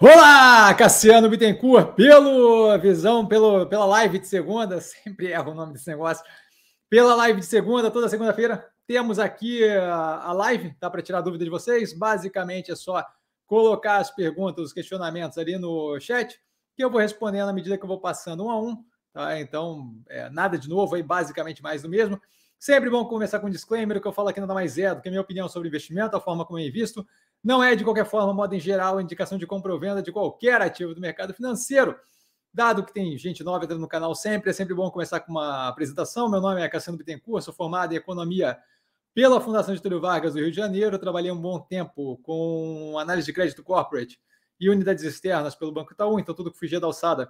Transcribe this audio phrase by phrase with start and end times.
[0.00, 5.86] Olá, Cassiano Bittencourt, pelo visão, pelo, pela live de segunda, sempre erro o nome desse
[5.86, 6.24] negócio.
[6.90, 11.44] Pela live de segunda, toda segunda-feira, temos aqui a, a live, tá para tirar dúvida
[11.44, 11.96] de vocês.
[11.96, 13.06] Basicamente é só
[13.46, 16.40] colocar as perguntas, os questionamentos ali no chat,
[16.74, 18.84] que eu vou respondendo à medida que eu vou passando um a um.
[19.12, 19.38] Tá?
[19.38, 22.20] Então, é, nada de novo aí, basicamente mais do mesmo.
[22.58, 25.00] Sempre bom começar com um disclaimer, o que eu falo aqui nada mais é do
[25.00, 27.06] que a minha opinião sobre investimento, a forma como eu invisto.
[27.44, 30.62] Não é, de qualquer forma, modo em geral, indicação de compra ou venda de qualquer
[30.62, 31.94] ativo do mercado financeiro.
[32.50, 35.68] Dado que tem gente nova entrando no canal sempre, é sempre bom começar com uma
[35.68, 36.30] apresentação.
[36.30, 38.56] Meu nome é Cassiano Bittencourt, sou formado em Economia
[39.12, 40.98] pela Fundação Getúlio Vargas do Rio de Janeiro.
[40.98, 44.18] trabalhei um bom tempo com análise de crédito corporate
[44.58, 47.28] e unidades externas pelo Banco Itaú, então tudo que fugia da alçada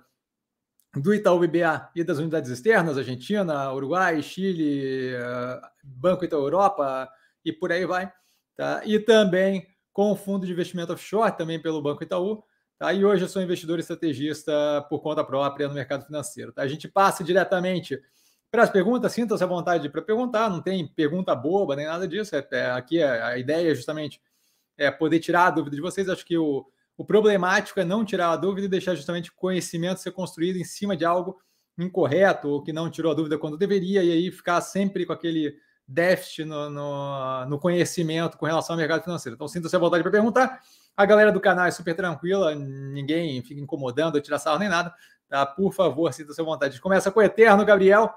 [0.95, 7.11] do Itaú BBA e das unidades externas, Argentina, Uruguai, Chile, eh, Banco Itaú Europa
[7.45, 8.13] e por aí vai.
[8.57, 8.83] Tá?
[8.85, 12.43] E também com o fundo de investimento offshore, também pelo Banco Itaú.
[12.77, 12.93] Tá?
[12.93, 16.53] E hoje eu sou investidor estrategista por conta própria no mercado financeiro.
[16.53, 16.63] Tá?
[16.63, 17.99] A gente passa diretamente
[18.51, 22.35] para as perguntas, sinta-se à vontade para perguntar, não tem pergunta boba nem nada disso.
[22.35, 24.21] É, é, aqui é, a ideia é justamente
[24.77, 26.09] é poder tirar a dúvida de vocês.
[26.09, 26.67] Acho que o,
[26.97, 30.97] o problemático é não tirar a dúvida e deixar justamente conhecimento ser construído em cima
[30.97, 31.41] de algo
[31.79, 35.57] incorreto ou que não tirou a dúvida quando deveria, e aí ficar sempre com aquele
[35.87, 39.35] déficit no, no, no, conhecimento com relação ao mercado financeiro.
[39.35, 40.61] Então, sinta-se à vontade para perguntar.
[40.97, 44.95] A galera do canal é super tranquila, ninguém fica incomodando, tirar sarro nem nada.
[45.29, 45.45] Tá?
[45.45, 46.81] Por favor, sinta-se à vontade.
[46.81, 48.13] Começa com o Eterno, Gabriel.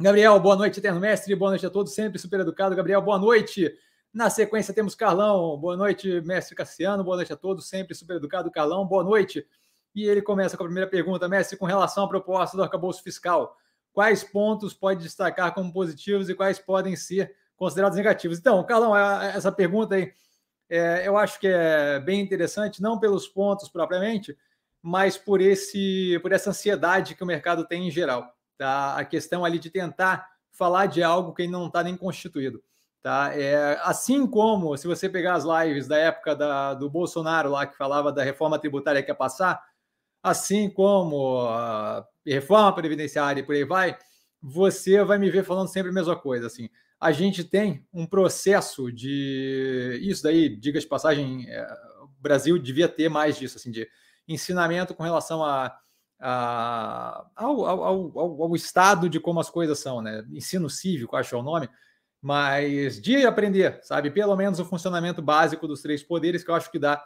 [0.00, 1.34] Gabriel, boa noite, Eterno Mestre.
[1.34, 2.74] Boa noite a todos, sempre super educado.
[2.74, 3.72] Gabriel, boa noite.
[4.12, 5.56] Na sequência temos Carlão.
[5.58, 7.04] Boa noite, Mestre Cassiano.
[7.04, 8.50] Boa noite a todos, sempre super educado.
[8.50, 9.46] Carlão, boa noite.
[9.94, 13.56] E ele começa com a primeira pergunta, Mestre, com relação à proposta do arcabouço fiscal
[13.96, 18.38] quais pontos pode destacar como positivos e quais podem ser considerados negativos.
[18.38, 20.12] Então, Carlão, essa pergunta aí,
[20.68, 24.36] é, eu acho que é bem interessante, não pelos pontos propriamente,
[24.82, 28.30] mas por esse por essa ansiedade que o mercado tem em geral.
[28.58, 28.98] Tá?
[28.98, 32.62] A questão ali de tentar falar de algo que não está nem constituído.
[33.02, 33.30] Tá?
[33.34, 37.78] É, assim como se você pegar as lives da época da, do Bolsonaro lá que
[37.78, 39.58] falava da reforma tributária que ia passar,
[40.26, 43.96] assim como a reforma previdenciária e por aí vai,
[44.42, 46.48] você vai me ver falando sempre a mesma coisa.
[46.48, 46.68] Assim,
[47.00, 51.64] a gente tem um processo de isso daí, diga de passagem, é,
[52.02, 53.88] o Brasil devia ter mais disso, assim, de
[54.26, 55.78] ensinamento com relação a,
[56.18, 60.26] a ao, ao, ao, ao, estado de como as coisas são, né?
[60.32, 61.70] Ensino cívico, acho é o nome,
[62.20, 64.10] mas de aprender, sabe?
[64.10, 67.00] Pelo menos o funcionamento básico dos três poderes, que eu acho que dá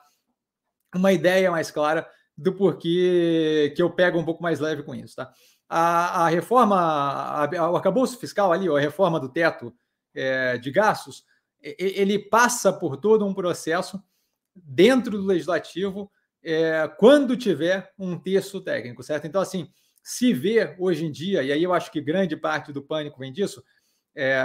[0.95, 2.09] uma ideia mais clara
[2.41, 5.31] do porquê que eu pego um pouco mais leve com isso, tá?
[5.69, 9.75] A, a reforma, a, o arcabouço fiscal ali, a reforma do teto
[10.15, 11.23] é, de gastos,
[11.63, 14.03] ele passa por todo um processo
[14.57, 16.11] dentro do legislativo
[16.43, 19.27] é, quando tiver um texto técnico, certo?
[19.27, 19.69] Então, assim,
[20.03, 23.31] se vê hoje em dia, e aí eu acho que grande parte do pânico vem
[23.31, 23.63] disso,
[24.17, 24.43] é,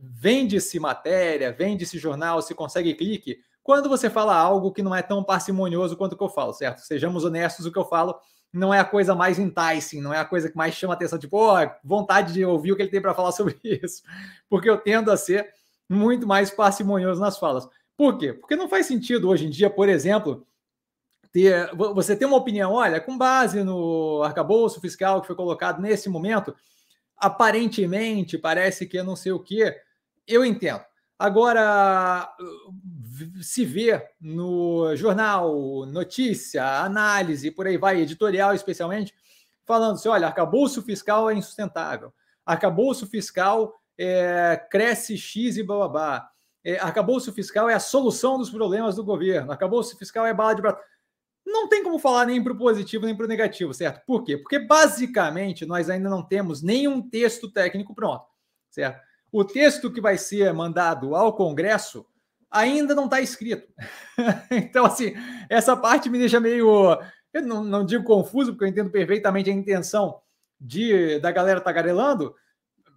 [0.00, 5.22] vende-se matéria, vende-se jornal, se consegue clique, quando você fala algo que não é tão
[5.22, 6.80] parcimonioso quanto o que eu falo, certo?
[6.80, 8.18] Sejamos honestos, o que eu falo
[8.52, 11.36] não é a coisa mais enticing, não é a coisa que mais chama atenção, tipo,
[11.38, 14.02] oh, vontade de ouvir o que ele tem para falar sobre isso.
[14.48, 15.48] Porque eu tendo a ser
[15.88, 17.68] muito mais parcimonioso nas falas.
[17.96, 18.32] Por quê?
[18.32, 20.46] Porque não faz sentido hoje em dia, por exemplo,
[21.32, 26.08] ter você ter uma opinião, olha, com base no arcabouço fiscal que foi colocado nesse
[26.08, 26.54] momento,
[27.16, 29.74] aparentemente parece que não sei o que,
[30.26, 30.82] eu entendo.
[31.18, 32.32] Agora,
[33.42, 39.14] se vê no jornal, notícia, análise, por aí vai, editorial especialmente,
[39.64, 42.12] falando assim: olha, arcabouço fiscal é insustentável,
[42.44, 46.30] arcabouço fiscal é, cresce X e bababá,
[46.64, 50.62] é, arcabouço fiscal é a solução dos problemas do governo, arcabouço fiscal é bala de
[50.62, 50.82] prata.
[51.44, 54.04] Não tem como falar nem para o positivo nem para o negativo, certo?
[54.06, 54.36] Por quê?
[54.36, 58.24] Porque basicamente nós ainda não temos nenhum texto técnico pronto,
[58.70, 59.00] certo?
[59.32, 62.06] O texto que vai ser mandado ao Congresso
[62.50, 63.72] ainda não está escrito.
[64.50, 65.14] então, assim,
[65.48, 66.98] essa parte me deixa meio.
[67.32, 70.20] Eu não, não, digo confuso, porque eu entendo perfeitamente a intenção
[70.60, 72.34] de da galera tagarelando.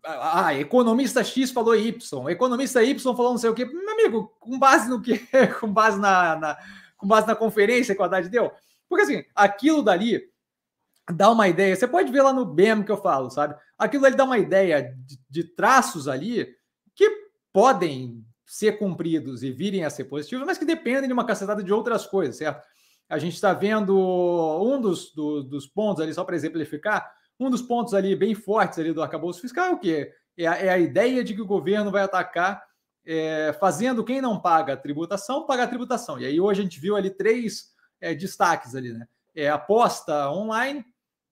[0.06, 3.64] Ah, economista X falou Y, economista Y falou não sei o quê.
[3.66, 5.22] Meu amigo, com base no quê?
[5.62, 6.58] com base na, na,
[6.98, 8.52] com base na conferência que o Haddad deu?
[8.90, 10.22] Porque assim, aquilo dali
[11.10, 11.76] dá uma ideia.
[11.76, 13.56] Você pode ver lá no BEM que eu falo, sabe?
[13.78, 16.54] Aquilo ali dá uma ideia de, de traços ali
[16.94, 17.10] que
[17.54, 21.72] podem ser cumpridos e virem a ser positivos, mas que dependem de uma cacetada de
[21.72, 22.66] outras coisas, certo?
[23.10, 23.96] A gente está vendo
[24.62, 28.80] um dos, do, dos pontos ali, só para exemplificar, um dos pontos ali bem fortes
[28.80, 30.14] ali do arcabouço fiscal é o quê?
[30.38, 32.64] É a, é a ideia de que o governo vai atacar
[33.06, 36.20] é, fazendo quem não paga a tributação, pagar a tributação.
[36.20, 39.08] E aí hoje a gente viu ali três é, destaques ali, né?
[39.36, 40.86] É aposta online,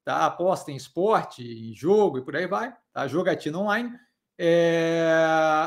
[0.04, 0.26] tá?
[0.26, 3.08] Aposta em esporte, em jogo e por aí vai, tá?
[3.08, 3.92] Jogatina online.
[4.38, 5.08] É,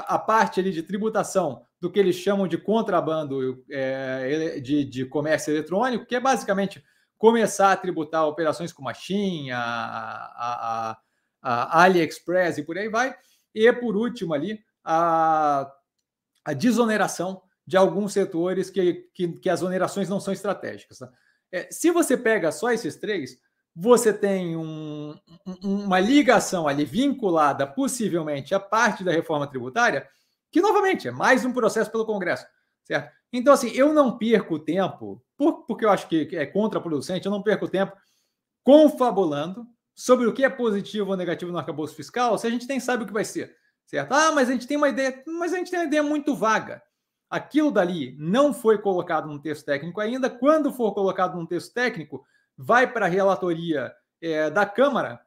[0.08, 5.52] a parte ali de tributação do que eles chamam de contrabando é, de, de comércio
[5.52, 6.82] eletrônico, que é basicamente
[7.16, 10.98] começar a tributar operações como a Shein, a, a, a,
[11.42, 13.14] a AliExpress e por aí vai.
[13.54, 15.70] E, por último, ali, a,
[16.44, 20.98] a desoneração de alguns setores que, que, que as onerações não são estratégicas.
[20.98, 21.10] Tá?
[21.50, 23.38] É, se você pega só esses três,
[23.74, 25.16] você tem um,
[25.62, 30.08] uma ligação ali vinculada possivelmente à parte da reforma tributária,
[30.50, 32.46] que novamente é mais um processo pelo Congresso,
[32.84, 33.12] certo?
[33.32, 37.42] Então, assim, eu não perco tempo, por, porque eu acho que é contraproducente, eu não
[37.42, 37.92] perco tempo
[38.62, 42.78] confabulando sobre o que é positivo ou negativo no arcabouço fiscal, se a gente nem
[42.78, 43.56] sabe o que vai ser,
[43.86, 44.12] certo?
[44.12, 46.80] Ah, mas a gente tem uma ideia, mas a gente tem uma ideia muito vaga.
[47.28, 50.30] Aquilo dali não foi colocado no texto técnico ainda.
[50.30, 52.24] Quando for colocado no texto técnico,
[52.56, 55.20] vai para a relatoria é, da Câmara,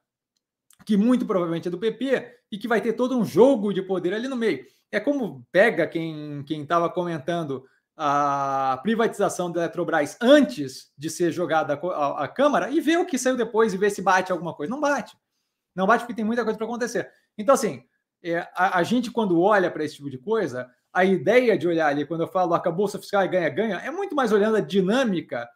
[0.86, 4.14] que muito provavelmente é do PP, e que vai ter todo um jogo de poder
[4.14, 4.66] ali no meio.
[4.92, 7.66] É como pega quem estava comentando
[7.98, 13.36] a privatização da Eletrobras antes de ser jogada a, Câmara e vê o que saiu
[13.36, 14.70] depois e vê se bate alguma coisa.
[14.70, 15.18] Não bate.
[15.76, 17.10] Não bate porque tem muita coisa para acontecer.
[17.36, 17.84] Então, assim,
[18.24, 21.88] é, a, a, gente, quando olha para esse tipo de coisa, a ideia de olhar
[21.88, 25.50] ali, quando eu falo arcabouço fiscal e ganha-ganha, é muito mais olhando a dinâmica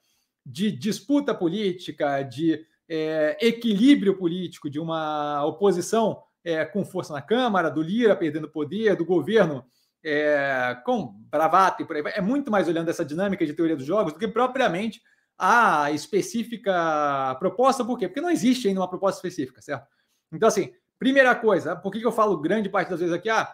[0.46, 7.70] de disputa política, de é, equilíbrio político, de uma oposição é, com força na Câmara,
[7.70, 9.66] do Lira perdendo poder, do governo
[10.04, 12.14] é, com bravata e por aí vai.
[12.16, 15.02] É muito mais olhando essa dinâmica de teoria dos jogos do que propriamente
[15.38, 17.86] a específica proposta.
[17.86, 18.08] Por quê?
[18.08, 19.88] Porque não existe ainda uma proposta específica, certo?
[20.32, 23.30] Então, assim, primeira coisa, por que, eu falo grande parte das vezes aqui?
[23.30, 23.54] Ah,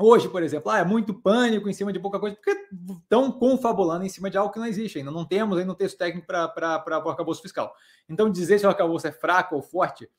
[0.00, 2.66] Hoje, por exemplo, ah, é muito pânico em cima de pouca coisa, porque
[3.02, 5.10] estão confabulando em cima de algo que não existe ainda.
[5.10, 7.72] Não temos ainda um texto técnico para o arcabouço fiscal.
[8.08, 10.10] Então, dizer se o arcabouço é fraco ou forte,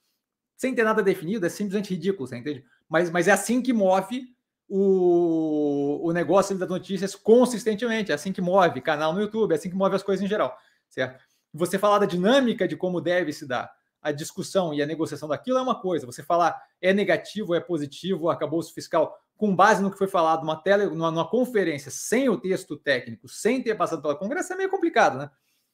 [0.55, 2.63] sem ter nada definido, é simplesmente ridículo, você entende?
[2.87, 4.23] Mas, mas é assim que move
[4.67, 9.69] o, o negócio das notícias consistentemente, é assim que move canal no YouTube, é assim
[9.69, 10.57] que move as coisas em geral,
[10.89, 11.21] certo?
[11.53, 15.57] Você falar da dinâmica de como deve se dar a discussão e a negociação daquilo
[15.57, 16.05] é uma coisa.
[16.05, 20.41] Você falar é negativo, é positivo, o arcabouço fiscal com base no que foi falado
[20.41, 24.55] numa, tele, numa, numa, conferência, sem o texto técnico, sem ter passado pela Congresso, é
[24.55, 25.29] meio complicado, né?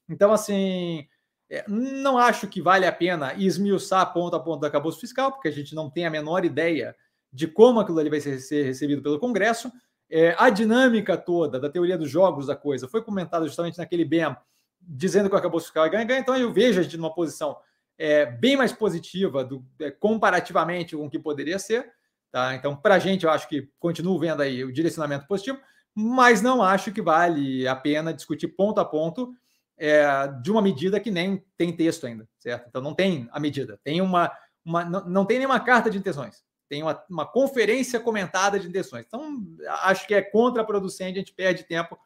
[0.10, 1.08] Então, assim,
[1.50, 5.48] é, não acho que vale a pena esmiuçar ponto a ponto do acabouço fiscal, porque
[5.48, 6.96] a gente não tem a menor ideia
[7.32, 9.72] de como aquilo ali vai ser, recebido pelo Congresso.
[10.10, 14.36] É, a dinâmica toda da teoria dos jogos da coisa foi comentada justamente naquele BEM,
[14.82, 17.58] dizendo que o acabouço fiscal é ganha-ganha, então eu vejo a gente numa posição
[17.98, 21.92] é, bem mais positiva do, é, comparativamente com o que poderia ser.
[22.32, 22.56] Tá?
[22.56, 25.60] Então, para a gente, eu acho que continuo vendo aí o direcionamento positivo,
[25.94, 29.34] mas não acho que vale a pena discutir ponto a ponto
[29.78, 32.68] é, de uma medida que nem tem texto ainda, certo?
[32.70, 34.32] Então, não tem a medida, tem uma,
[34.64, 39.06] uma não, não tem nenhuma carta de intenções, tem uma, uma conferência comentada de intenções.
[39.06, 39.44] Então,
[39.82, 42.00] acho que é contraproducente, a gente perde tempo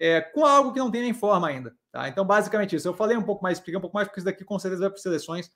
[0.00, 1.76] é, com algo que não tem nem forma ainda.
[1.92, 2.08] Tá?
[2.08, 2.88] Então, basicamente isso.
[2.88, 4.90] Eu falei um pouco mais, expliquei um pouco mais, porque isso daqui com certeza vai
[4.90, 5.50] para seleções,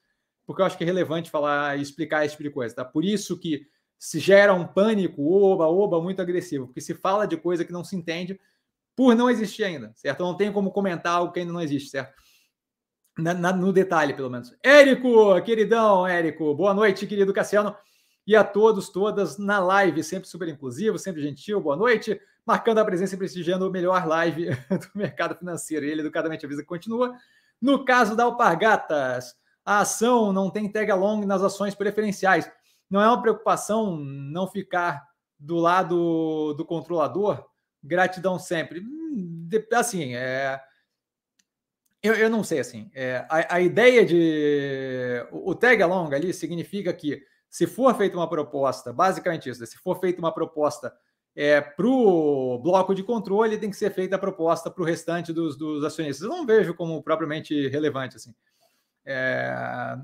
[0.46, 2.74] porque eu acho que é relevante falar e explicar esse tipo de coisa.
[2.74, 2.84] Tá?
[2.84, 3.66] Por isso que
[3.98, 7.84] se gera um pânico, oba, oba, muito agressivo, porque se fala de coisa que não
[7.84, 8.38] se entende
[8.96, 10.22] por não existir ainda, certo?
[10.22, 12.14] Não tenho como comentar algo que ainda não existe, certo?
[13.18, 14.54] Na, na, no detalhe, pelo menos.
[14.62, 17.74] Érico, queridão, Érico, boa noite, querido Cassiano,
[18.26, 22.84] e a todos, todas na live, sempre super inclusivo, sempre gentil, boa noite, marcando a
[22.84, 25.84] presença e prestigiando o melhor live do mercado financeiro.
[25.84, 27.14] Ele educadamente avisa que continua.
[27.60, 29.34] No caso da Alpargatas,
[29.64, 32.50] a ação não tem tag along nas ações preferenciais
[32.90, 35.06] não é uma preocupação não ficar
[35.38, 37.44] do lado do controlador?
[37.82, 38.80] Gratidão sempre.
[38.80, 40.60] Hum, assim, é,
[42.04, 42.90] eu, eu não sei assim.
[42.94, 48.28] É, a, a, ideia de o, tag along ali significa que se for feita uma
[48.28, 49.66] proposta, basicamente isso, né?
[49.66, 50.94] se for feita uma proposta
[51.34, 55.32] é, para o bloco de controle, tem que ser feita a proposta para o restante
[55.32, 56.22] dos, dos acionistas.
[56.22, 58.34] Eu não vejo como propriamente relevante assim.
[59.06, 59.96] É,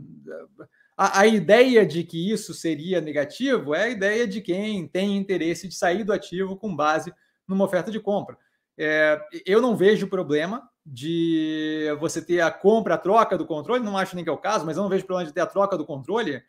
[1.01, 5.67] a, a, ideia de que isso seria negativo é a ideia de quem tem interesse
[5.67, 7.11] de sair do ativo com base
[7.49, 8.37] numa oferta de compra.
[8.77, 13.97] É, eu não vejo problema de você ter a compra, a troca do controle, não
[13.97, 15.79] acho nem que é o caso, mas eu não vejo problema de ter a troca
[15.79, 16.43] do controle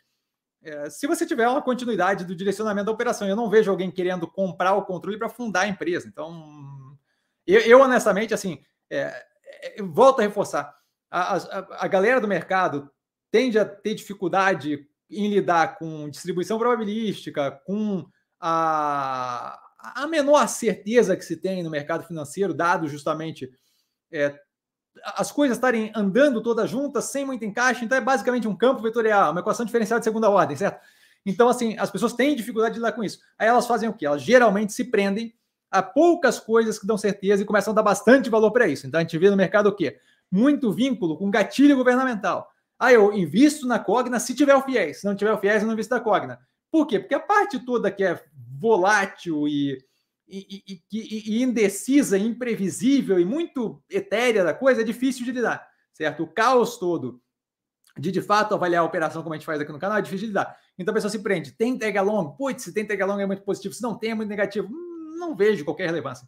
[0.61, 3.29] é, se você tiver uma continuidade do direcionamento da operação.
[3.29, 6.09] Eu não vejo alguém querendo comprar o controle para fundar a empresa.
[6.09, 6.97] Então,
[7.47, 9.25] eu, eu honestamente, assim, é,
[9.77, 10.75] é volto a reforçar.
[11.09, 12.91] A, a, a galera do mercado
[13.31, 18.05] tende a ter dificuldade em lidar com distribuição probabilística, com
[18.39, 23.51] a, a menor certeza que se tem no mercado financeiro, dado justamente
[24.11, 24.37] é,
[25.15, 27.83] as coisas estarem andando todas juntas, sem muito encaixe.
[27.83, 30.81] Então, é basicamente um campo vetorial, uma equação diferencial de segunda ordem, certo?
[31.25, 33.19] Então, assim, as pessoas têm dificuldade de lidar com isso.
[33.37, 34.05] Aí elas fazem o quê?
[34.05, 35.33] Elas geralmente se prendem
[35.69, 38.87] a poucas coisas que dão certeza e começam a dar bastante valor para isso.
[38.87, 39.97] Então, a gente vê no mercado o quê?
[40.29, 42.50] Muito vínculo com gatilho governamental.
[42.83, 45.01] Ah, eu invisto na Cogna se tiver o FIES.
[45.01, 46.39] Se não tiver o FIES, eu não invisto na Cogna.
[46.71, 46.99] Por quê?
[46.99, 48.19] Porque a parte toda que é
[48.57, 49.77] volátil e,
[50.27, 56.23] e, e, e, indecisa, imprevisível e muito etérea da coisa é difícil de lidar, certo?
[56.23, 57.21] O caos todo
[57.99, 60.25] de de fato avaliar a operação como a gente faz aqui no canal é difícil
[60.25, 60.57] de lidar.
[60.75, 61.51] Então a pessoa se prende.
[61.51, 62.35] Tem tag along?
[62.35, 63.75] Putz, se tem tag é muito positivo.
[63.75, 64.67] Se não tem, é muito negativo.
[64.67, 66.27] Hum, não vejo qualquer relevância.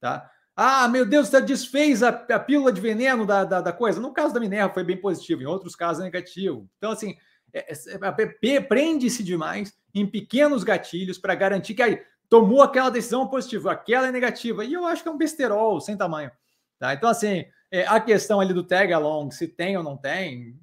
[0.00, 0.30] Tá?
[0.54, 4.00] Ah, meu Deus, você desfez a, a pílula de veneno da, da, da, coisa.
[4.00, 6.68] No caso da Minerva foi bem positivo, em outros casos é negativo.
[6.76, 7.16] Então, assim,
[7.52, 13.28] é, é, é prende-se demais em pequenos gatilhos para garantir que aí tomou aquela decisão
[13.28, 14.64] positiva, aquela é negativa.
[14.64, 16.30] E eu acho que é um besterol sem tamanho.
[16.78, 16.92] Tá?
[16.92, 20.58] Então, assim, é, a questão ali do tag along, se tem ou não tem,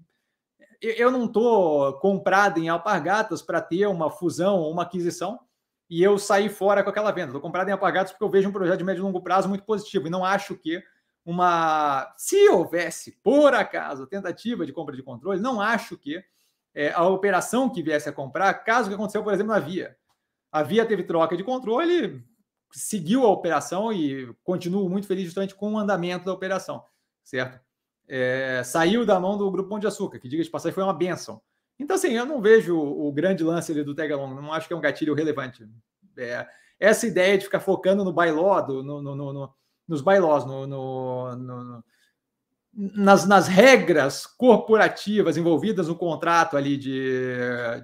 [0.82, 5.40] eu não estou comprado em alpargatas para ter uma fusão ou uma aquisição
[5.90, 7.28] e eu sair fora com aquela venda.
[7.28, 9.64] Estou comprado em alpargatas porque eu vejo um projeto de médio e longo prazo muito
[9.64, 10.84] positivo e não acho que
[11.26, 12.14] uma.
[12.18, 16.24] Se houvesse, por acaso, tentativa de compra de controle, não acho que
[16.74, 19.98] é, a operação que viesse a comprar, caso que aconteceu, por exemplo, na Via.
[20.52, 22.24] A Via teve troca de controle,
[22.72, 26.84] seguiu a operação e continuo muito feliz justamente com o andamento da operação,
[27.24, 27.60] certo?
[28.10, 30.94] é, saiu da mão do Grupo Pão de Açúcar, que, diga de passagem, foi uma
[30.94, 31.40] benção.
[31.80, 34.76] Então, assim, eu não vejo o, grande lance ali do Tegalong, não acho que é
[34.76, 35.66] um gatilho relevante.
[36.18, 36.46] É,
[36.78, 39.54] essa ideia de ficar focando no bailó, no, no, no,
[39.88, 40.44] nos bailós,
[42.74, 47.34] nas, nas, regras corporativas envolvidas no contrato ali de,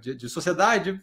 [0.01, 1.01] de, de sociedade,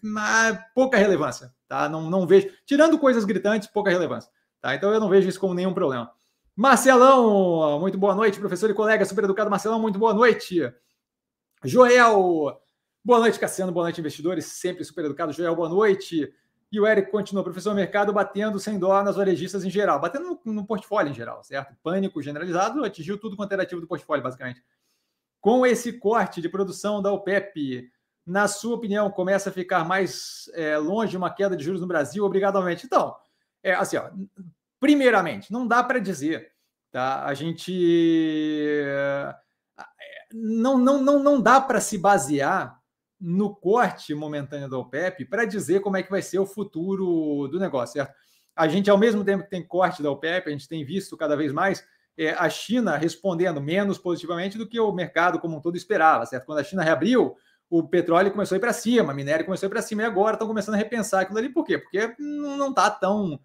[0.75, 1.89] pouca relevância, tá?
[1.89, 4.31] Não, não vejo, tirando coisas gritantes, pouca relevância,
[4.61, 4.75] tá?
[4.75, 6.11] Então eu não vejo isso como nenhum problema.
[6.55, 10.61] Marcelão, muito boa noite, professor e colega super educado Marcelão, muito boa noite.
[11.65, 12.62] Joel,
[13.05, 15.33] boa noite, Cassiano, boa noite, investidores, sempre super educado.
[15.33, 16.33] Joel, boa noite.
[16.71, 20.53] E o Eric continua, professor mercado batendo sem dó nas varejistas em geral, batendo no,
[20.53, 21.77] no, portfólio em geral, certo?
[21.83, 24.63] Pânico generalizado, atingiu tudo quanto era ativo do portfólio, basicamente.
[25.41, 27.91] Com esse corte de produção da OPEP,
[28.25, 32.25] na sua opinião, começa a ficar mais é, longe uma queda de juros no Brasil?
[32.25, 32.87] Obrigado novamente.
[32.87, 33.15] Então,
[33.63, 34.09] é, assim, ó,
[34.83, 36.51] Primeiramente, não dá para dizer,
[36.91, 37.25] tá?
[37.25, 37.73] A gente
[40.35, 42.82] não não não não dá para se basear
[43.23, 47.61] no corte momentâneo da OPEP para dizer como é que vai ser o futuro do
[47.61, 48.13] negócio, certo?
[48.55, 51.37] A gente, ao mesmo tempo que tem corte da OPEP, a gente tem visto cada
[51.37, 51.87] vez mais
[52.19, 56.47] é, a China respondendo menos positivamente do que o mercado como um todo esperava, certo?
[56.47, 57.37] Quando a China reabriu,
[57.71, 60.05] o petróleo começou a ir para cima, a minério começou a ir para cima, e
[60.05, 61.49] agora estão começando a repensar aquilo ali.
[61.49, 61.79] Por quê?
[61.79, 63.39] Porque não está tão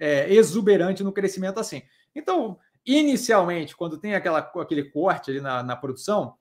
[0.00, 1.82] é, exuberante no crescimento assim.
[2.14, 6.34] Então, inicialmente, quando tem aquela, aquele corte ali na, na produção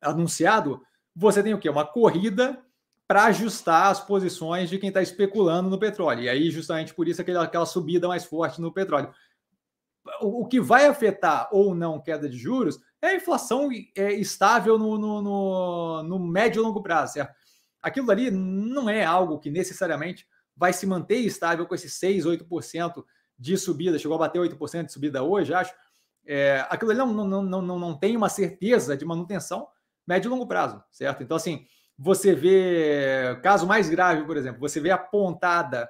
[0.00, 0.82] anunciado,
[1.20, 1.68] você tem o quê?
[1.68, 2.58] Uma corrida
[3.06, 6.22] para ajustar as posições de quem está especulando no petróleo.
[6.22, 9.12] E aí, justamente por isso, aquela, aquela subida mais forte no petróleo.
[10.22, 14.78] O, o, que vai afetar ou não queda de juros é a inflação é, estável
[14.78, 17.34] no, no, no, no médio e longo prazo, certo?
[17.82, 23.04] Aquilo ali não é algo que necessariamente vai se manter estável com esses 6, 8%
[23.38, 25.74] de subida, chegou a bater 8% de subida hoje, acho.
[26.26, 29.66] É, aquilo ali não, não, não, não, não tem uma certeza de manutenção
[30.06, 31.22] médio e longo prazo, certo?
[31.22, 31.66] Então, assim,
[31.98, 35.88] você vê, caso mais grave, por exemplo, você vê a pontada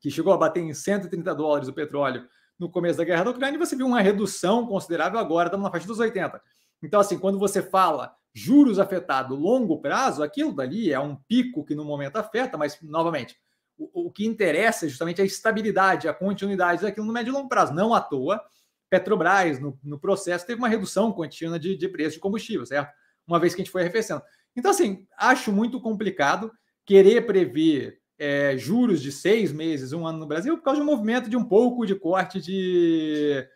[0.00, 2.26] que chegou a bater em 130 dólares o petróleo
[2.58, 5.70] no começo da guerra da Ucrânia, e você viu uma redução considerável agora, estamos na
[5.70, 6.40] faixa dos 80.
[6.82, 11.74] Então, assim, quando você fala juros afetado longo prazo, aquilo dali é um pico que
[11.74, 13.36] no momento afeta, mas, novamente,
[13.76, 17.72] o, que interessa é justamente a estabilidade, a continuidade daquilo no médio e longo prazo.
[17.72, 18.42] Não à toa,
[18.90, 22.92] Petrobras, no, no processo, teve uma redução contínua de, de preço de combustível, certo?
[23.28, 24.22] Uma vez que a gente foi arrefecendo.
[24.56, 26.50] Então, assim, acho muito complicado
[26.84, 30.90] querer prever é, juros de seis meses, um ano no Brasil, por causa de um
[30.90, 33.46] movimento de um pouco de corte de,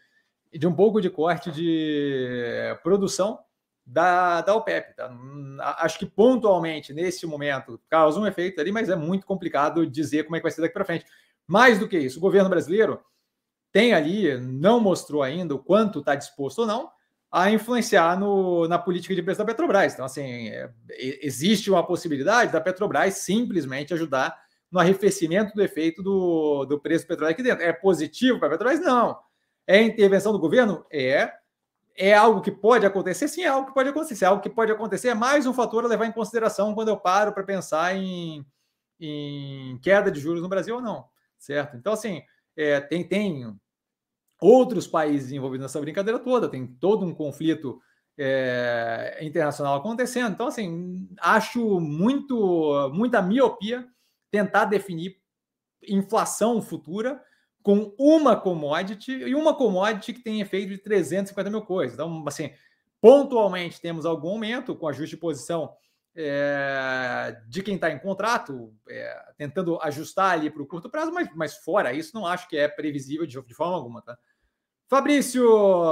[0.52, 3.40] de um pouco de corte de produção
[3.84, 4.94] da, da OPEP.
[4.94, 5.10] Tá?
[5.78, 10.36] Acho que pontualmente, nesse momento, causa um efeito ali, mas é muito complicado dizer como
[10.36, 11.04] é que vai ser daqui para frente.
[11.46, 13.00] Mais do que isso, o governo brasileiro
[13.72, 16.90] tem ali, não mostrou ainda o quanto está disposto ou não
[17.32, 19.94] a influenciar no, na política de preço da Petrobras.
[19.94, 20.70] Então, assim, é,
[21.22, 24.38] existe uma possibilidade da Petrobras simplesmente ajudar
[24.70, 27.64] no arrefecimento do efeito do, do preço do petróleo aqui dentro.
[27.64, 28.80] É positivo para a Petrobras?
[28.80, 29.18] Não.
[29.66, 30.84] É intervenção do governo?
[30.92, 31.32] É
[31.96, 33.28] é algo que pode acontecer?
[33.28, 34.24] Sim, é algo que pode acontecer.
[34.24, 36.96] É algo que pode acontecer é mais um fator a levar em consideração quando eu
[36.96, 38.44] paro para pensar em,
[38.98, 41.04] em, queda de juros no Brasil ou não,
[41.38, 41.76] certo?
[41.76, 42.22] Então, assim,
[42.56, 43.54] é, tem, tem
[44.42, 47.80] outros países envolvidos nessa brincadeira toda, tem todo um conflito
[48.18, 50.32] é, internacional acontecendo.
[50.32, 53.86] Então, assim, acho muito muita miopia
[54.30, 55.16] tentar definir
[55.88, 57.20] inflação futura
[57.62, 61.94] com uma commodity e uma commodity que tem efeito de 350 mil coisas.
[61.94, 62.50] Então, assim,
[63.00, 65.72] pontualmente temos algum aumento com ajuste de posição
[66.14, 71.28] é, de quem está em contrato, é, tentando ajustar ali para o curto prazo, mas,
[71.34, 74.18] mas fora isso, não acho que é previsível de, de forma alguma, tá?
[74.92, 75.42] Fabrício,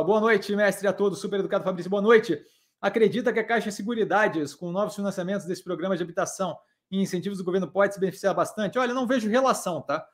[0.04, 2.38] boa noite, mestre a todos, super educado Fabrício, boa noite.
[2.82, 6.54] Acredita que a Caixa de Seguridades, com novos financiamentos desse programa de habitação
[6.90, 8.78] e incentivos do governo, pode se beneficiar bastante?
[8.78, 10.06] Olha, não vejo relação, tá?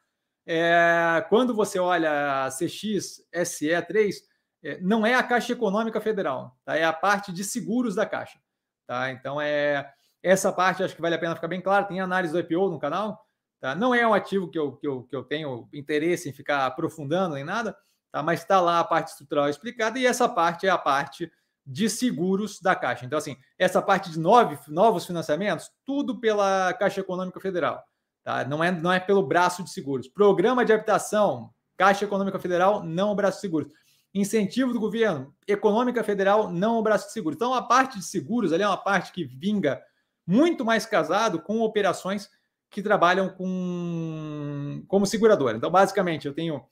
[0.46, 4.12] É, quando você olha a CX-SE3,
[4.62, 6.76] é, não é a Caixa Econômica Federal, tá?
[6.76, 8.38] é a parte de seguros da Caixa.
[8.86, 9.10] Tá?
[9.10, 11.88] Então, é essa parte acho que vale a pena ficar bem claro.
[11.88, 13.20] Tem análise do IPO no canal.
[13.60, 13.74] Tá?
[13.74, 17.34] Não é um ativo que eu, que, eu, que eu tenho interesse em ficar aprofundando
[17.34, 17.76] nem nada,
[18.16, 18.22] tá?
[18.22, 21.30] mas está lá a parte estrutural explicada e essa parte é a parte
[21.66, 23.04] de seguros da Caixa.
[23.04, 27.82] Então, assim, essa parte de nove, novos financiamentos, tudo pela Caixa Econômica Federal.
[28.22, 28.44] Tá?
[28.44, 30.08] Não, é, não é pelo braço de seguros.
[30.08, 33.68] Programa de habitação, Caixa Econômica Federal, não o braço de seguros.
[34.14, 37.36] Incentivo do governo, Econômica Federal, não o braço de seguros.
[37.36, 39.82] Então, a parte de seguros ali é uma parte que vinga
[40.26, 42.30] muito mais casado com operações
[42.70, 45.56] que trabalham com como seguradora.
[45.56, 46.64] Então, basicamente, eu tenho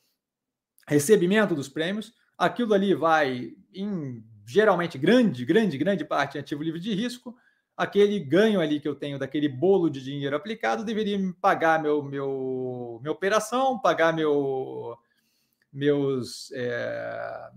[0.86, 2.12] recebimento dos prêmios.
[2.36, 7.34] Aquilo ali vai em geralmente grande, grande, grande parte em ativo livre de risco.
[7.76, 12.98] Aquele ganho ali que eu tenho daquele bolo de dinheiro aplicado deveria pagar meu, meu,
[13.02, 14.96] minha operação, pagar meu,
[15.72, 16.52] meus.
[16.52, 17.50] É...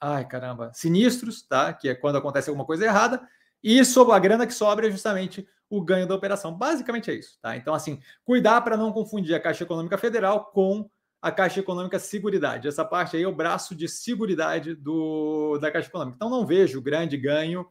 [0.00, 1.72] Ai, caramba, sinistros, tá?
[1.72, 3.26] Que é quando acontece alguma coisa errada.
[3.62, 6.56] E sobre a grana que sobra é justamente o ganho da operação.
[6.56, 7.56] Basicamente é isso, tá?
[7.56, 10.88] Então, assim, cuidar para não confundir a Caixa Econômica Federal com
[11.22, 12.66] a Caixa Econômica Seguridade.
[12.66, 16.16] Essa parte aí é o braço de seguridade do, da Caixa Econômica.
[16.16, 17.66] Então, não vejo grande ganho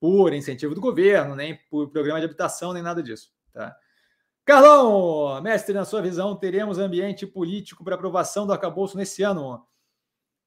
[0.00, 3.30] por incentivo do governo, nem por programa de habitação, nem nada disso.
[3.52, 3.76] Tá?
[4.44, 9.64] Carlão, mestre, na sua visão, teremos ambiente político para aprovação do acabouço nesse ano?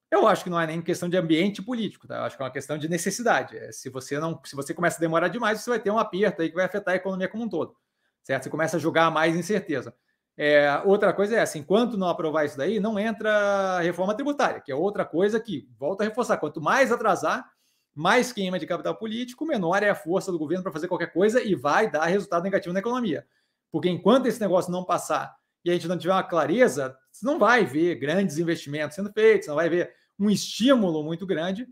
[0.09, 2.17] Eu acho que não é nem questão de ambiente político, tá?
[2.17, 3.57] Eu acho que é uma questão de necessidade.
[3.57, 6.41] É, se você não, se você começa a demorar demais, você vai ter um aperto
[6.41, 7.77] aí que vai afetar a economia como um todo,
[8.23, 8.43] certo?
[8.43, 9.95] Você começa a jogar mais incerteza.
[10.43, 14.71] É, outra coisa é essa: enquanto não aprovar isso daí, não entra reforma tributária, que
[14.71, 17.47] é outra coisa que, volta a reforçar, quanto mais atrasar,
[17.93, 21.43] mais queima de capital político, menor é a força do governo para fazer qualquer coisa
[21.43, 23.23] e vai dar resultado negativo na economia.
[23.71, 25.31] Porque enquanto esse negócio não passar
[25.63, 29.47] e a gente não tiver uma clareza, você não vai ver grandes investimentos sendo feitos,
[29.47, 31.67] não vai ver um estímulo muito grande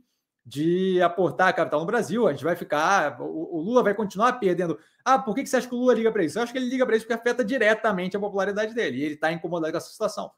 [0.50, 2.28] de aportar capital no Brasil.
[2.28, 4.80] A gente vai ficar, o, Lula vai continuar perdendo.
[5.06, 6.40] Ah, por que, você acha que o Lula liga para isso?
[6.40, 8.98] Eu acho que ele liga para isso porque afeta diretamente a popularidade dele.
[8.98, 10.32] E ele está incomodado com essa situação,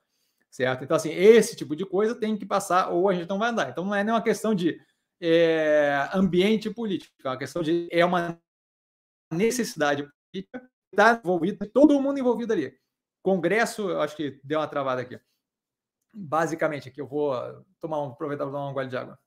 [0.50, 0.84] certo?
[0.84, 3.70] Então, assim, esse tipo de coisa tem que passar ou a gente não vai andar.
[3.70, 4.78] Então, não é nem uma questão de
[5.22, 8.38] é, ambiente político, é uma questão de é uma
[9.32, 12.78] necessidade política está envolvido, todo mundo envolvido ali.
[13.24, 15.20] Congresso, eu acho que deu uma travada aqui.
[16.14, 17.34] Basicamente, aqui eu vou
[17.80, 19.18] tomar um, aproveitar para tomar um gole de água.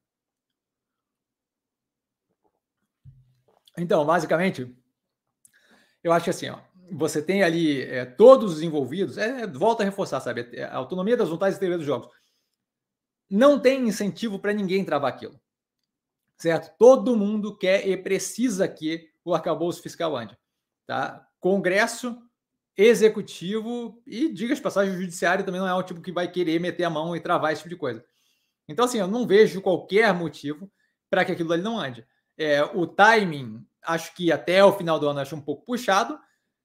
[3.76, 4.74] Então, basicamente,
[6.02, 6.58] eu acho que assim, ó,
[6.92, 10.48] você tem ali é, todos os envolvidos, é, volta a reforçar, sabe?
[10.52, 12.08] É, a autonomia das vontades e teoria dos jogos.
[13.28, 15.40] Não tem incentivo para ninguém travar aquilo.
[16.36, 16.76] Certo?
[16.78, 20.36] Todo mundo quer e precisa que o arcabouço fiscal ande.
[20.86, 21.26] Tá?
[21.40, 22.20] Congresso,
[22.76, 26.58] Executivo e, diga de passagem, o Judiciário também não é o tipo que vai querer
[26.58, 28.04] meter a mão e travar esse tipo de coisa.
[28.68, 30.68] Então, assim, eu não vejo qualquer motivo
[31.08, 32.04] para que aquilo ali não ande.
[32.36, 36.18] É, o timing, acho que até o final do ano acho um pouco puxado.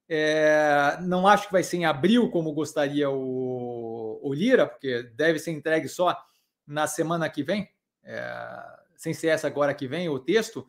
[0.08, 5.38] É, não acho que vai ser em abril, como gostaria o, o Lira, porque deve
[5.38, 6.18] ser entregue só
[6.66, 7.70] na semana que vem,
[8.04, 10.68] é, sem ser essa agora que vem, o texto,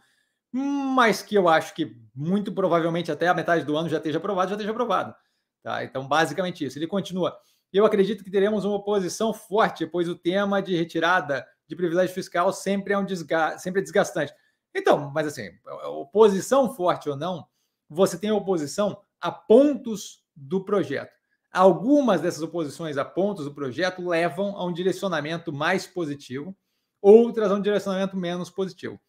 [0.53, 4.51] mas que eu acho que muito provavelmente até a metade do ano já esteja aprovado,
[4.51, 5.15] já esteja aprovado.
[5.63, 5.85] Tá?
[5.85, 6.79] Então, basicamente isso.
[6.79, 7.39] Ele continua.
[7.73, 12.53] Eu acredito que teremos uma oposição forte, pois o tema de retirada de privilégio fiscal
[12.53, 14.35] sempre é um desga sempre é desgastante.
[14.75, 15.51] Então, mas assim,
[15.85, 17.47] oposição forte ou não,
[17.89, 21.13] você tem oposição a pontos do projeto.
[21.53, 26.57] Algumas dessas oposições a pontos do projeto levam a um direcionamento mais positivo,
[27.03, 29.01] outras a um direcionamento menos positivo.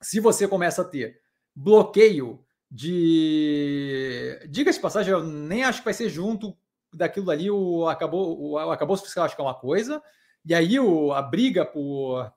[0.00, 1.20] Se você começa a ter
[1.54, 4.38] bloqueio de.
[4.48, 6.56] Diga-se passagem, eu nem acho que vai ser junto
[6.92, 10.02] daquilo ali, o acabou o acabou fiscal, acho que é uma coisa,
[10.44, 12.32] e aí o, a briga por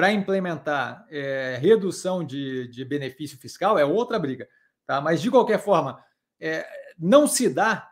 [0.00, 4.48] para implementar é, redução de, de benefício fiscal é outra briga.
[4.86, 4.98] Tá?
[4.98, 6.02] Mas, de qualquer forma,
[6.40, 6.66] é,
[6.98, 7.86] não se dá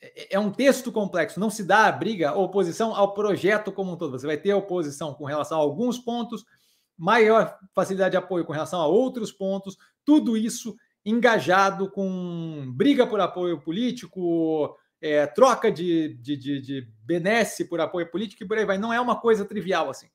[0.00, 3.92] é, é um texto complexo, não se dá a briga, a oposição ao projeto como
[3.92, 4.18] um todo.
[4.18, 6.46] Você vai ter oposição com relação a alguns pontos,
[6.96, 13.20] maior facilidade de apoio com relação a outros pontos, tudo isso engajado com briga por
[13.20, 18.64] apoio político, é, troca de, de, de, de benesse por apoio político e por aí
[18.64, 18.78] vai.
[18.78, 20.08] Não é uma coisa trivial assim,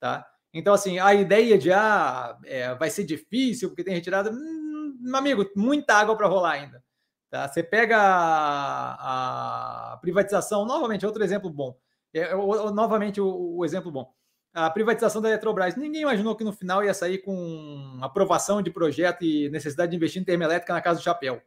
[0.00, 0.26] tá?
[0.52, 5.48] Então, assim, a ideia de ah, é, vai ser difícil porque tem retirada, hum, amigo,
[5.54, 6.82] muita água para rolar ainda.
[7.30, 7.46] Tá?
[7.46, 11.76] Você pega a, a, privatização, novamente, outro exemplo bom.
[12.14, 14.10] É, o, novamente, o, o, exemplo bom.
[14.54, 15.76] A privatização da Eletrobras.
[15.76, 20.22] Ninguém imaginou que no final ia sair com aprovação de projeto e necessidade de investir
[20.22, 21.42] em termoelétrica na casa do chapéu.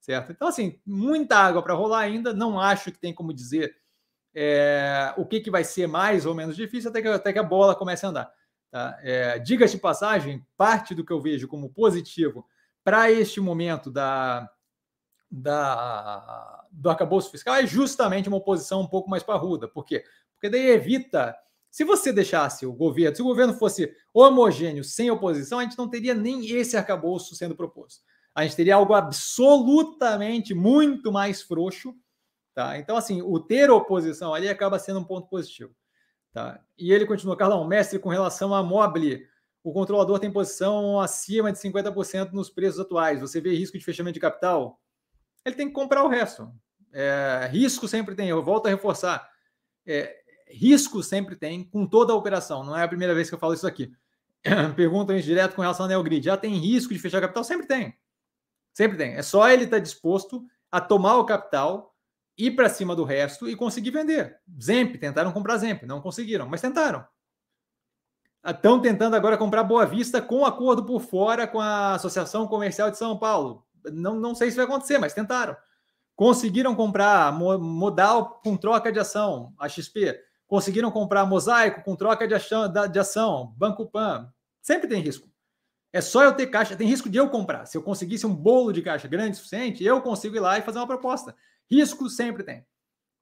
[0.00, 0.32] Certo?
[0.32, 2.34] Então, assim, muita água para rolar ainda.
[2.34, 3.74] Não acho que tem como dizer
[4.34, 7.42] é, o que, que vai ser mais ou menos difícil até que, até que a
[7.42, 8.32] bola comece a andar.
[8.72, 8.98] Tá?
[9.02, 12.46] É, Diga-se de passagem, parte do que eu vejo como positivo
[12.82, 14.50] para este momento da,
[15.30, 19.68] da, do arcabouço fiscal é justamente uma oposição um pouco mais parruda.
[19.68, 20.04] Por quê?
[20.34, 21.36] Porque daí evita.
[21.70, 25.88] Se você deixasse o governo, se o governo fosse homogêneo, sem oposição, a gente não
[25.88, 28.02] teria nem esse arcabouço sendo proposto.
[28.34, 31.94] A gente teria algo absolutamente muito mais frouxo.
[32.54, 32.78] Tá?
[32.78, 35.74] Então, assim, o ter oposição ali acaba sendo um ponto positivo.
[36.32, 36.60] Tá?
[36.78, 39.26] E ele continua, Carlão, mestre, com relação à mobile,
[39.62, 43.20] o controlador tem posição acima de 50% nos preços atuais.
[43.20, 44.80] Você vê risco de fechamento de capital?
[45.44, 46.52] ele tem que comprar o resto.
[46.92, 49.28] É, risco sempre tem, eu volto a reforçar.
[49.84, 50.16] É,
[50.48, 53.54] risco sempre tem com toda a operação, não é a primeira vez que eu falo
[53.54, 53.92] isso aqui.
[54.76, 56.24] Perguntam isso direto com relação ao Neogrid.
[56.24, 57.44] Já tem risco de fechar capital?
[57.44, 57.96] Sempre tem.
[58.72, 59.14] Sempre tem.
[59.14, 61.91] É só ele estar disposto a tomar o capital,
[62.36, 64.38] ir para cima do resto e conseguir vender.
[64.60, 67.04] Zemp, tentaram comprar Zemp, não conseguiram, mas tentaram.
[68.44, 72.98] Estão tentando agora comprar Boa Vista com acordo por fora com a Associação Comercial de
[72.98, 75.56] São Paulo não, não sei se vai acontecer, mas tentaram.
[76.14, 80.20] Conseguiram comprar modal com troca de ação, a XP.
[80.46, 84.30] Conseguiram comprar mosaico com troca de ação, de ação Banco Pan.
[84.60, 85.28] Sempre tem risco.
[85.92, 87.66] É só eu ter caixa, tem risco de eu comprar.
[87.66, 90.62] Se eu conseguisse um bolo de caixa grande o suficiente, eu consigo ir lá e
[90.62, 91.34] fazer uma proposta.
[91.72, 92.66] Risco sempre tem.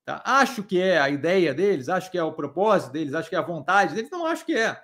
[0.05, 0.21] Tá?
[0.25, 3.39] Acho que é a ideia deles, acho que é o propósito deles, acho que é
[3.39, 4.77] a vontade deles, não acho que é.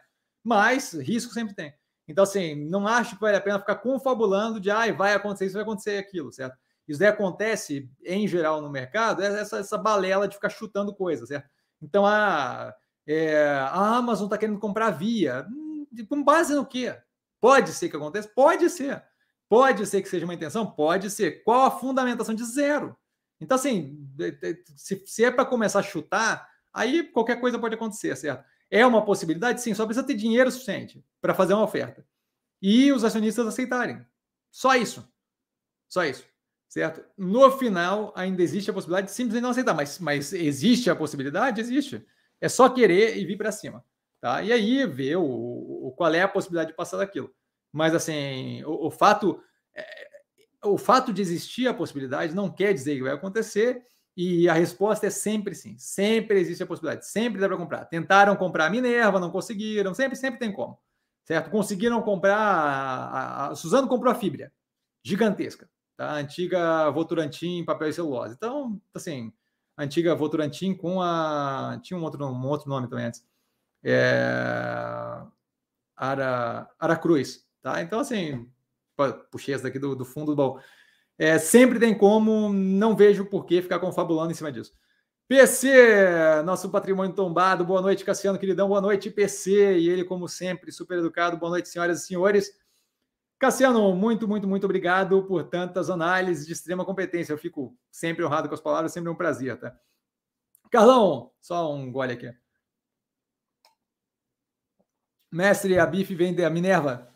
[0.44, 1.74] Mas risco sempre tem.
[2.06, 5.54] Então, assim, não acho que vale a pena ficar confabulando de ah, vai acontecer isso,
[5.54, 6.56] vai acontecer aquilo, certo?
[6.86, 11.26] Isso daí acontece, em geral, no mercado, é essa, essa balela de ficar chutando coisas,
[11.26, 11.48] certo?
[11.82, 12.72] Então, a,
[13.04, 15.44] é, a Amazon está querendo comprar via.
[15.50, 16.96] Hum, com base no quê?
[17.40, 18.30] Pode ser que aconteça?
[18.32, 19.02] Pode ser.
[19.48, 20.70] Pode ser que seja uma intenção?
[20.70, 21.42] Pode ser.
[21.42, 22.96] Qual a fundamentação de zero?
[23.40, 24.08] Então, assim,
[24.76, 28.44] se, se é para começar a chutar, aí qualquer coisa pode acontecer, certo?
[28.70, 29.60] É uma possibilidade?
[29.60, 32.06] Sim, só precisa ter dinheiro suficiente para fazer uma oferta.
[32.60, 34.04] E os acionistas aceitarem.
[34.50, 35.08] Só isso.
[35.88, 36.24] Só isso.
[36.68, 37.04] Certo?
[37.16, 41.60] No final, ainda existe a possibilidade de simplesmente não aceitar, mas, mas existe a possibilidade?
[41.60, 42.04] Existe.
[42.40, 43.84] É só querer e vir para cima.
[44.20, 44.42] Tá?
[44.42, 47.32] E aí ver o, o, qual é a possibilidade de passar daquilo.
[47.72, 49.40] Mas assim, o, o fato.
[50.62, 53.84] O fato de existir a possibilidade não quer dizer que vai acontecer
[54.16, 55.76] e a resposta é sempre sim.
[55.76, 57.06] Sempre existe a possibilidade.
[57.06, 57.84] Sempre dá para comprar.
[57.84, 59.92] Tentaram comprar a Minerva, não conseguiram.
[59.92, 60.78] Sempre, sempre tem como.
[61.24, 61.50] Certo?
[61.50, 62.38] Conseguiram comprar.
[62.38, 64.50] A, a, Suzano comprou a Fibra.
[65.02, 65.68] Gigantesca.
[65.96, 66.12] Tá?
[66.12, 68.34] A antiga Votorantim papel e celulose.
[68.34, 69.32] Então, assim,
[69.76, 71.78] a antiga Votorantim com a.
[71.82, 73.22] Tinha um outro, um outro nome também antes.
[73.84, 75.22] É...
[75.94, 77.46] Ara, Aracruz.
[77.60, 77.82] Tá?
[77.82, 78.48] Então, assim,
[79.30, 80.60] puxei essa daqui do, do fundo do baú.
[81.18, 84.72] É, sempre tem como, não vejo por que ficar confabulando em cima disso.
[85.28, 87.64] PC, nosso patrimônio tombado.
[87.64, 88.68] Boa noite, Cassiano, queridão.
[88.68, 89.78] Boa noite, PC.
[89.78, 91.36] E ele, como sempre, super educado.
[91.36, 92.52] Boa noite, senhoras e senhores.
[93.38, 97.32] Cassiano, muito, muito, muito obrigado por tantas análises de extrema competência.
[97.32, 99.76] Eu fico sempre honrado com as palavras, sempre um prazer, tá?
[100.70, 102.32] Carlão, só um gole aqui.
[105.32, 107.15] Mestre, a BIF vem de, a Minerva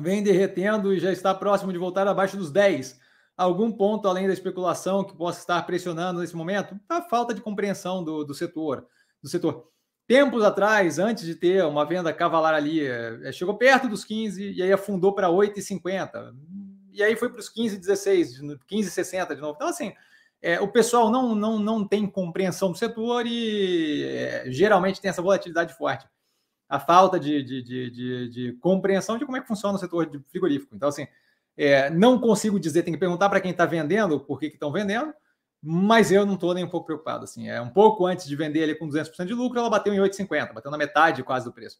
[0.00, 3.02] vem derretendo e já está próximo de voltar abaixo dos 10
[3.36, 6.78] algum ponto além da especulação que possa estar pressionando nesse momento?
[6.88, 8.86] A falta de compreensão do, do setor.
[9.22, 9.68] Do setor.
[10.06, 14.62] Tempos atrás, antes de ter uma venda cavalar ali, é, chegou perto dos 15 e
[14.62, 16.34] aí afundou para 8,50.
[16.92, 19.54] E aí foi para os 15,16, 15,60 de novo.
[19.56, 19.92] Então, assim,
[20.42, 25.22] é, o pessoal não, não, não tem compreensão do setor e é, geralmente tem essa
[25.22, 26.06] volatilidade forte.
[26.68, 30.18] A falta de, de, de, de, compreensão de como é que funciona o setor de
[30.30, 30.74] frigorífico.
[30.74, 31.06] Então, assim,
[31.56, 35.12] é, não consigo dizer, tem que perguntar para quem está vendendo por que estão vendendo,
[35.62, 37.24] mas eu não estou nem um pouco preocupado.
[37.24, 39.98] Assim, é um pouco antes de vender ali com 200% de lucro, ela bateu em
[39.98, 41.78] 8,50, bateu na metade quase do preço,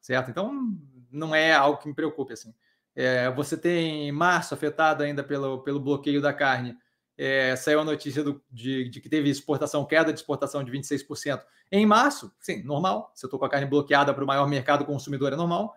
[0.00, 0.30] certo?
[0.30, 0.76] Então
[1.10, 2.54] não é algo que me preocupe assim.
[2.94, 6.76] É, você tem março afetado ainda pelo, pelo bloqueio da carne
[7.16, 11.42] é, saiu a notícia do, de, de, que teve exportação, queda de exportação de 26%
[11.70, 12.32] em março.
[12.40, 13.12] Sim, normal.
[13.14, 15.74] Se eu estou com a carne bloqueada para o maior mercado consumidor, é normal.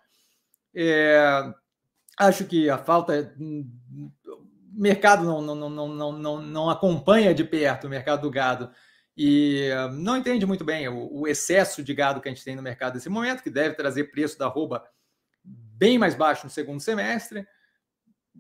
[0.76, 1.54] É,
[2.18, 3.34] acho que a falta.
[3.40, 8.70] O mercado não, não, não, não, não, não acompanha de perto o mercado do gado
[9.18, 12.62] e não entende muito bem o, o, excesso de gado que a gente tem no
[12.62, 14.84] mercado nesse momento, que deve trazer preço da arroba
[15.44, 17.48] bem mais baixo no segundo semestre.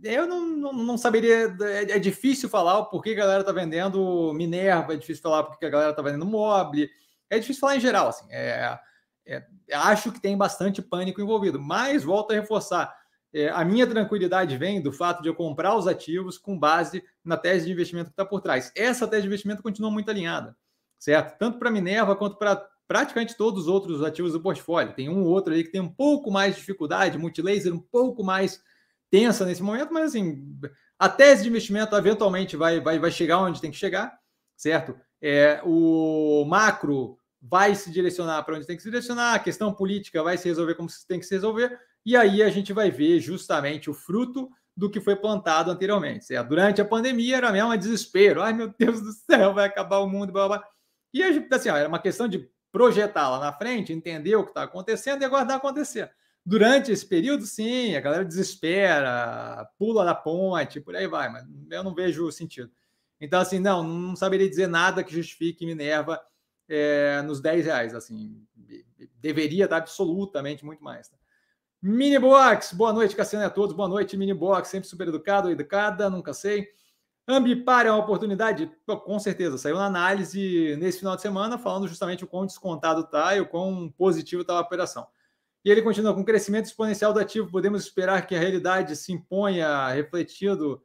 [0.03, 4.33] Eu não, não, não saberia, é, é, difícil falar por que a galera está vendendo
[4.33, 6.89] Minerva, é difícil falar por que a galera está vendendo Mobile,
[7.29, 8.77] é difícil falar em geral, assim, é,
[9.25, 12.95] é, acho que tem bastante pânico envolvido, mas volto a reforçar,
[13.33, 17.35] é, a minha tranquilidade vem do fato de eu comprar os ativos com base na
[17.35, 18.71] tese de investimento que está por trás.
[18.75, 20.55] Essa tese de investimento continua muito alinhada
[20.99, 21.37] certo?
[21.37, 22.55] Tanto para Minerva quanto para
[22.87, 24.93] praticamente todos os outros ativos do portfólio.
[24.93, 28.23] Tem um ou outro aí que tem um pouco mais de dificuldade, multilaser um pouco
[28.23, 28.61] mais
[29.09, 30.57] tensa nesse momento, mas assim,
[30.99, 34.17] a tese de investimento eventualmente vai, vai, vai chegar onde tem que chegar,
[34.55, 34.95] certo?
[35.21, 40.23] É, o macro vai se direcionar para onde tem que se direcionar, a questão política
[40.23, 43.89] vai se resolver como tem que se resolver, e aí a gente vai ver justamente
[43.89, 46.25] o fruto do que foi plantado anteriormente.
[46.25, 46.49] Certo?
[46.49, 48.43] Durante a pandemia era mesmo um desespero.
[48.43, 50.63] Ai, meu Deus do céu, vai acabar o mundo, blá, blá.
[51.11, 54.63] E assim, ó, era uma questão de projetar lá na frente, entender o que está
[54.63, 56.11] acontecendo e aguardar acontecer.
[56.49, 61.83] Durante esse período, sim, a galera desespera, pula da ponte, por aí vai, mas eu
[61.83, 62.71] não vejo sentido.
[63.19, 66.21] Então, assim, não, não saberia dizer nada que justifique Minerva
[66.69, 67.93] é, nos 10 reais.
[67.93, 68.47] Assim,
[69.19, 71.09] deveria dar absolutamente muito mais.
[71.09, 71.17] Tá?
[71.81, 73.75] Mini Box, boa noite, Cassiano a todos.
[73.75, 76.69] Boa noite, Mini Box, sempre super educado educada, nunca sei.
[77.27, 78.71] Ambipar é uma oportunidade?
[78.85, 79.57] Pô, com certeza.
[79.57, 83.49] Saiu na análise nesse final de semana, falando justamente o quão descontado está e o
[83.49, 85.05] quão positivo está a operação.
[85.67, 87.51] E ele continua com crescimento exponencial do ativo.
[87.51, 90.81] Podemos esperar que a realidade se imponha refletido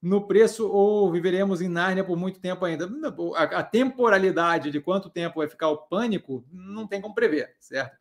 [0.00, 2.88] no preço ou viveremos em Nárnia por muito tempo ainda?
[3.34, 7.94] A temporalidade de quanto tempo vai ficar o pânico não tem como prever, certo?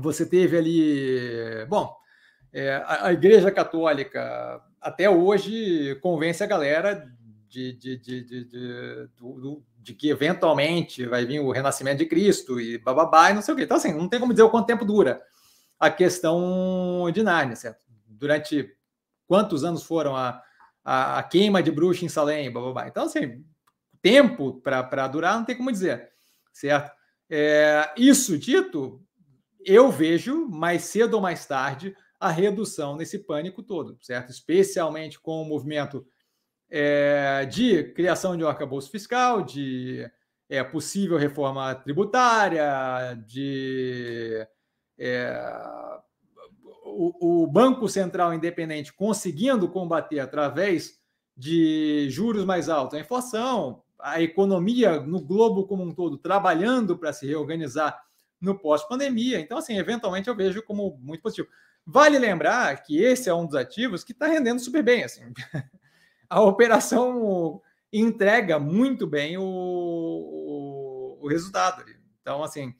[0.00, 1.64] Você teve ali.
[1.68, 1.94] Bom,
[2.52, 7.08] é, a, a Igreja Católica até hoje convence a galera
[7.50, 9.08] de, de, de, de, de,
[9.78, 13.56] de, que eventualmente vai vir o renascimento de Cristo e bababá e não sei o
[13.56, 13.64] quê.
[13.64, 15.20] Então, assim, não tem como dizer o quanto tempo dura
[15.78, 17.84] a questão de Nárnia, certo?
[18.06, 18.72] Durante
[19.26, 20.40] quantos anos foram a,
[20.84, 22.86] a, a queima de bruxa em Salem, bababá.
[22.86, 23.44] Então, assim,
[24.00, 26.08] tempo para durar não tem como dizer,
[26.52, 26.92] certo?
[27.28, 29.02] É, isso dito,
[29.64, 34.30] eu vejo mais cedo ou mais tarde a redução nesse pânico todo, certo?
[34.30, 36.06] Especialmente com o movimento
[36.70, 40.08] é, de criação de um arcabouço fiscal, de
[40.48, 44.46] é, possível reforma tributária, de
[44.98, 45.42] é,
[46.84, 50.98] o, o, Banco Central Independente conseguindo combater através
[51.36, 57.12] de juros mais altos a inflação, a economia no globo como um todo trabalhando para
[57.12, 57.98] se reorganizar
[58.40, 59.38] no pós-pandemia.
[59.38, 61.48] Então, assim, eventualmente eu vejo como muito positivo.
[61.86, 65.04] Vale lembrar que esse é um dos ativos que está rendendo super bem.
[65.04, 65.22] Assim.
[66.30, 67.60] A operação
[67.92, 71.84] entrega muito bem o, o, o resultado.
[72.22, 72.72] Então, assim,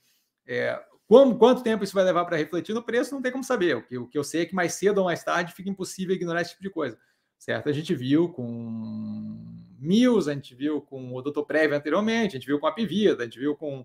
[0.47, 3.77] é, como, quanto tempo isso vai levar para refletir no preço, não tem como saber.
[3.77, 6.15] O que, o que eu sei é que mais cedo ou mais tarde fica impossível
[6.15, 6.97] ignorar esse tipo de coisa.
[7.37, 7.69] Certo?
[7.69, 9.45] A gente viu com
[9.79, 13.23] Mills, a gente viu com o Doutor Prévio anteriormente, a gente viu com a Pivida,
[13.23, 13.85] a gente viu com,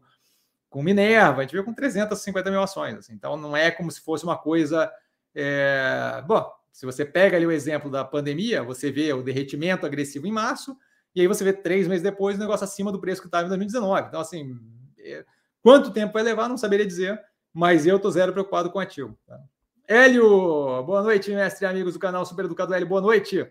[0.70, 2.96] com Minerva, a gente viu com 350 mil ações.
[2.96, 3.14] Assim.
[3.14, 4.92] Então, não é como se fosse uma coisa
[5.34, 10.28] é, bom, se você pega ali o exemplo da pandemia, você vê o derretimento agressivo
[10.28, 10.78] em março,
[11.16, 13.48] e aí você vê três meses depois o negócio acima do preço que estava em
[13.48, 14.10] 2019.
[14.10, 14.60] Então, assim,
[15.00, 15.24] é,
[15.64, 17.18] quanto tempo vai levar, não saberia dizer,
[17.54, 19.18] mas eu estou zero preocupado com o ativo.
[19.26, 19.40] Tá?
[19.88, 23.50] Hélio, boa noite, mestre e amigos do canal Super Educado Hélio, boa noite.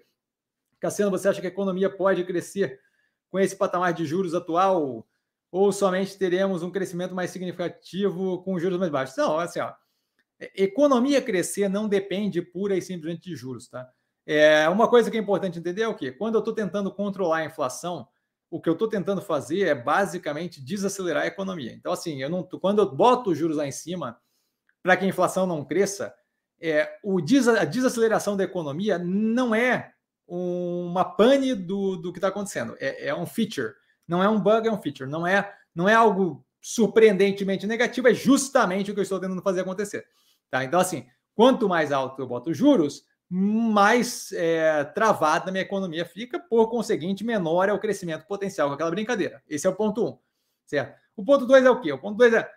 [0.79, 2.79] Cassiano, você acha que a economia pode crescer
[3.31, 5.09] com esse patamar de juros atual?
[5.51, 9.17] Ou somente teremos um crescimento mais significativo com juros mais baixos?
[9.17, 9.73] Não, assim, ó,
[10.55, 13.89] economia crescer não depende pura e simplesmente de juros, tá?
[14.27, 16.11] É, uma coisa que é importante entender é o quê?
[16.11, 18.09] Quando eu estou tentando controlar a inflação,
[18.51, 21.73] o que eu estou tentando fazer é basicamente desacelerar a economia.
[21.73, 24.19] Então, assim, eu não, quando eu boto os juros lá em cima
[24.83, 26.15] para que a inflação não cresça,
[26.61, 29.93] é, o des, a desaceleração da economia não é
[30.27, 32.77] uma pane do, do que está acontecendo.
[32.81, 33.75] É, é um feature,
[34.07, 35.11] não é um bug, é um feature.
[35.11, 39.61] Não é, não é algo surpreendentemente negativo, é justamente o que eu estou tentando fazer
[39.61, 40.07] acontecer.
[40.51, 40.65] Tá?
[40.65, 46.71] Então, assim, quanto mais alto eu boto juros, mais é, travada minha economia fica, por
[46.71, 49.43] conseguinte, menor é o crescimento potencial com aquela brincadeira.
[49.47, 50.19] Esse é o ponto um,
[50.65, 50.99] certo?
[51.15, 51.93] O ponto dois é o quê?
[51.93, 52.51] O ponto dois é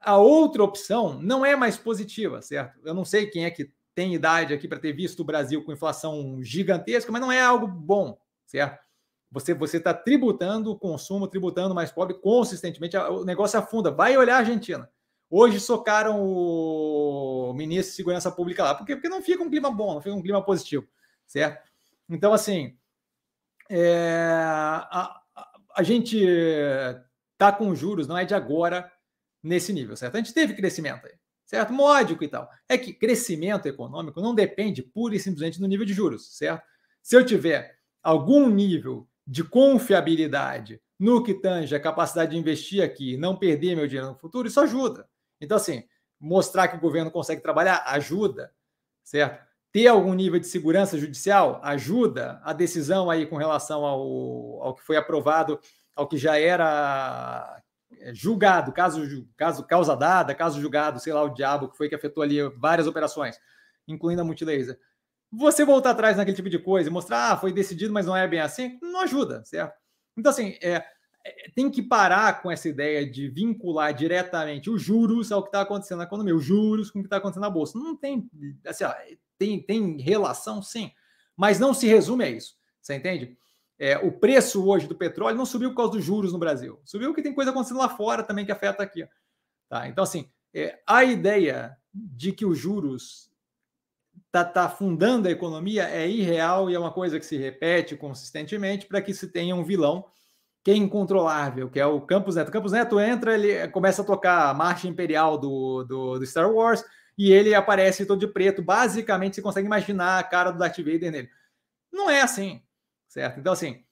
[0.00, 2.78] a outra opção não é mais positiva, certo?
[2.84, 5.72] Eu não sei quem é que tem idade aqui para ter visto o Brasil com
[5.72, 8.85] inflação gigantesca, mas não é algo bom, certo?
[9.30, 12.96] Você você está tributando o consumo, tributando mais pobre consistentemente.
[12.96, 13.90] O negócio afunda.
[13.90, 14.88] Vai olhar a Argentina.
[15.28, 18.74] Hoje socaram o ministro de Segurança Pública lá.
[18.74, 18.94] Por quê?
[18.94, 20.86] Porque não fica um clima bom, não fica um clima positivo,
[21.26, 21.68] certo?
[22.08, 22.76] Então, assim,
[23.68, 26.16] é, a, a, a gente
[27.32, 28.90] está com juros, não é de agora
[29.42, 30.14] nesse nível, certo?
[30.14, 31.72] A gente teve crescimento aí, certo?
[31.72, 32.48] Módico e tal.
[32.68, 36.64] É que crescimento econômico não depende pura e simplesmente do nível de juros, certo?
[37.02, 43.16] Se eu tiver algum nível de confiabilidade no que tange a capacidade de investir aqui,
[43.16, 45.08] não perder meu dinheiro no futuro, isso ajuda.
[45.40, 45.84] Então, assim,
[46.18, 48.52] mostrar que o governo consegue trabalhar ajuda,
[49.04, 49.44] certo?
[49.72, 54.82] Ter algum nível de segurança judicial ajuda a decisão aí com relação ao, ao que
[54.82, 55.60] foi aprovado,
[55.94, 57.62] ao que já era
[58.00, 61.94] é, julgado, caso, caso causa dada, caso julgado, sei lá o diabo que foi que
[61.94, 63.38] afetou ali várias operações,
[63.86, 64.78] incluindo a multilaser.
[65.32, 68.26] Você voltar atrás naquele tipo de coisa e mostrar, ah, foi decidido, mas não é
[68.26, 69.74] bem assim, não ajuda, certo?
[70.16, 70.84] Então, assim, é,
[71.24, 75.62] é, tem que parar com essa ideia de vincular diretamente os juros ao que está
[75.62, 77.78] acontecendo na economia, os juros com o que está acontecendo na bolsa.
[77.78, 78.30] Não tem,
[78.64, 78.94] assim, ó,
[79.36, 80.90] tem, tem relação, sim,
[81.36, 82.56] mas não se resume a isso.
[82.80, 83.36] Você entende?
[83.78, 86.80] É, o preço hoje do petróleo não subiu por causa dos juros no Brasil.
[86.84, 89.06] Subiu porque tem coisa acontecendo lá fora também que afeta aqui.
[89.68, 89.86] Tá?
[89.88, 93.30] Então, assim, é, a ideia de que os juros
[94.44, 98.86] tá, tá afundando a economia é irreal e é uma coisa que se repete consistentemente
[98.86, 100.06] para que se tenha um vilão
[100.62, 102.48] que é incontrolável, que é o Campos Neto.
[102.48, 106.50] O Campos Neto entra, ele começa a tocar a marcha imperial do, do, do, Star
[106.50, 106.84] Wars
[107.16, 108.62] e ele aparece todo de preto.
[108.62, 111.30] Basicamente, você consegue imaginar a cara do Darth Vader nele.
[111.92, 112.60] Não é assim,
[113.08, 113.38] certo?
[113.38, 113.84] Então, assim,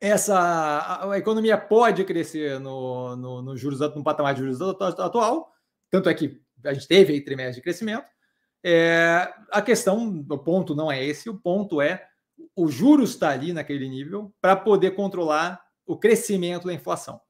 [0.00, 5.52] essa a, a economia pode crescer no, no, no, juros, no patamar de juros atual,
[5.90, 8.06] tanto é que a gente teve aí trimestre de crescimento.
[8.62, 12.06] É, a questão, o ponto não é esse, o ponto é
[12.54, 17.20] o juros está ali naquele nível para poder controlar o crescimento da inflação.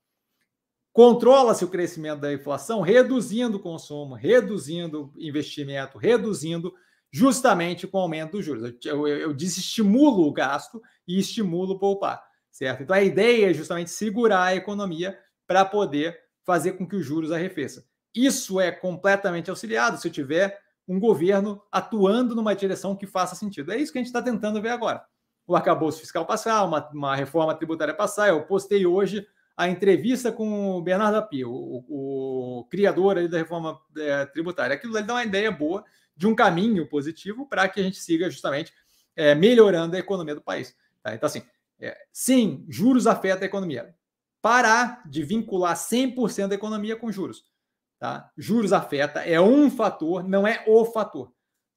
[0.92, 6.74] Controla-se o crescimento da inflação reduzindo o consumo, reduzindo investimento, reduzindo
[7.12, 8.74] justamente com o aumento dos juros.
[8.84, 12.82] Eu, eu, eu desestimulo o gasto e estimulo poupar, certo?
[12.82, 17.30] Então a ideia é justamente segurar a economia para poder fazer com que os juros
[17.30, 17.84] arrefeçam.
[18.14, 23.72] Isso é completamente auxiliado se eu tiver um governo atuando numa direção que faça sentido.
[23.72, 25.04] É isso que a gente está tentando ver agora
[25.50, 28.28] o arcabouço fiscal passar, uma, uma reforma tributária passar.
[28.28, 33.76] Eu postei hoje a entrevista com o Bernardo Api, o, o, o criador da reforma
[33.98, 34.76] é, tributária.
[34.76, 35.84] Aquilo dá uma ideia boa
[36.16, 38.72] de um caminho positivo para que a gente siga justamente
[39.16, 40.76] é, melhorando a economia do país.
[41.02, 41.16] Tá?
[41.16, 41.42] Então, assim,
[41.80, 43.92] é, sim, juros afetam a economia.
[44.40, 47.44] Parar de vincular 100% da economia com juros.
[48.00, 48.30] Tá?
[48.34, 51.30] Juros afeta, é um fator, não é o fator.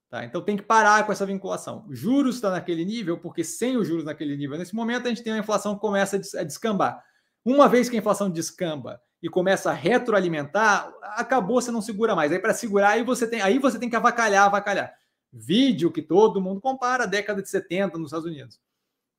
[0.10, 0.24] Tá?
[0.24, 1.86] Então tem que parar com essa vinculação.
[1.90, 5.34] Juros está naquele nível, porque sem os juros naquele nível, nesse momento, a gente tem
[5.34, 7.04] uma inflação que começa a descambar.
[7.44, 12.32] Uma vez que a inflação descamba e começa a retroalimentar, acabou, você não segura mais.
[12.32, 14.94] Aí para segurar, aí você tem, aí você tem que avacalhar, avacalhar.
[15.32, 18.62] Vídeo que todo mundo compara, década de 70 nos Estados Unidos.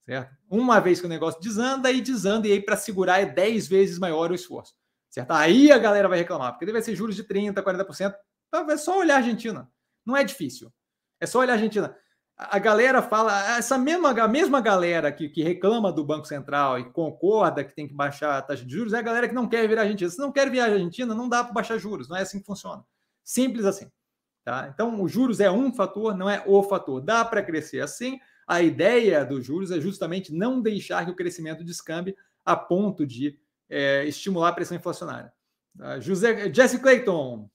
[0.06, 0.34] Certo?
[0.48, 3.98] Uma vez que o negócio desanda, aí desanda, e aí para segurar é 10 vezes
[3.98, 4.74] maior o esforço.
[5.14, 5.30] Certo?
[5.30, 8.16] Aí a galera vai reclamar, porque deve ser juros de 30%, 40%.
[8.68, 9.70] É só olhar a Argentina.
[10.04, 10.72] Não é difícil.
[11.20, 11.96] É só olhar a Argentina.
[12.36, 16.90] A galera fala, essa mesma, a mesma galera que, que reclama do Banco Central e
[16.90, 19.68] concorda que tem que baixar a taxa de juros é a galera que não quer
[19.68, 20.10] virar Argentina.
[20.10, 22.84] Se não quer virar Argentina, não dá para baixar juros, não é assim que funciona.
[23.22, 23.88] Simples assim.
[24.42, 24.68] Tá?
[24.74, 27.00] Então, os juros é um fator, não é o fator.
[27.00, 28.18] Dá para crescer assim.
[28.48, 33.38] A ideia dos juros é justamente não deixar que o crescimento descambe a ponto de
[33.74, 35.32] é, estimular a pressão inflacionária.
[35.76, 35.98] Tá?
[35.98, 37.50] José, Jesse Clayton,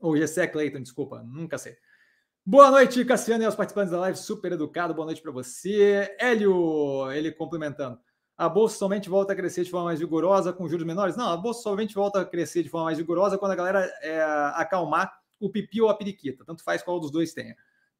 [0.00, 1.76] ou Jesse Clayton, desculpa, nunca sei.
[2.44, 4.92] Boa noite, Cassiano e aos participantes da live, super educado.
[4.92, 6.14] Boa noite para você.
[6.18, 7.98] Hélio, ele complementando.
[8.36, 11.16] A bolsa somente volta a crescer de forma mais vigorosa com juros menores?
[11.16, 14.20] Não, a bolsa somente volta a crescer de forma mais vigorosa quando a galera é,
[14.56, 16.44] acalmar o pipi ou a periquita.
[16.44, 17.54] Tanto faz qual dos dois tenha.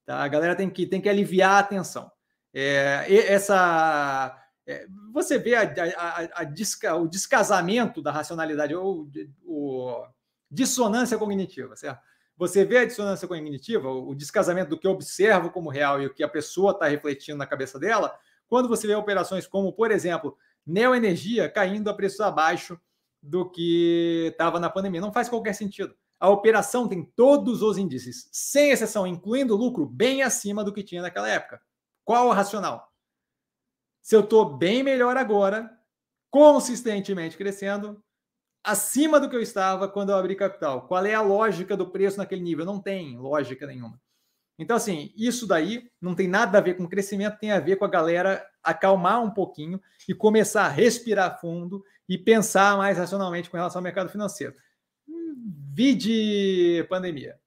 [0.04, 0.22] Tá?
[0.22, 2.10] A galera tem que, tem que aliviar a tensão.
[2.52, 4.43] É, essa.
[4.66, 5.62] É, você vê a,
[5.96, 9.10] a, a desca, o descasamento da racionalidade, ou,
[9.46, 10.06] ou
[10.50, 12.00] dissonância cognitiva, certo?
[12.36, 16.12] Você vê a dissonância cognitiva, o descasamento do que eu observo como real e o
[16.12, 18.16] que a pessoa está refletindo na cabeça dela,
[18.48, 20.36] quando você vê operações como, por exemplo,
[20.66, 22.78] Neoenergia caindo a preços abaixo
[23.22, 25.00] do que estava na pandemia.
[25.00, 25.94] Não faz qualquer sentido.
[26.18, 30.82] A operação tem todos os índices, sem exceção, incluindo o lucro, bem acima do que
[30.82, 31.60] tinha naquela época.
[32.04, 32.93] Qual o racional?
[34.04, 35.74] Se eu estou bem melhor agora,
[36.30, 38.04] consistentemente crescendo,
[38.62, 40.86] acima do que eu estava quando eu abri capital.
[40.86, 42.66] Qual é a lógica do preço naquele nível?
[42.66, 43.98] Não tem lógica nenhuma.
[44.58, 47.86] Então, assim, isso daí não tem nada a ver com crescimento, tem a ver com
[47.86, 53.56] a galera acalmar um pouquinho e começar a respirar fundo e pensar mais racionalmente com
[53.56, 54.54] relação ao mercado financeiro.
[55.72, 57.40] Vide pandemia,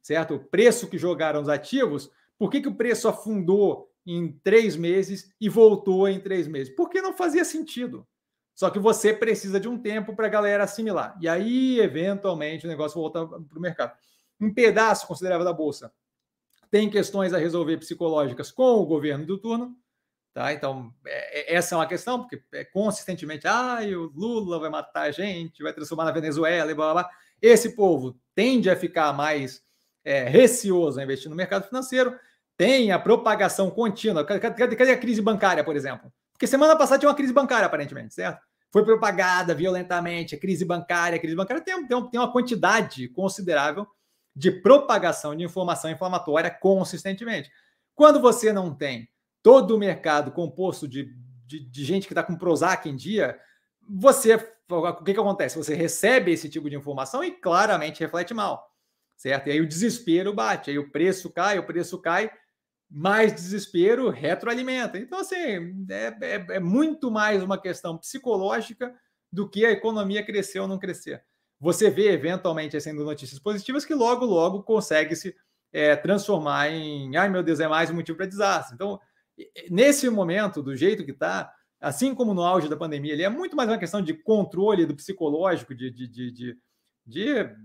[0.00, 0.36] certo?
[0.36, 2.08] O preço que jogaram os ativos,
[2.38, 6.74] por que, que o preço afundou em três meses e voltou em três meses?
[6.74, 8.06] Porque não fazia sentido.
[8.54, 11.18] Só que você precisa de um tempo para a galera assimilar.
[11.20, 13.96] E aí, eventualmente, o negócio volta para o mercado.
[14.40, 15.92] Um pedaço considerável da Bolsa
[16.70, 19.76] tem questões a resolver psicológicas com o governo do turno.
[20.32, 20.52] Tá?
[20.52, 25.02] Então, é, é, essa é uma questão, porque é consistentemente, ah, o Lula vai matar
[25.02, 27.12] a gente, vai transformar na Venezuela e blá blá blá.
[27.40, 29.62] Esse povo tende a ficar mais
[30.04, 32.18] é, receoso a investir no mercado financeiro,
[32.56, 34.24] tem a propagação contínua.
[34.24, 36.12] Cadê, cadê, a crise bancária, por exemplo?
[36.32, 38.40] Porque semana passada tinha uma crise bancária, aparentemente, certo?
[38.72, 43.86] Foi propagada violentamente, a crise bancária, a crise bancária tem, tem, tem uma quantidade considerável
[44.34, 47.50] de propagação de informação inflamatória consistentemente.
[47.94, 49.08] Quando você não tem
[49.42, 51.14] todo o mercado composto de,
[51.46, 53.38] de, de gente que está com Prozac em dia,
[53.88, 54.34] você
[54.68, 55.58] o que, que acontece?
[55.58, 58.66] Você recebe esse tipo de informação e claramente reflete mal,
[59.14, 59.48] certo?
[59.48, 62.30] E aí o desespero bate, aí o preço cai, o preço cai,
[62.96, 64.98] mais desespero retroalimenta.
[64.98, 65.36] Então, assim,
[65.90, 68.94] é, é, é muito mais uma questão psicológica
[69.32, 71.24] do que a economia crescer ou não crescer
[71.64, 75.34] você vê eventualmente sendo notícias positivas que logo, logo consegue se
[75.72, 78.74] é, transformar em, ai meu Deus, é mais um motivo para desastre.
[78.74, 79.00] Então,
[79.70, 83.56] nesse momento, do jeito que está, assim como no auge da pandemia, ele é muito
[83.56, 86.58] mais uma questão de controle do psicológico, de, de, de, de,
[87.06, 87.56] de é,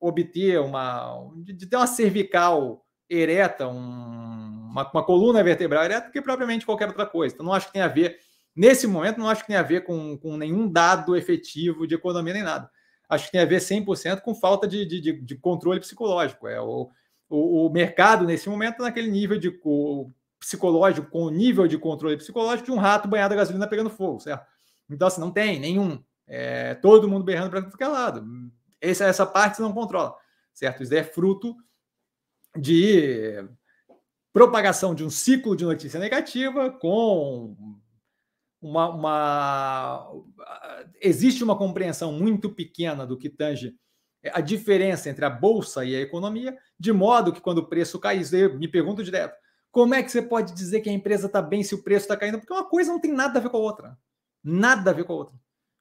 [0.00, 6.64] obter uma, de, ter uma cervical ereta, um, uma, uma coluna vertebral ereta, que propriamente
[6.64, 7.34] qualquer outra coisa.
[7.34, 8.18] Então, não acho que tem a ver,
[8.54, 12.32] nesse momento, não acho que tem a ver com, com nenhum dado efetivo de economia
[12.32, 12.70] nem nada
[13.10, 16.46] acho que tem a ver 100% com falta de, de, de, controle psicológico.
[16.46, 16.88] É o,
[17.28, 21.76] o, o, mercado, nesse momento, tá naquele nível de o, psicológico, com o nível de
[21.76, 24.46] controle psicológico de um rato banhado a gasolina pegando fogo, certo?
[24.88, 26.02] Então, assim, não tem nenhum.
[26.26, 28.24] É, todo mundo berrando para qualquer lado.
[28.80, 30.14] Essa, essa parte você não controla,
[30.54, 30.82] certo?
[30.84, 31.56] Isso é fruto
[32.56, 33.44] de
[34.32, 37.56] propagação de um ciclo de notícia negativa com
[38.60, 40.12] uma, uma,
[41.00, 43.74] existe uma compreensão muito pequena do que tange
[44.32, 48.20] a diferença entre a bolsa e a economia, de modo que quando o preço cai,
[48.32, 49.34] eu me pergunto direto,
[49.70, 52.16] como é que você pode dizer que a empresa está bem se o preço está
[52.16, 52.38] caindo?
[52.38, 53.98] Porque uma coisa não tem nada a ver com a outra.
[54.42, 55.36] Nada a ver com a outra.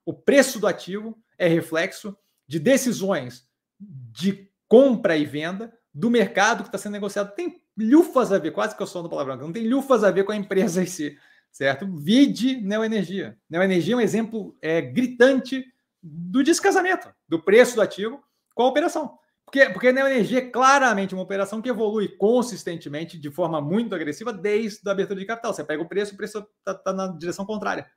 [0.06, 2.16] O preço do ativo é reflexo
[2.48, 3.48] de decisões
[3.80, 7.34] de compra e venda do mercado que está sendo negociado.
[7.36, 10.24] Tem lufas a ver, quase que eu sou do palavrão, não tem lufas a ver
[10.24, 11.18] com a empresa em si
[11.52, 11.88] certo?
[11.96, 13.38] Vide Neoenergia.
[13.50, 15.66] Neoenergia é um exemplo é, gritante
[16.02, 18.22] do descasamento do preço do ativo
[18.56, 19.18] com a operação.
[19.46, 24.32] Porque, porque a Neoenergia é claramente uma operação que evolui consistentemente, de forma muito agressiva,
[24.32, 25.54] desde a abertura de capital.
[25.54, 27.90] Você pega o preço, o preço está tá na direção contrária.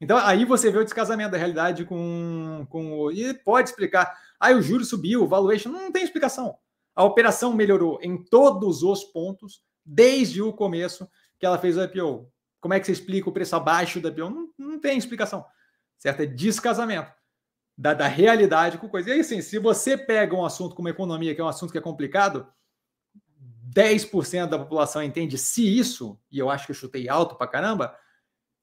[0.00, 3.12] Então, aí você vê o descasamento da realidade com, com.
[3.12, 4.12] E pode explicar.
[4.40, 5.68] Aí ah, o juro subiu, o valuation.
[5.68, 6.56] Não tem explicação.
[6.94, 12.30] A operação melhorou em todos os pontos, desde o começo que ela fez o IPO.
[12.60, 14.30] Como é que você explica o preço abaixo da Bion?
[14.30, 15.44] Não, não tem explicação.
[15.98, 16.20] Certo?
[16.20, 17.12] É descasamento
[17.76, 19.08] da, da realidade com coisa.
[19.08, 21.78] E aí, assim, se você pega um assunto como economia, que é um assunto que
[21.78, 22.46] é complicado,
[23.74, 27.96] 10% da população entende se isso, e eu acho que eu chutei alto pra caramba.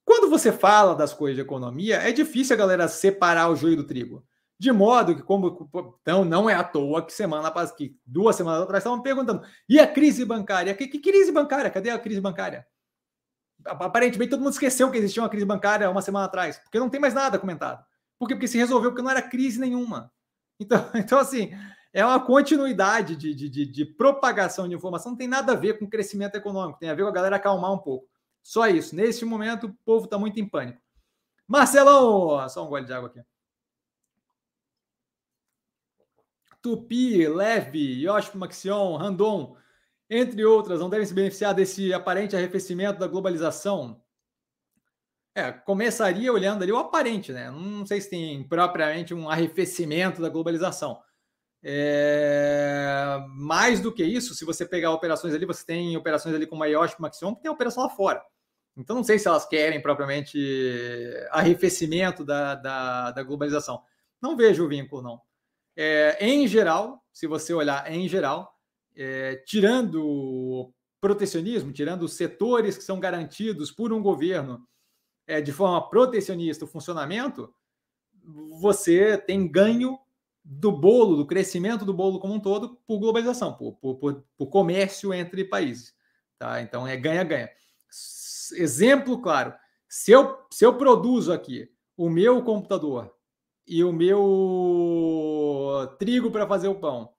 [0.06, 3.84] Quando você fala das coisas de economia, é difícil a galera separar o joio do
[3.84, 4.24] trigo.
[4.60, 5.70] De modo que, como
[6.02, 9.86] então, não é à toa que semana que duas semanas atrás estavam perguntando: e a
[9.86, 10.74] crise bancária?
[10.74, 11.70] Que, que crise bancária?
[11.70, 12.66] Cadê a crise bancária?
[13.66, 17.00] aparentemente todo mundo esqueceu que existia uma crise bancária uma semana atrás, porque não tem
[17.00, 17.84] mais nada comentado.
[18.18, 18.36] Por quê?
[18.36, 20.12] Porque se resolveu porque não era crise nenhuma.
[20.60, 21.52] Então, então assim,
[21.94, 25.78] é uma continuidade de, de, de, de propagação de informação, não tem nada a ver
[25.78, 28.10] com crescimento econômico, tem a ver com a galera acalmar um pouco.
[28.42, 28.96] Só isso.
[28.96, 30.82] Neste momento, o povo está muito em pânico.
[31.48, 33.22] Marcelão, só um gole de água aqui.
[36.68, 39.56] Tupi, Leve, Yoshi Maxion, Randon,
[40.10, 44.02] entre outras, não devem se beneficiar desse aparente arrefecimento da globalização?
[45.34, 47.50] É, começaria olhando ali o aparente, né?
[47.50, 51.02] Não sei se tem propriamente um arrefecimento da globalização.
[51.64, 53.18] É...
[53.30, 56.68] Mais do que isso, se você pegar operações ali, você tem operações ali como a
[56.68, 58.22] Yoshi Maxion, que tem operação lá fora.
[58.76, 60.38] Então, não sei se elas querem propriamente
[61.32, 63.82] arrefecimento da, da, da globalização.
[64.22, 65.27] Não vejo o vínculo, não.
[65.80, 68.52] É, em geral, se você olhar em geral,
[68.96, 74.68] é, tirando protecionismo, tirando os setores que são garantidos por um governo
[75.28, 77.54] é, de forma protecionista o funcionamento,
[78.60, 80.00] você tem ganho
[80.44, 84.48] do bolo, do crescimento do bolo como um todo, por globalização, por, por, por, por
[84.48, 85.94] comércio entre países.
[86.40, 86.60] Tá?
[86.60, 87.52] Então é ganha-ganha.
[88.54, 89.54] Exemplo claro:
[89.88, 93.14] se eu, se eu produzo aqui o meu computador
[93.68, 95.58] e o meu
[96.00, 97.12] trigo para fazer o pão,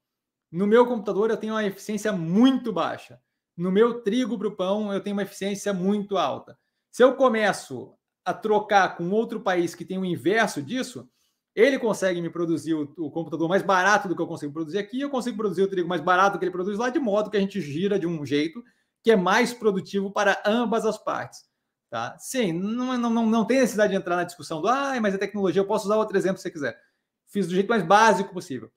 [0.50, 3.20] no meu computador eu tenho uma eficiência muito baixa.
[3.56, 6.58] No meu trigo para o pão eu tenho uma eficiência muito alta.
[6.90, 7.94] Se eu começo
[8.24, 11.08] a trocar com outro país que tem o inverso disso,
[11.54, 15.00] ele consegue me produzir o, o, computador mais barato do que eu consigo produzir aqui,
[15.00, 17.40] eu consigo produzir o trigo mais barato que ele produz lá, de modo que a
[17.40, 18.62] gente gira de um jeito
[19.02, 21.47] que é mais produtivo para ambas as partes.
[21.90, 22.18] Tá?
[22.18, 25.60] Sim, não, não, não tem necessidade de entrar na discussão do ah, mas é tecnologia,
[25.60, 26.78] eu posso usar outro exemplo se você quiser.
[27.26, 28.70] Fiz do jeito mais básico possível.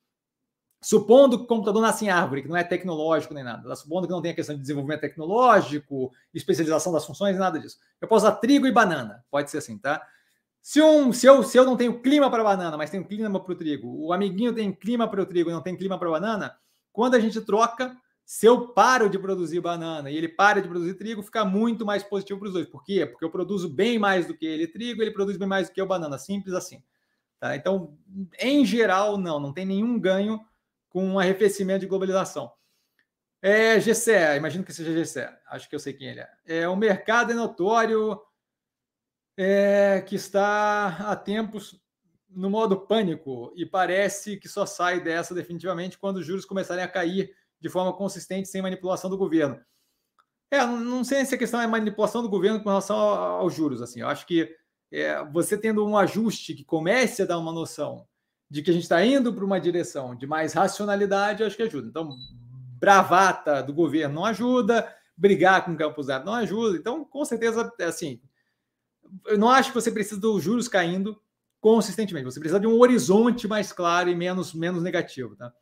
[0.81, 4.13] Supondo que o computador nasce em árvore, que não é tecnológico nem nada, supondo que
[4.13, 7.77] não tem a questão de desenvolvimento tecnológico, especialização das funções, nada disso.
[7.99, 10.01] Eu posso usar trigo e banana, pode ser assim, tá?
[10.61, 13.51] Se, um, se, eu, se eu não tenho clima para banana, mas tenho clima para
[13.51, 16.55] o trigo, o amiguinho tem clima para o trigo e não tem clima para banana,
[16.93, 17.95] quando a gente troca,
[18.31, 22.01] se eu paro de produzir banana e ele para de produzir trigo, fica muito mais
[22.01, 22.65] positivo para os dois.
[22.65, 23.05] Por quê?
[23.05, 25.81] Porque eu produzo bem mais do que ele trigo, ele produz bem mais do que
[25.81, 26.17] eu banana.
[26.17, 26.81] Simples assim.
[27.41, 27.57] Tá?
[27.57, 27.97] Então,
[28.39, 30.39] em geral, não, não tem nenhum ganho
[30.87, 32.49] com um arrefecimento de globalização.
[33.41, 36.29] É GCE, imagino que seja GCE, acho que eu sei quem ele é.
[36.45, 38.17] é o mercado é notório
[39.35, 41.77] é, que está há tempos
[42.29, 46.87] no modo pânico e parece que só sai dessa definitivamente quando os juros começarem a
[46.87, 49.59] cair de forma consistente, sem manipulação do governo.
[50.49, 53.81] É, não sei se a questão é manipulação do governo com relação aos juros.
[53.81, 54.53] Assim, eu acho que
[54.91, 58.05] é, você tendo um ajuste que comece a dar uma noção
[58.49, 61.87] de que a gente está indo para uma direção de mais racionalidade, acho que ajuda.
[61.87, 62.09] Então,
[62.77, 66.77] bravata do governo não ajuda, brigar com o Campos Neto não ajuda.
[66.77, 68.19] Então, com certeza, é assim,
[69.27, 71.17] eu não acho que você precisa dos juros caindo
[71.61, 72.25] consistentemente.
[72.25, 75.53] Você precisa de um horizonte mais claro e menos, menos negativo, tá?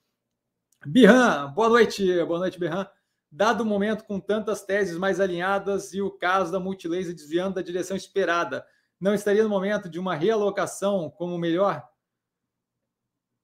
[0.85, 2.87] Birran, boa noite, boa noite, Birran.
[3.29, 7.61] Dado o momento com tantas teses mais alinhadas e o caso da multilaser desviando da
[7.61, 8.65] direção esperada,
[8.99, 11.85] não estaria no momento de uma realocação como melhor?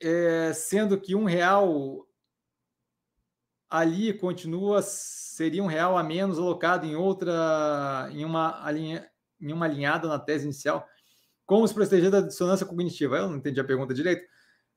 [0.02, 2.08] É, sendo que um real
[3.70, 9.10] ali continua, seria um real a menos alocado em outra, em uma, alinha,
[9.42, 10.88] em uma alinhada na tese inicial.
[11.46, 13.18] Como se proteger da dissonância cognitiva?
[13.18, 14.26] Eu não entendi a pergunta direito.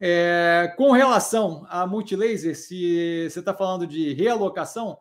[0.01, 4.99] É, com relação a multilaser, se você está falando de realocação,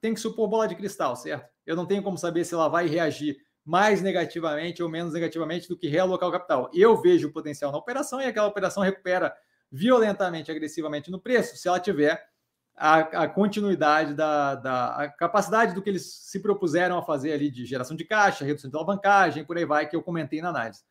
[0.00, 1.48] tem que supor bola de cristal, certo?
[1.66, 5.76] Eu não tenho como saber se ela vai reagir mais negativamente ou menos negativamente do
[5.76, 6.70] que realocar o capital.
[6.72, 9.34] Eu vejo o potencial na operação e aquela operação recupera
[9.70, 12.26] violentamente, agressivamente no preço, se ela tiver
[12.74, 17.66] a, a continuidade da, da capacidade do que eles se propuseram a fazer ali de
[17.66, 20.82] geração de caixa, redução de alavancagem, por aí vai, que eu comentei na análise.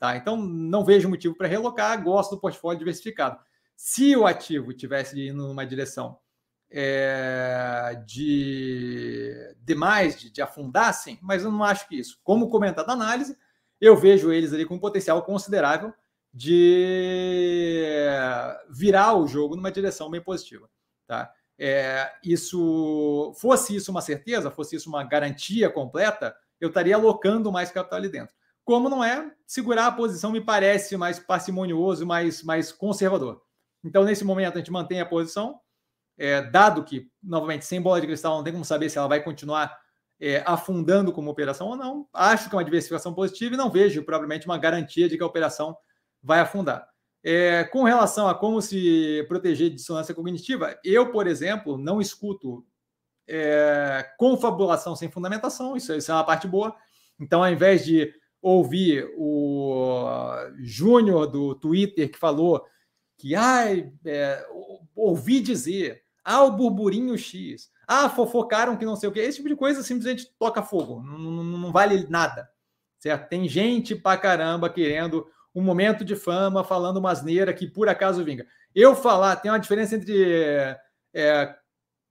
[0.00, 0.16] Tá?
[0.16, 3.38] Então, não vejo motivo para relocar, gosto do portfólio diversificado.
[3.76, 6.18] Se o ativo tivesse indo numa direção
[6.70, 12.18] é, de demais, de, de afundar, sim, mas eu não acho que isso.
[12.24, 13.36] Como comentado na análise,
[13.78, 15.92] eu vejo eles ali com um potencial considerável
[16.32, 17.84] de
[18.70, 20.66] virar o jogo numa direção bem positiva.
[21.06, 21.30] Tá?
[21.58, 27.70] É, isso fosse isso uma certeza, fosse isso uma garantia completa, eu estaria alocando mais
[27.70, 28.34] capital ali dentro.
[28.70, 33.42] Como não é, segurar a posição me parece mais parcimonioso, mais, mais conservador.
[33.82, 35.58] Então, nesse momento, a gente mantém a posição,
[36.16, 39.24] é, dado que, novamente, sem bola de cristal, não tem como saber se ela vai
[39.24, 39.76] continuar
[40.20, 42.08] é, afundando como operação ou não.
[42.14, 45.26] Acho que é uma diversificação positiva e não vejo, provavelmente, uma garantia de que a
[45.26, 45.76] operação
[46.22, 46.86] vai afundar.
[47.24, 52.64] É, com relação a como se proteger de dissonância cognitiva, eu, por exemplo, não escuto
[53.28, 56.72] é, confabulação sem fundamentação, isso, isso é uma parte boa.
[57.18, 60.06] Então, ao invés de ouvir o
[60.58, 62.64] Júnior do Twitter que falou
[63.18, 64.46] que ai, é,
[64.96, 69.48] ouvi dizer, ah, o burburinho X, ah, fofocaram que não sei o que, esse tipo
[69.48, 72.48] de coisa simplesmente toca fogo, não, não, não vale nada,
[72.98, 73.28] certo?
[73.28, 78.24] Tem gente pra caramba querendo um momento de fama, falando uma asneira que por acaso
[78.24, 78.46] vinga.
[78.74, 80.78] Eu falar, tem uma diferença entre
[81.12, 81.56] é,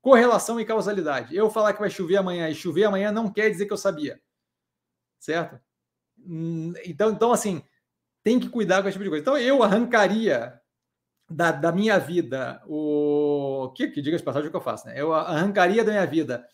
[0.01, 1.35] correlação e causalidade.
[1.35, 4.21] Eu falar que vai chover amanhã e chover amanhã não quer dizer que eu sabia,
[5.19, 5.59] certo?
[6.25, 7.63] Hum, então, então, assim,
[8.23, 9.21] tem que cuidar com esse tipo de coisa.
[9.21, 10.59] Então, eu arrancaria
[11.29, 13.71] da, da minha vida o.
[13.75, 14.93] Que, que diga de passagem o que eu faço, né?
[14.95, 16.45] Eu arrancaria da minha vida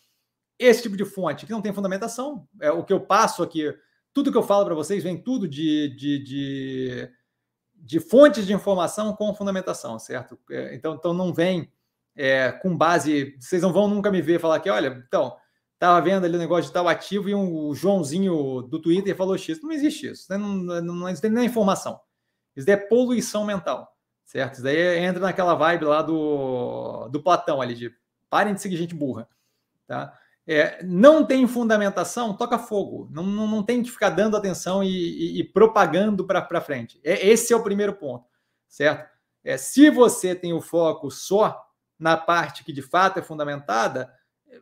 [0.60, 2.48] esse tipo de fonte que não tem fundamentação.
[2.62, 3.74] É o que eu passo aqui,
[4.14, 7.10] tudo que eu falo para vocês vem tudo de, de, de,
[7.76, 10.40] de, fontes de informação com fundamentação, certo?
[10.50, 11.72] É, então, então não vem
[12.16, 13.36] é, com base.
[13.40, 15.36] Vocês não vão nunca me ver falar que, olha, então
[15.86, 19.62] Estava vendo ali o negócio de tal ativo e um, Joãozinho do Twitter falou X.
[19.62, 20.26] Não existe isso.
[20.32, 22.00] Não, não, não, não tem nem informação.
[22.56, 23.96] Isso é poluição mental.
[24.26, 24.56] certo?
[24.56, 27.92] Isso daí entra naquela vibe lá do, do Platão ali, de
[28.32, 29.30] parem de seguir gente burra,
[29.86, 30.18] tá?
[30.48, 33.08] É, não tem fundamentação, toca fogo.
[33.12, 37.00] Não, não, não tem que ficar dando atenção e, e, e propagando para frente.
[37.04, 38.26] É, esse é o primeiro ponto,
[38.68, 39.08] certo?
[39.44, 41.64] É, se você tem o foco só
[41.98, 44.12] na parte que de fato é fundamentada,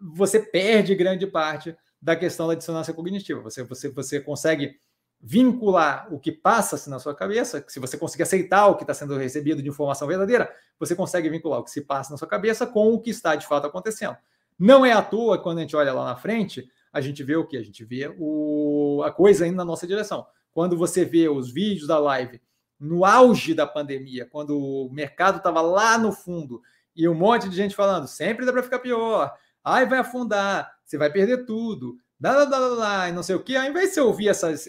[0.01, 3.41] você perde grande parte da questão da dissonância cognitiva.
[3.41, 4.77] Você, você, você consegue
[5.25, 9.15] vincular o que passa-se na sua cabeça, se você conseguir aceitar o que está sendo
[9.15, 12.93] recebido de informação verdadeira, você consegue vincular o que se passa na sua cabeça com
[12.93, 14.17] o que está de fato acontecendo.
[14.59, 17.47] Não é à toa, quando a gente olha lá na frente, a gente vê o
[17.47, 17.55] que?
[17.55, 20.27] A gente vê o, a coisa indo na nossa direção.
[20.51, 22.41] Quando você vê os vídeos da live
[22.77, 26.61] no auge da pandemia, quando o mercado estava lá no fundo
[26.93, 29.33] e um monte de gente falando, sempre dá para ficar pior,
[29.63, 33.43] ai, vai afundar, você vai perder tudo, lá, lá, lá, lá, e não sei o
[33.43, 34.67] que, ao invés de você ouvir essas.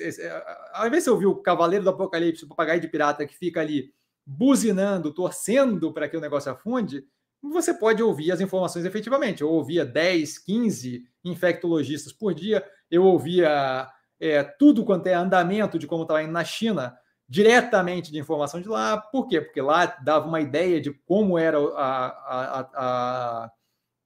[0.73, 3.61] Ao invés de você ouvir o Cavaleiro do Apocalipse, o papagaio de pirata que fica
[3.61, 3.93] ali
[4.27, 7.05] buzinando, torcendo para que o negócio afunde,
[7.43, 9.43] você pode ouvir as informações efetivamente.
[9.43, 13.89] Eu ouvia 10, 15 infectologistas por dia, eu ouvia
[14.19, 16.97] é, tudo quanto é andamento de como estava indo na China,
[17.29, 18.97] diretamente de informação de lá.
[18.97, 19.41] Por quê?
[19.41, 23.51] Porque lá dava uma ideia de como era, a, a, a,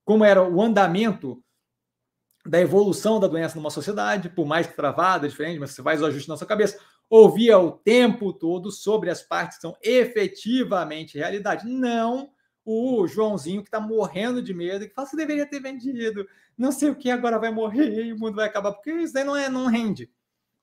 [0.09, 1.39] como era o andamento
[2.43, 6.05] da evolução da doença numa sociedade, por mais que travada, diferente, mas você faz o
[6.07, 6.79] ajuste na sua cabeça.
[7.07, 11.67] Ouvia o tempo todo sobre as partes que são efetivamente realidade.
[11.67, 12.31] Não
[12.65, 16.89] o Joãozinho que está morrendo de medo, que fala que deveria ter vendido, não sei
[16.89, 19.47] o que, agora vai morrer e o mundo vai acabar, porque isso daí não, é,
[19.47, 20.09] não rende,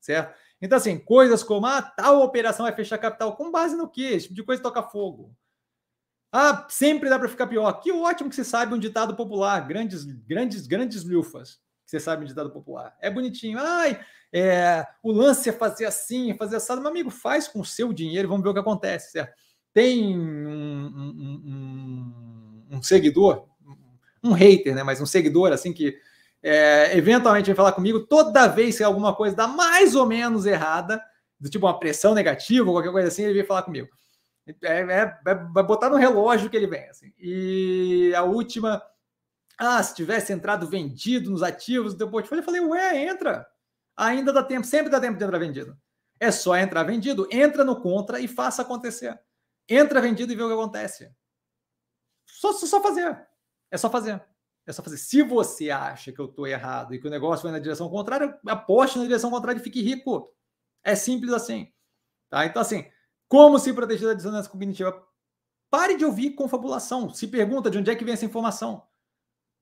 [0.00, 0.36] certo?
[0.60, 4.06] Então, assim, coisas como, ah, tal operação vai fechar capital, com base no quê?
[4.06, 5.32] Esse tipo de coisa toca fogo.
[6.32, 7.72] Ah, sempre dá para ficar pior.
[7.80, 12.24] Que ótimo que você sabe um ditado popular, grandes, grandes, grandes lufas, que você sabe
[12.24, 12.96] um ditado popular.
[13.00, 13.58] É bonitinho.
[13.58, 13.98] Ai,
[14.32, 16.80] é, o lance é fazer assim, é fazer assado.
[16.80, 19.34] Meu amigo, faz com o seu dinheiro, vamos ver o que acontece, certo?
[19.76, 21.44] tem um, um,
[22.70, 23.44] um, um, seguidor,
[24.24, 24.82] um hater, né?
[24.82, 25.94] Mas um seguidor assim que
[26.42, 30.98] é, eventualmente vai falar comigo toda vez que alguma coisa dá mais ou menos errada,
[31.38, 33.86] do tipo uma pressão negativa, qualquer coisa assim, ele vem falar comigo.
[34.46, 36.88] É, é, é, vai botar no relógio que ele vem.
[36.88, 37.12] Assim.
[37.18, 38.82] E a última,
[39.58, 43.46] ah, se tivesse entrado vendido nos ativos do teu portfólio, eu falei, ué, entra.
[43.96, 45.76] Ainda dá tempo, sempre dá tempo de entrar vendido.
[46.20, 49.18] É só entrar vendido, entra no contra e faça acontecer.
[49.68, 51.10] Entra vendido e vê o que acontece.
[52.26, 53.26] Só, só fazer.
[53.70, 54.22] É só fazer.
[54.66, 54.98] É só fazer.
[54.98, 58.38] Se você acha que eu estou errado e que o negócio vai na direção contrária,
[58.46, 60.32] aposte na direção contrária e fique rico.
[60.84, 61.72] É simples assim.
[62.28, 62.44] Tá?
[62.44, 62.84] Então, assim,
[63.28, 65.04] como se proteger da dissonância cognitiva?
[65.70, 67.12] Pare de ouvir confabulação.
[67.12, 68.82] Se pergunta de onde é que vem essa informação.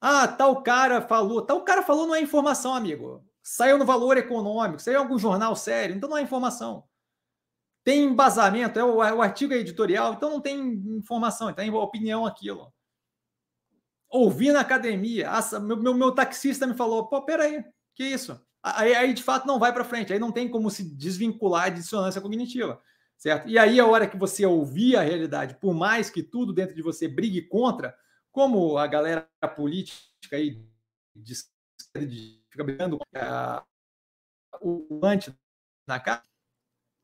[0.00, 1.42] Ah, tal cara falou.
[1.42, 3.24] Tal cara falou não é informação, amigo.
[3.42, 6.84] Saiu no valor econômico, saiu em algum jornal sério, então não é informação
[7.84, 10.58] tem embasamento, é o, é o artigo editorial, então não tem
[10.96, 12.72] informação, então opinião aquilo.
[14.08, 17.62] Ouvi na academia, meu, meu, meu, taxista me falou, pô, peraí,
[17.94, 18.40] que isso?
[18.62, 21.80] Aí, aí de fato não vai para frente, aí não tem como se desvincular de
[21.80, 22.80] dissonância cognitiva,
[23.16, 23.48] certo?
[23.48, 26.82] E aí a hora que você ouvir a realidade, por mais que tudo dentro de
[26.82, 27.96] você brigue contra,
[28.30, 30.60] como a galera política aí
[31.14, 31.34] de,
[32.50, 32.98] fica brigando
[34.60, 35.32] o antes
[35.86, 36.22] na cara,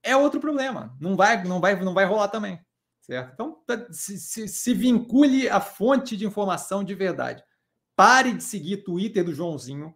[0.02, 0.96] é outro problema.
[1.00, 2.61] Não vai, não vai, não vai rolar também.
[3.02, 3.32] Certo?
[3.32, 7.44] Então, tá, se, se, se vincule à fonte de informação de verdade.
[7.96, 9.94] Pare de seguir Twitter do Joãozinho.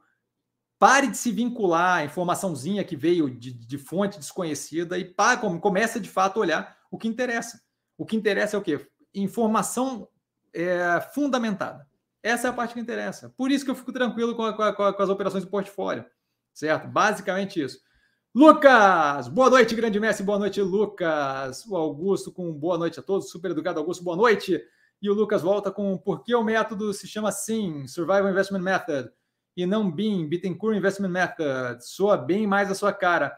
[0.78, 6.00] Pare de se vincular à informaçãozinha que veio de, de fonte desconhecida e pare, comece
[6.00, 7.60] de fato a olhar o que interessa.
[7.96, 8.86] O que interessa é o quê?
[9.14, 10.08] Informação
[10.52, 11.86] é, fundamentada.
[12.22, 13.32] Essa é a parte que interessa.
[13.36, 16.04] Por isso que eu fico tranquilo com, a, com, a, com as operações de portfólio.
[16.52, 16.88] Certo?
[16.88, 17.80] Basicamente isso.
[18.34, 21.64] Lucas, boa noite, grande mestre, boa noite, Lucas.
[21.66, 24.60] O Augusto com boa noite a todos, super educado Augusto, boa noite.
[25.00, 29.10] E o Lucas volta com por que o método se chama assim, Survival Investment Method,
[29.56, 33.36] e não BIM, Bittencourt Investment Method, soa bem mais a sua cara.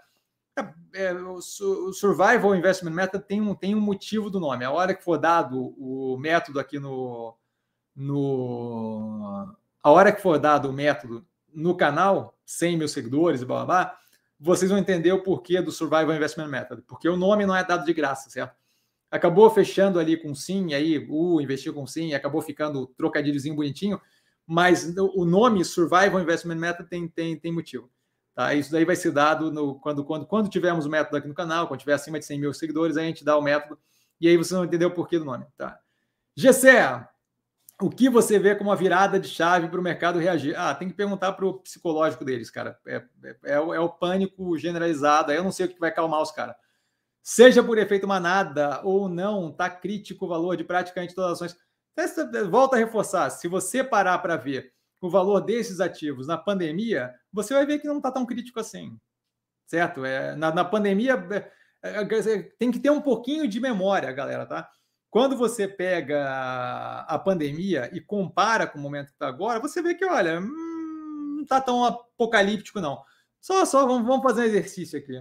[0.94, 4.64] É, é, o, Survival Investment Method tem um, tem um motivo do nome.
[4.64, 7.36] A hora que for dado o método aqui no,
[7.94, 9.54] no.
[9.82, 13.66] A hora que for dado o método no canal, 100 mil seguidores e blá blá
[13.66, 13.98] blá
[14.38, 17.84] vocês vão entender o porquê do Survival Investment Method, porque o nome não é dado
[17.84, 18.54] de graça, certo?
[19.10, 24.00] Acabou fechando ali com sim, aí o uh, investiu com sim, acabou ficando trocadilhozinho bonitinho,
[24.46, 27.90] mas o nome Survival Investment Method tem, tem, tem motivo.
[28.34, 28.54] Tá?
[28.54, 31.66] Isso daí vai ser dado no, quando, quando, quando tivermos o método aqui no canal,
[31.66, 33.78] quando tiver acima de 100 mil seguidores, aí a gente dá o método
[34.20, 35.46] e aí vocês vão entender o porquê do nome.
[35.56, 35.78] Tá?
[36.36, 37.08] Gessé,
[37.80, 40.54] o que você vê como uma virada de chave para o mercado reagir?
[40.58, 42.78] Ah, tem que perguntar para o psicológico deles, cara.
[42.86, 45.32] É, é, é, o, é, o, pânico generalizado.
[45.32, 46.56] Eu não sei o que vai calmar os caras.
[47.22, 51.65] Seja por efeito manada ou não, está crítico o valor de praticamente todas as ações.
[52.50, 57.54] Volta a reforçar: se você parar para ver o valor desses ativos na pandemia, você
[57.54, 58.98] vai ver que não está tão crítico assim.
[59.66, 60.04] Certo?
[60.04, 61.14] É, na, na pandemia,
[61.82, 64.68] é, é, é, tem que ter um pouquinho de memória, galera, tá?
[65.10, 69.94] Quando você pega a, pandemia e compara com o momento que está agora, você vê
[69.94, 73.02] que, olha, hum, não está tão apocalíptico, não.
[73.40, 75.14] Só, só, vamos, vamos fazer um exercício aqui.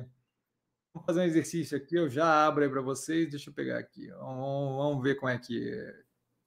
[0.93, 3.29] Vamos fazer um exercício aqui, eu já abro aí para vocês.
[3.29, 4.07] Deixa eu pegar aqui.
[4.07, 6.04] Vamos, vamos, ver como é que.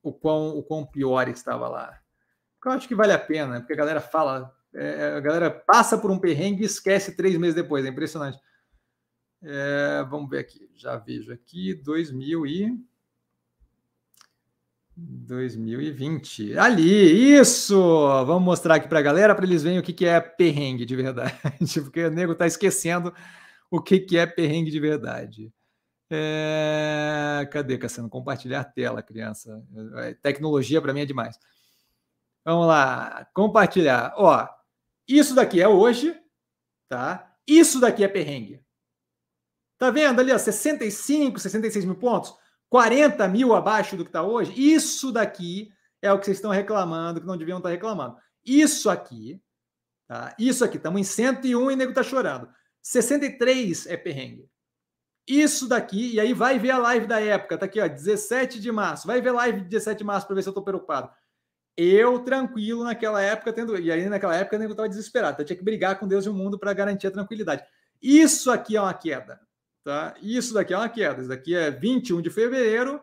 [0.09, 1.99] O quão, o quão pior estava lá.
[2.65, 4.55] Eu acho que vale a pena, porque a galera fala.
[4.75, 7.85] É, a galera passa por um perrengue e esquece três meses depois.
[7.85, 8.39] É impressionante.
[9.43, 10.69] É, vamos ver aqui.
[10.75, 12.89] Já vejo aqui 2000 e.
[14.97, 16.59] 2020.
[16.59, 17.79] Ali, isso!
[18.27, 20.97] Vamos mostrar aqui para a galera para eles verem o que, que é perrengue de
[20.97, 21.39] verdade.
[21.83, 23.15] Porque o nego está esquecendo
[23.71, 25.53] o que, que é perrengue de verdade.
[26.11, 27.49] É...
[27.53, 28.09] Cadê, Cassiano?
[28.09, 29.63] Compartilhar tela, criança.
[29.97, 31.39] É, tecnologia para mim é demais.
[32.45, 34.15] Vamos lá, compartilhar.
[34.17, 34.49] Ó,
[35.07, 36.19] isso daqui é hoje,
[36.89, 37.35] tá?
[37.47, 38.63] Isso daqui é perrengue.
[39.79, 42.35] Tá vendo ali, ó, 65, 66 mil pontos?
[42.69, 44.53] 40 mil abaixo do que está hoje?
[44.57, 45.71] Isso daqui
[46.03, 48.17] é o que vocês estão reclamando, que não deviam estar reclamando.
[48.45, 49.41] Isso aqui,
[50.07, 50.35] tá?
[50.39, 52.49] Isso aqui, estamos em 101 e o nego está chorando.
[52.83, 54.49] 63 é perrengue.
[55.29, 58.73] Isso daqui, e aí vai ver a live da época, tá aqui, ó, 17 de
[58.73, 59.07] março.
[59.07, 61.11] Vai ver a live de 17 de março para ver se eu estou preocupado.
[61.77, 63.79] Eu, tranquilo, naquela época, tendo.
[63.79, 65.35] E aí, naquela época, eu estava desesperado.
[65.35, 67.63] Então, eu tinha que brigar com Deus e o mundo para garantir a tranquilidade.
[68.01, 69.39] Isso aqui é uma queda.
[69.85, 70.15] Tá?
[70.21, 71.21] Isso daqui é uma queda.
[71.21, 73.01] Isso daqui é 21 de fevereiro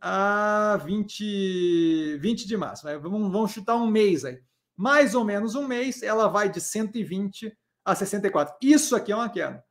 [0.00, 2.86] a 20, 20 de março.
[3.00, 4.38] Vamos, vamos chutar um mês aí.
[4.76, 7.52] Mais ou menos um mês, ela vai de 120
[7.84, 8.54] a 64.
[8.62, 9.64] Isso aqui é uma queda.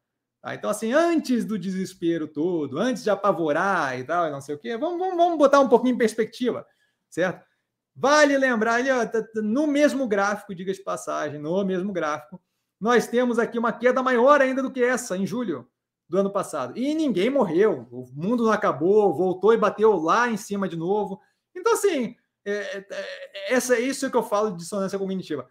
[0.47, 0.55] Tá?
[0.55, 4.77] Então, assim, antes do desespero todo, antes de apavorar e tal, não sei o quê,
[4.77, 6.65] vamos, vamos, vamos botar um pouquinho em perspectiva,
[7.09, 7.45] certo?
[7.93, 9.01] Vale lembrar, ali, ó,
[9.41, 12.41] no mesmo gráfico, diga de passagem, no mesmo gráfico,
[12.79, 15.67] nós temos aqui uma queda maior ainda do que essa, em julho
[16.07, 16.77] do ano passado.
[16.77, 21.19] E ninguém morreu, o mundo não acabou, voltou e bateu lá em cima de novo.
[21.53, 25.45] Então, assim, é, é, essa, é isso que eu falo de dissonância cognitiva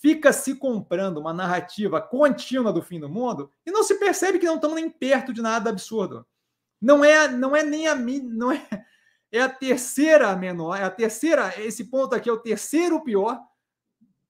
[0.00, 4.46] fica se comprando uma narrativa contínua do fim do mundo e não se percebe que
[4.46, 6.26] não estamos nem perto de nada absurdo.
[6.80, 8.66] Não é, não é nem a não é,
[9.32, 13.40] é a terceira menor, é a terceira, esse ponto aqui é o terceiro pior,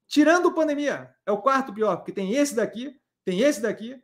[0.07, 1.14] tirando pandemia.
[1.26, 4.01] É o quarto pior, porque tem esse daqui, tem esse daqui,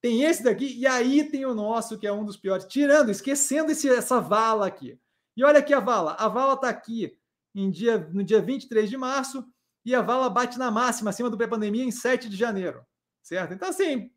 [0.00, 3.72] tem esse daqui e aí tem o nosso que é um dos piores, tirando, esquecendo
[3.72, 4.98] esse, essa vala aqui.
[5.36, 7.16] E olha aqui a vala, a vala está aqui
[7.54, 9.44] em dia, no dia 23 de março,
[9.90, 12.82] e a vala bate na máxima acima do pré-pandemia em 7 de janeiro,
[13.22, 13.52] certo?
[13.52, 14.08] Então, assim,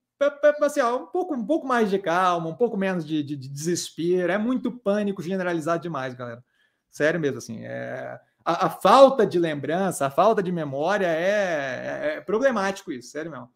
[0.62, 4.32] assim um, pouco, um pouco mais de calma, um pouco menos de, de, de, desespero,
[4.32, 6.44] é muito pânico generalizado demais, galera.
[6.92, 12.16] Sério mesmo, assim, é, a, a falta de lembrança, a falta de memória é, é,
[12.18, 13.50] é problemático isso, sério mesmo.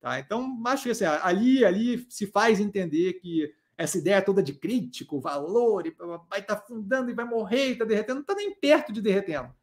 [0.00, 0.18] Tá?
[0.18, 5.20] Então, acho que assim, ali, ali se faz entender que essa ideia toda de crítico,
[5.20, 5.94] valor, e
[6.30, 9.54] vai estar tá afundando e vai morrer está derretendo, não está nem perto de derretendo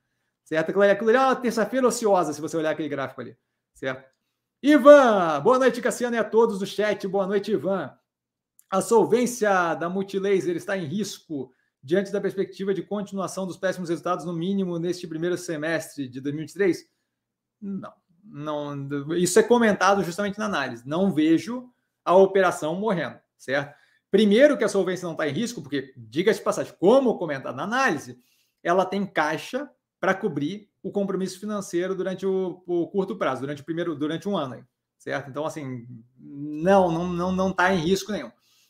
[0.45, 0.69] certo?
[0.69, 3.35] Aquilo aquilo ali é uma terça-feira ociosa, se você olhar aquele gráfico ali,
[3.73, 4.09] certo?
[4.63, 7.07] Ivan, boa noite, Cassiano, e a todos do chat.
[7.07, 7.93] Boa noite, Ivan.
[8.69, 11.51] A solvência da Multilaser está em risco
[11.83, 16.83] diante da perspectiva de continuação dos péssimos resultados, no mínimo neste primeiro semestre de 2023?
[17.61, 17.93] Não,
[18.23, 19.15] não.
[19.15, 20.87] Isso é comentado justamente na análise.
[20.87, 21.69] Não vejo
[22.03, 23.75] a operação morrendo, certo?
[24.09, 27.63] Primeiro que a solvência não está em risco, porque, diga-se de passagem, como comentado na
[27.63, 28.19] análise,
[28.63, 29.69] ela tem caixa
[30.05, 34.37] para cobrir o compromisso financeiro durante o, o, curto prazo, durante o primeiro, durante um
[34.37, 34.63] ano,
[34.99, 35.31] certo?
[35.31, 38.29] Então, assim, não, não, não, não está em risco nenhum.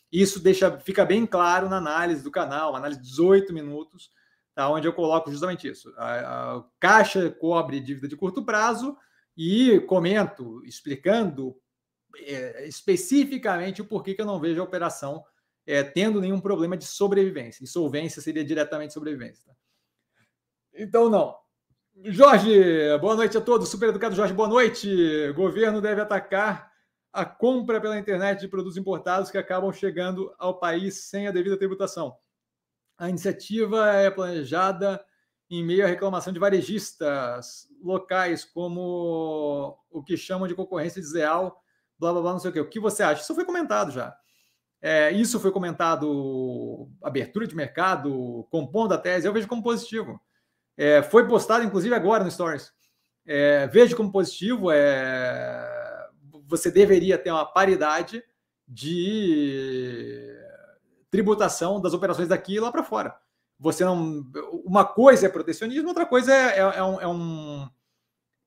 [0.09, 4.09] Isso deixa, fica bem claro na análise do canal, análise de 18 minutos,
[4.53, 4.69] tá?
[4.69, 5.93] onde eu coloco justamente isso.
[5.97, 8.95] A, a caixa cobre dívida de curto prazo
[9.35, 11.53] e comento, explicando
[12.19, 15.21] é, especificamente o porquê que eu não vejo a operação
[15.67, 17.61] é, tendo nenhum problema de sobrevivência.
[17.61, 19.43] Insolvência seria diretamente sobrevivência.
[19.45, 19.55] Tá?
[20.77, 21.35] Então, não.
[22.03, 23.69] Jorge, boa noite a todos.
[23.69, 25.31] Super educado Jorge, boa noite.
[25.33, 26.69] Governo deve atacar
[27.13, 31.57] a compra pela internet de produtos importados que acabam chegando ao país sem a devida
[31.57, 32.17] tributação.
[32.97, 35.01] A iniciativa é planejada
[35.49, 41.61] em meio à reclamação de varejistas locais, como o que chamam de concorrência desleal,
[41.97, 42.59] blá blá blá, não sei o quê.
[42.59, 43.21] O que você acha?
[43.21, 44.13] Isso foi comentado já.
[44.81, 50.19] É, isso foi comentado, abertura de mercado, compondo a tese, eu vejo como positivo.
[50.77, 52.71] É, foi postado, inclusive, agora no Stories.
[53.25, 56.07] É, vejo como positivo, é,
[56.45, 58.23] você deveria ter uma paridade
[58.67, 60.35] de,
[61.15, 63.15] tributação das operações daqui e lá para fora.
[63.57, 64.25] Você não.
[64.65, 67.69] Uma coisa é protecionismo, outra coisa é, é, é um, é, um,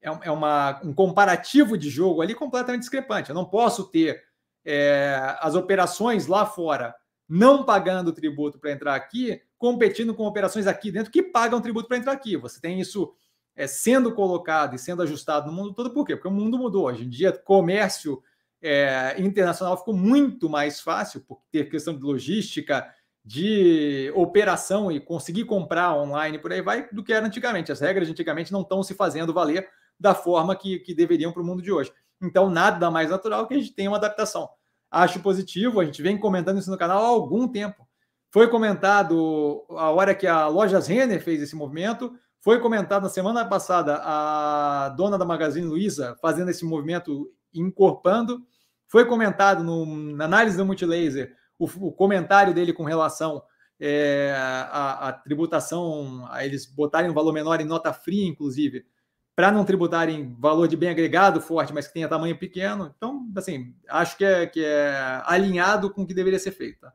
[0.02, 3.30] é, é uma, um comparativo de jogo ali completamente discrepante.
[3.30, 4.22] Eu não posso ter
[4.64, 6.94] é, as operações lá fora
[7.26, 11.98] não pagando tributo para entrar aqui, competindo com operações aqui dentro que pagam tributo para
[11.98, 12.36] entrar aqui.
[12.36, 13.12] Você tem isso
[13.56, 16.14] é, sendo colocado e sendo ajustado no mundo todo, por quê?
[16.14, 16.86] Porque o mundo mudou.
[16.86, 18.22] Hoje em dia, comércio
[18.62, 22.88] é, internacional ficou muito mais fácil, por ter questão de logística,
[23.24, 27.72] de operação e conseguir comprar online por aí vai, do que era antigamente.
[27.72, 31.44] As regras antigamente não estão se fazendo valer da forma que, que deveriam para o
[31.44, 31.92] mundo de hoje.
[32.22, 34.48] Então, nada mais natural que a gente tenha uma adaptação.
[34.90, 37.87] Acho positivo, a gente vem comentando isso no canal há algum tempo.
[38.30, 43.44] Foi comentado a hora que a Lojas Renner fez esse movimento, foi comentado na semana
[43.44, 48.42] passada a dona da Magazine Luiza fazendo esse movimento, incorporando.
[48.86, 53.42] Foi comentado no, na análise do Multilaser o, o comentário dele com relação
[53.80, 54.34] é,
[55.24, 58.84] tributação, a eles botarem um valor menor em nota fria, inclusive,
[59.34, 62.92] para não tributarem valor de bem agregado forte, mas que tenha tamanho pequeno.
[62.96, 66.80] Então, assim, acho que é, que é alinhado com o que deveria ser feito.
[66.80, 66.92] Tá?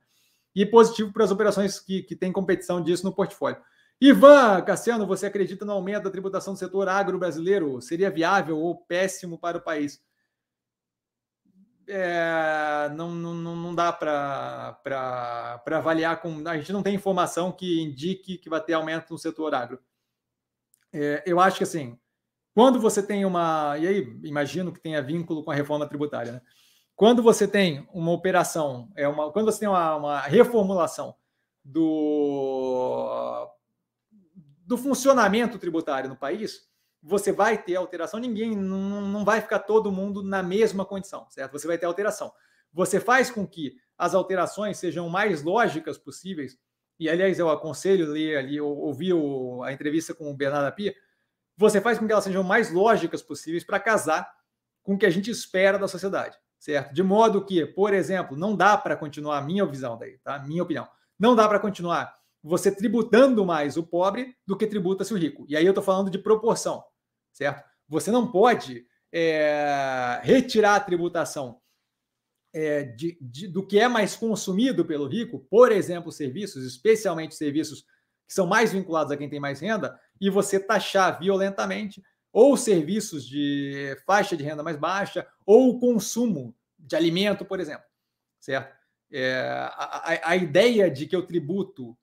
[0.56, 3.62] E positivo para as operações que, que têm competição disso no portfólio.
[4.00, 7.82] Ivan Cassiano, você acredita no aumento da tributação do setor agro brasileiro?
[7.82, 10.04] Seria viável ou péssimo para o país?
[11.88, 16.48] É, não, não, não dá para avaliar com.
[16.48, 19.80] A gente não tem informação que indique que vai ter aumento no setor agro.
[20.92, 21.98] É, eu acho que assim,
[22.54, 23.78] quando você tem uma.
[23.80, 26.42] E aí, imagino que tenha vínculo com a reforma tributária, né?
[26.96, 31.16] Quando você tem uma operação, é uma, quando você tem uma, uma reformulação
[31.64, 33.50] do,
[34.66, 36.68] do funcionamento tributário no país,
[37.02, 41.52] você vai ter alteração, ninguém não, não vai ficar todo mundo na mesma condição, certo?
[41.52, 42.32] Você vai ter alteração.
[42.72, 46.58] Você faz com que as alterações sejam mais lógicas possíveis,
[47.00, 49.14] e aliás, eu aconselho ler ali, ouvir
[49.64, 50.96] a entrevista com o Bernardo Pia,
[51.58, 54.32] você faz com que elas sejam mais lógicas possíveis para casar
[54.82, 56.94] com o que a gente espera da sociedade, certo?
[56.94, 60.40] De modo que, por exemplo, não dá para continuar, minha visão daí, tá?
[60.40, 60.88] Minha opinião,
[61.20, 65.46] não dá para continuar você tributando mais o pobre do que tributa-se o rico.
[65.50, 66.82] E aí eu estou falando de proporção,
[67.34, 67.70] certo?
[67.90, 71.60] Você não pode é, retirar a tributação
[72.54, 77.84] é, de, de, do que é mais consumido pelo rico, por exemplo, serviços, especialmente serviços
[78.26, 82.02] que são mais vinculados a quem tem mais renda, e você taxar violentamente
[82.34, 87.86] ou serviços de faixa de renda mais baixa, ou o consumo de alimento, por exemplo,
[88.40, 88.76] certo?
[89.12, 91.96] É, a, a, ideia de que eu tributo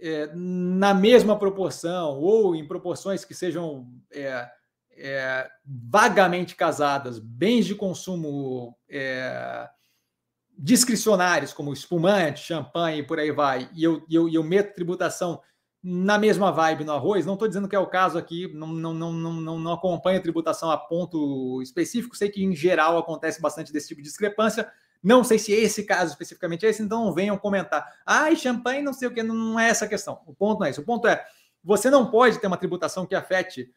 [0.00, 4.50] é, na mesma proporção ou em proporções que sejam é,
[4.90, 9.70] é vagamente casadas, bens de consumo é,
[10.58, 15.40] discricionários, como espumante, champanhe e por aí vai, e eu, eu, eu meto tributação
[15.82, 17.24] na mesma vibe no arroz.
[17.24, 20.22] Não estou dizendo que é o caso aqui, não, não, não, não, não acompanho a
[20.22, 22.16] tributação a ponto específico.
[22.16, 24.70] Sei que em geral acontece bastante desse tipo de discrepância.
[25.02, 27.86] Não sei se esse caso especificamente é esse, então não venham comentar.
[28.04, 30.20] Ai, champanhe, não sei o que, não é essa a questão.
[30.26, 30.80] O ponto não é isso.
[30.80, 31.24] O ponto é:
[31.62, 33.72] você não pode ter uma tributação que afete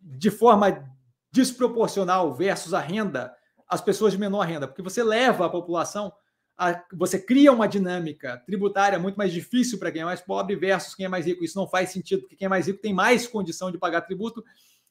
[0.00, 0.84] de forma
[1.32, 3.34] desproporcional versus a renda
[3.70, 6.12] as pessoas de menor renda, porque você leva a população
[6.60, 10.94] a, você cria uma dinâmica tributária muito mais difícil para quem é mais pobre versus
[10.94, 11.42] quem é mais rico.
[11.42, 14.44] Isso não faz sentido, porque quem é mais rico tem mais condição de pagar tributo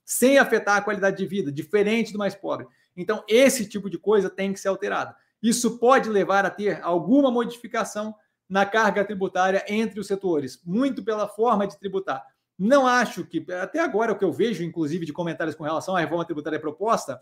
[0.03, 2.65] sem afetar a qualidade de vida, diferente do mais pobre.
[2.97, 5.13] Então, esse tipo de coisa tem que ser alterado.
[5.43, 8.15] Isso pode levar a ter alguma modificação
[8.49, 12.25] na carga tributária entre os setores, muito pela forma de tributar.
[12.57, 15.99] Não acho que, até agora, o que eu vejo, inclusive, de comentários com relação à
[15.99, 17.21] reforma tributária proposta,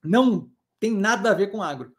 [0.00, 0.48] não
[0.78, 1.92] tem nada a ver com agro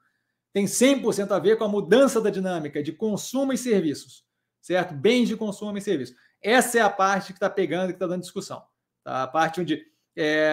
[0.55, 4.23] tem 100% a ver com a mudança da dinâmica de consumo e serviços,
[4.61, 4.93] certo?
[4.93, 6.15] Bens de consumo e serviços.
[6.41, 8.63] Essa é a parte que está pegando, que está dando discussão.
[9.03, 9.23] Tá?
[9.23, 9.85] A parte onde
[10.15, 10.47] é,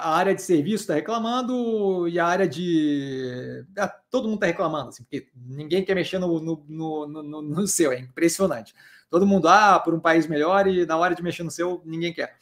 [0.00, 3.62] a área de serviço está reclamando e a área de.
[3.76, 7.66] Ah, todo mundo está reclamando, assim, porque ninguém quer mexer no, no, no, no, no
[7.66, 8.74] seu, é impressionante.
[9.10, 12.14] Todo mundo, ah, por um país melhor, e na hora de mexer no seu, ninguém
[12.14, 12.38] quer.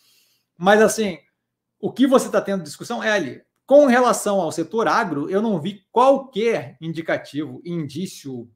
[0.57, 1.19] Mas, assim,
[1.81, 3.43] o que você está tendo discussão é ali.
[3.71, 8.51] Com relação ao setor agro, eu não vi qualquer indicativo, indício,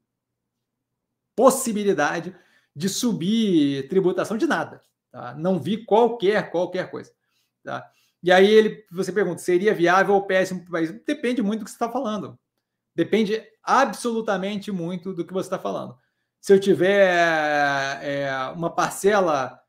[1.33, 2.35] possibilidade
[2.75, 4.81] de subir tributação de nada.
[5.09, 5.33] Tá?
[5.35, 7.13] Não vi qualquer, qualquer coisa.
[7.63, 7.89] Tá?
[8.21, 10.91] E aí ele, você pergunta, seria viável ou péssimo para o país?
[11.05, 12.37] Depende muito do que você está falando.
[12.93, 15.97] Depende absolutamente muito do que você está falando.
[16.41, 17.07] Se eu tiver
[18.03, 19.61] é, uma parcela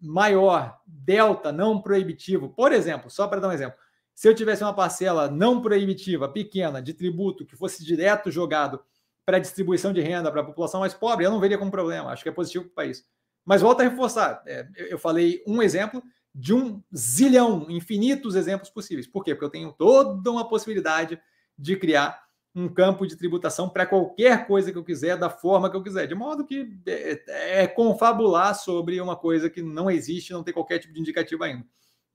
[0.00, 3.78] maior, delta, não proibitivo, por exemplo, só para dar um exemplo,
[4.16, 8.82] se eu tivesse uma parcela não proibitiva, pequena, de tributo, que fosse direto jogado
[9.26, 12.10] para distribuição de renda para a população mais pobre, eu não veria como problema.
[12.10, 13.04] Acho que é positivo para o país.
[13.44, 14.42] Mas volto a reforçar.
[14.46, 16.02] É, eu falei um exemplo
[16.34, 19.06] de um zilhão, infinitos exemplos possíveis.
[19.06, 19.34] Por quê?
[19.34, 21.20] Porque eu tenho toda uma possibilidade
[21.58, 25.76] de criar um campo de tributação para qualquer coisa que eu quiser, da forma que
[25.76, 30.42] eu quiser, de modo que é, é, confabular sobre uma coisa que não existe, não
[30.42, 31.66] tem qualquer tipo de indicativo ainda.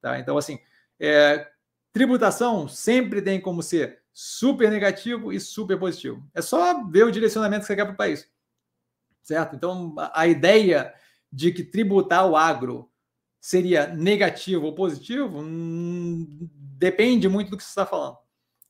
[0.01, 0.17] Tá?
[0.17, 0.57] Então, assim,
[0.99, 1.47] é,
[1.93, 6.25] tributação sempre tem como ser super negativo e super positivo.
[6.33, 8.29] É só ver o direcionamento que você quer para o país.
[9.23, 9.55] Certo?
[9.55, 10.93] Então, a ideia
[11.31, 12.89] de que tributar o agro
[13.39, 18.17] seria negativo ou positivo hum, depende muito do que você está falando.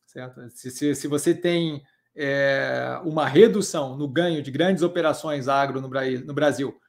[0.05, 0.49] Certo?
[0.49, 1.83] Se, se, se você tem
[2.15, 6.79] é, uma redução no ganho de grandes operações agro no, no Brasil,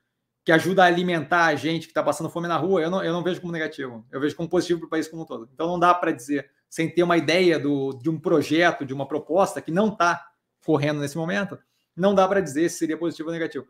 [0.44, 3.12] que ajuda a alimentar a gente que está passando fome na rua, eu não, eu
[3.12, 4.04] não vejo como negativo.
[4.10, 5.48] Eu vejo como positivo para o país como um todo.
[5.52, 9.06] Então não dá para dizer, sem ter uma ideia do, de um projeto, de uma
[9.06, 10.24] proposta que não está
[10.64, 11.58] correndo nesse momento,
[11.96, 13.66] não dá para dizer se seria positivo ou negativo.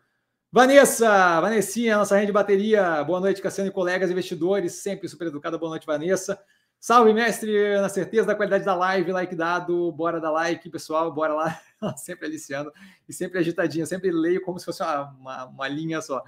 [0.50, 3.02] Vanessa, Vanessinha, nossa rede de bateria.
[3.04, 5.56] Boa noite, Cassiano e colegas investidores, sempre super educada.
[5.56, 6.38] Boa noite, Vanessa.
[6.78, 11.32] Salve, mestre, na certeza da qualidade da live, like dado, bora dar like, pessoal, bora
[11.32, 11.60] lá.
[11.96, 12.72] sempre aliciando
[13.08, 16.22] e sempre agitadinha, sempre leio como se fosse uma, uma, uma linha só.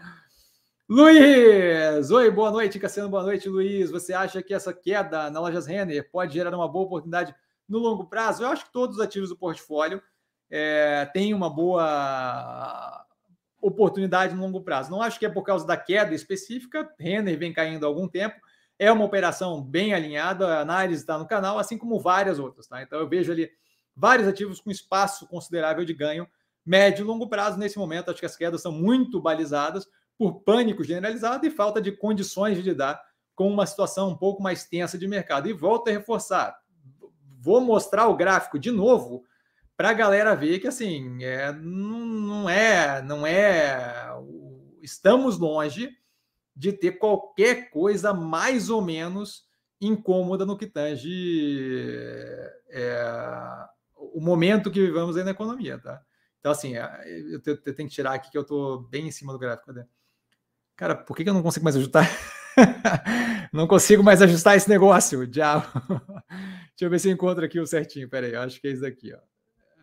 [0.86, 2.10] Luiz!
[2.10, 3.90] Oi, boa noite, Cassiano, boa noite, Luiz.
[3.90, 7.34] Você acha que essa queda na Lojas Renner pode gerar uma boa oportunidade
[7.66, 8.42] no longo prazo?
[8.42, 10.02] Eu acho que todos os ativos do portfólio
[10.50, 13.06] é, têm uma boa
[13.62, 14.90] oportunidade no longo prazo.
[14.90, 18.38] Não acho que é por causa da queda específica, Renner vem caindo há algum tempo,
[18.78, 22.66] é uma operação bem alinhada, a análise está no canal, assim como várias outras.
[22.66, 22.82] Tá?
[22.82, 23.50] Então eu vejo ali
[23.96, 26.28] vários ativos com espaço considerável de ganho,
[26.64, 28.10] médio e longo prazo nesse momento.
[28.10, 29.88] Acho que as quedas são muito balizadas
[30.18, 33.02] por pânico generalizado e falta de condições de lidar
[33.34, 35.48] com uma situação um pouco mais tensa de mercado.
[35.48, 36.56] E volto a reforçar,
[37.40, 39.24] vou mostrar o gráfico de novo
[39.76, 44.06] para a galera ver que assim é, não é, não é,
[44.80, 45.90] estamos longe
[46.54, 49.44] de ter qualquer coisa mais ou menos
[49.80, 51.90] incômoda no que tange
[52.68, 52.96] é,
[53.96, 56.00] o momento que vivemos aí na economia, tá?
[56.38, 59.38] Então, assim, é, eu tenho que tirar aqui que eu estou bem em cima do
[59.38, 59.72] gráfico.
[59.72, 59.86] Né?
[60.76, 62.08] Cara, por que eu não consigo mais ajustar?
[63.52, 65.66] não consigo mais ajustar esse negócio, diabo.
[66.74, 68.08] Deixa eu ver se eu encontro aqui o certinho.
[68.08, 69.18] Pera aí, acho que é esse daqui, ó.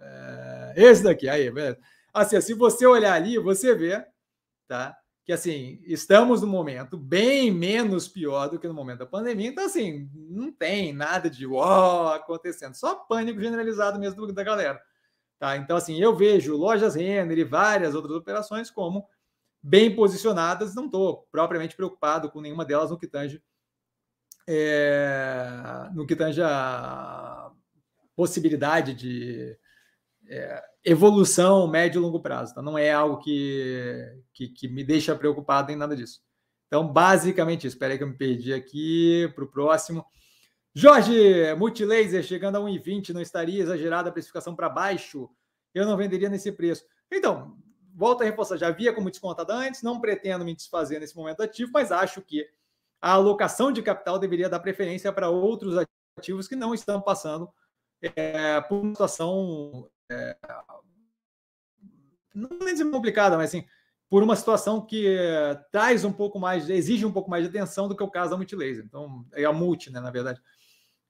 [0.02, 1.80] É, esse daqui, aí, beleza.
[2.14, 4.06] Assim, se você olhar ali, você vê,
[4.68, 4.98] tá?
[5.24, 9.48] Que assim, estamos no momento bem menos pior do que no momento da pandemia.
[9.48, 14.82] Então, assim, não tem nada de uau acontecendo, só pânico generalizado mesmo da galera.
[15.40, 15.56] Tá?
[15.56, 19.08] Então, assim, eu vejo lojas Renner e várias outras operações como
[19.62, 23.42] bem posicionadas, não estou propriamente preocupado com nenhuma delas no que tange,
[24.48, 27.52] é, no que tange a
[28.16, 29.58] possibilidade de
[30.28, 32.56] é, evolução médio e longo prazo.
[32.56, 32.62] Tá?
[32.62, 36.22] Não é algo que, que, que, me deixa preocupado em nada disso.
[36.68, 37.76] Então, basicamente isso.
[37.76, 40.06] Espera aí que eu me perdi aqui para o próximo.
[40.74, 45.30] Jorge, Multilaser chegando a 1,20 não estaria exagerada a precificação para baixo?
[45.74, 46.86] Eu não venderia nesse preço.
[47.12, 47.58] Então,
[47.94, 51.72] volta a reforçar, já havia como descontada antes, não pretendo me desfazer nesse momento ativo,
[51.74, 52.48] mas acho que
[53.02, 55.76] a alocação de capital deveria dar preferência para outros
[56.18, 57.50] ativos que não estão passando
[58.02, 60.38] é, por uma situação é,
[62.34, 63.66] não é dizer complicada, mas assim,
[64.10, 65.18] por uma situação que
[65.72, 68.38] traz um pouco mais, exige um pouco mais de atenção do que o caso da
[68.38, 68.84] Multilaser.
[68.86, 70.42] Então, é a Multi, né, na verdade.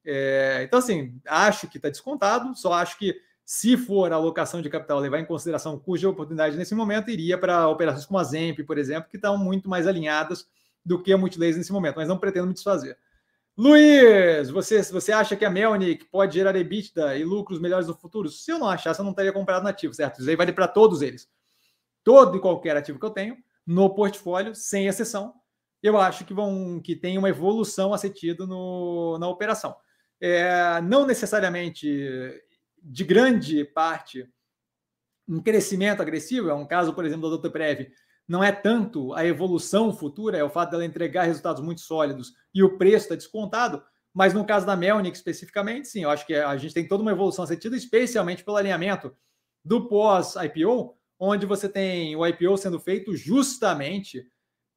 [0.06, 3.20] É, então, assim, acho que está descontado, só acho que
[3.54, 7.68] se for a alocação de capital levar em consideração cuja oportunidade nesse momento, iria para
[7.68, 10.48] operações como a Zemp, por exemplo, que estão muito mais alinhadas
[10.86, 12.98] do que a Multilaser nesse momento, mas não pretendo me desfazer.
[13.58, 18.30] Luiz, você, você acha que a Melnick pode gerar EBITDA e lucros melhores no futuro?
[18.30, 20.22] Se eu não achasse, eu não teria comprado nativo, certo?
[20.22, 21.28] Isso aí vale para todos eles.
[22.06, 23.36] Todo e qualquer ativo que eu tenho
[23.68, 25.34] no portfólio, sem exceção,
[25.84, 29.76] eu acho que vão que tem uma evolução a ser tido no, na operação.
[30.22, 32.42] É, não necessariamente
[32.82, 34.28] de grande parte
[35.28, 37.88] um crescimento agressivo, é um caso, por exemplo, da Doutor Prev,
[38.28, 42.64] não é tanto a evolução futura, é o fato dela entregar resultados muito sólidos e
[42.64, 46.56] o preço está descontado, mas no caso da Melnick especificamente, sim, eu acho que a
[46.58, 49.16] gente tem toda uma evolução sentido, especialmente pelo alinhamento
[49.64, 54.28] do pós-IPO, onde você tem o IPO sendo feito justamente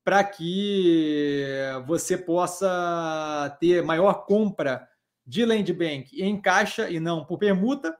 [0.04, 1.42] para que
[1.86, 4.86] você possa ter maior compra
[5.26, 7.96] de land bank em caixa e não por permuta,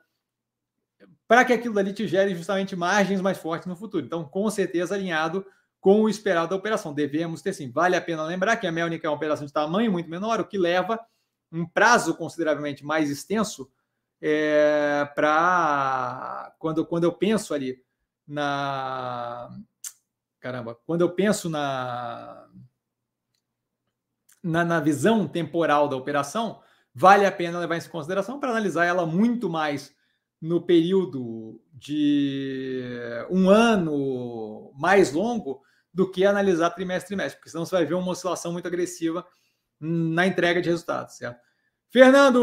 [1.27, 4.05] para que aquilo ali te gere justamente margens mais fortes no futuro.
[4.05, 5.45] Então, com certeza, alinhado
[5.81, 6.95] com o esperado da operação.
[6.95, 7.71] Devemos ter sim.
[7.71, 10.47] Vale a pena lembrar que a Melnick é uma operação de tamanho muito menor, o
[10.47, 10.99] que leva
[11.53, 13.71] um prazo consideravelmente mais extenso
[14.21, 17.83] é, para quando, quando eu penso ali
[18.27, 19.51] na
[20.41, 22.49] caramba, quando eu penso na,
[24.43, 26.63] na, na visão temporal da operação,
[26.95, 29.95] vale a pena levar isso em consideração para analisar ela muito mais
[30.41, 32.83] no período de
[33.31, 37.95] um ano mais longo do que analisar trimestre a trimestre, porque senão você vai ver
[37.95, 39.27] uma oscilação muito agressiva
[39.81, 41.41] na entrega de resultados, certo?
[41.91, 42.41] Fernando,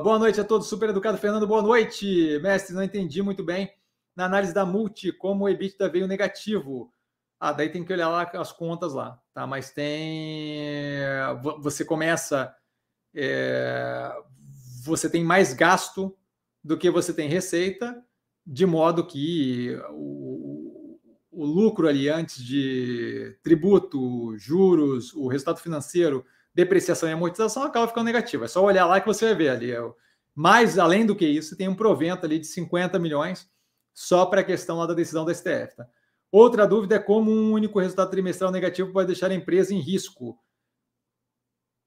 [0.00, 0.68] boa noite a todos.
[0.68, 2.38] Super educado, Fernando, boa noite.
[2.42, 3.72] Mestre, não entendi muito bem
[4.16, 6.92] na análise da multi como o EBITDA veio negativo.
[7.38, 9.46] Ah, daí tem que olhar lá as contas lá, tá?
[9.46, 10.58] Mas tem.
[11.60, 12.52] Você começa.
[13.20, 14.12] É...
[14.84, 16.16] Você tem mais gasto
[16.62, 18.00] do que você tem receita,
[18.46, 20.98] de modo que o,
[21.30, 28.06] o lucro ali antes de tributo, juros, o resultado financeiro, depreciação e amortização acaba ficando
[28.06, 28.44] negativo.
[28.44, 29.72] É só olhar lá que você vai ver ali.
[30.34, 33.50] Mas, além do que isso, tem um provento ali de 50 milhões
[33.92, 35.76] só para a questão lá da decisão da STF.
[35.76, 35.86] Tá?
[36.30, 40.38] Outra dúvida é como um único resultado trimestral negativo pode deixar a empresa em risco.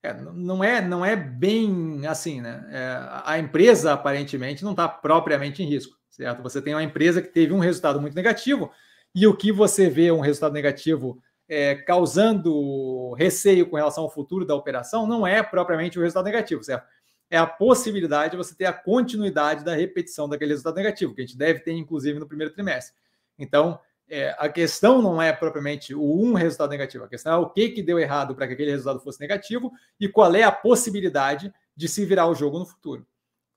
[0.04, 2.66] É, não, é, não é bem assim, né?
[2.72, 6.42] É, a empresa aparentemente não está propriamente em risco, certo?
[6.42, 8.72] Você tem uma empresa que teve um resultado muito negativo
[9.14, 14.46] e o que você vê um resultado negativo é, causando receio com relação ao futuro
[14.46, 16.88] da operação não é propriamente o resultado negativo, certo?
[17.30, 21.26] É a possibilidade de você ter a continuidade da repetição daquele resultado negativo, que a
[21.26, 22.96] gente deve ter, inclusive, no primeiro trimestre.
[23.38, 23.80] Então,
[24.12, 27.70] é, a questão não é propriamente o um resultado negativo, a questão é o que,
[27.70, 31.88] que deu errado para que aquele resultado fosse negativo e qual é a possibilidade de
[31.88, 33.08] se virar o jogo no futuro.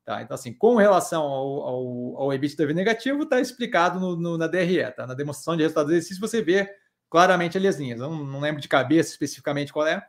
[0.05, 0.23] Tá?
[0.23, 4.93] Então, assim, com relação ao, ao, ao EBITDA negativo, está explicado no, no, na DRE,
[4.93, 5.07] tá?
[5.09, 6.71] na demonstração de resultado do exercício, você vê
[7.11, 8.01] claramente ali as linhas.
[8.01, 10.07] Eu não, não lembro de cabeça especificamente qual é,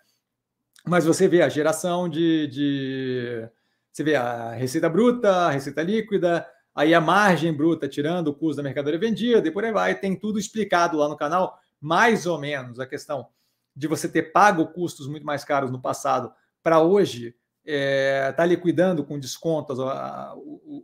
[0.86, 3.50] mas você vê a geração de, de.
[3.92, 8.58] Você vê a receita bruta, a receita líquida, aí a margem bruta, tirando o custo
[8.58, 12.38] da mercadoria vendida, e por aí vai, tem tudo explicado lá no canal, mais ou
[12.38, 13.30] menos a questão
[13.74, 18.46] de você ter pago custos muito mais caros no passado para hoje estar é, tá
[18.46, 19.80] liquidando com descontos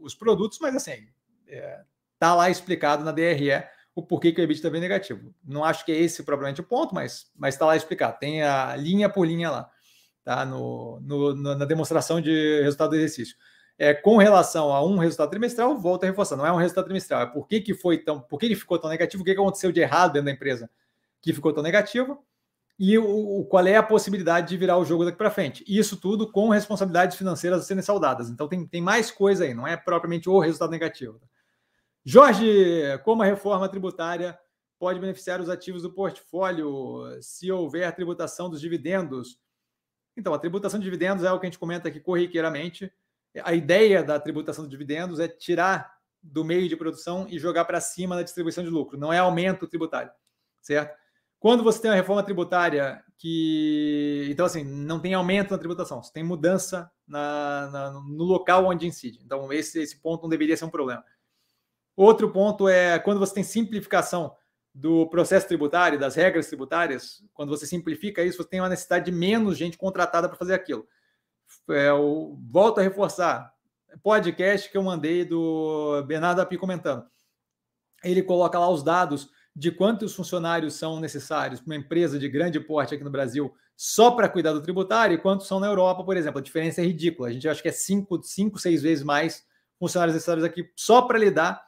[0.02, 1.08] os produtos, mas assim,
[1.48, 1.82] é,
[2.18, 3.64] tá lá explicado na DRE
[3.94, 5.34] o porquê que o EBITDA vem negativo.
[5.44, 8.18] Não acho que é esse propriamente o ponto, mas está lá explicado.
[8.18, 9.70] Tem a linha por linha lá,
[10.24, 10.46] tá?
[10.46, 13.36] No, no, na demonstração de resultado do exercício
[13.82, 17.24] é, com relação a um resultado trimestral, volta a reforçar, não é um resultado trimestral,
[17.24, 19.40] é por que, que foi tão, por que ele ficou tão negativo, o que, que
[19.40, 20.70] aconteceu de errado dentro da empresa
[21.20, 22.24] que ficou tão negativo,
[22.78, 25.64] e o, o qual é a possibilidade de virar o jogo daqui para frente.
[25.68, 28.30] Isso tudo com responsabilidades financeiras a serem saudadas.
[28.30, 31.20] Então tem, tem mais coisa aí, não é propriamente o resultado negativo.
[32.06, 32.46] Jorge,
[33.04, 34.38] como a reforma tributária
[34.78, 39.40] pode beneficiar os ativos do portfólio se houver tributação dos dividendos?
[40.16, 42.94] Então, a tributação de dividendos é o que a gente comenta aqui corriqueiramente
[43.44, 47.82] a ideia da tributação de dividendos é tirar do meio de produção e jogar para
[47.82, 50.12] cima na distribuição de lucro, não é aumento tributário,
[50.62, 51.00] certo?
[51.40, 54.28] Quando você tem uma reforma tributária que.
[54.30, 58.86] Então, assim, não tem aumento na tributação, você tem mudança na, na, no local onde
[58.86, 59.20] incide.
[59.26, 61.04] Então, esse, esse ponto não deveria ser um problema.
[61.96, 64.36] Outro ponto é quando você tem simplificação
[64.74, 69.12] do processo tributário, das regras tributárias, quando você simplifica isso, você tem uma necessidade de
[69.12, 70.88] menos gente contratada para fazer aquilo
[71.70, 73.54] é, eu volto a reforçar,
[74.04, 77.06] podcast que eu mandei do Bernardo Api comentando.
[78.04, 82.60] Ele coloca lá os dados de quantos funcionários são necessários para uma empresa de grande
[82.60, 86.16] porte aqui no Brasil só para cuidar do tributário e quantos são na Europa, por
[86.16, 86.40] exemplo.
[86.40, 87.30] A diferença é ridícula.
[87.30, 89.46] A gente acha que é cinco, cinco seis vezes mais
[89.80, 91.62] funcionários necessários aqui só para lidar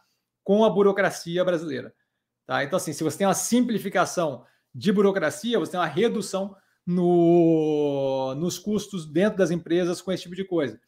[0.44, 1.94] com a burocracia brasileira.
[2.46, 2.64] Tá?
[2.64, 6.56] Então, assim, se você tem uma simplificação de burocracia, você tem uma redução
[6.86, 10.80] no, nos custos dentro das empresas com esse tipo de coisa.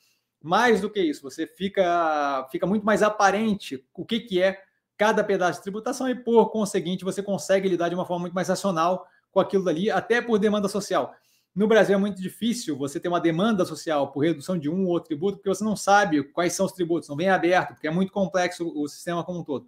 [0.41, 4.61] Mais do que isso, você fica, fica muito mais aparente o que, que é
[4.97, 8.47] cada pedaço de tributação e, por conseguinte, você consegue lidar de uma forma muito mais
[8.47, 11.13] racional com aquilo dali, até por demanda social.
[11.53, 14.89] No Brasil é muito difícil você ter uma demanda social por redução de um ou
[14.89, 17.91] outro tributo, porque você não sabe quais são os tributos, não vem aberto, porque é
[17.91, 19.67] muito complexo o sistema como um todo.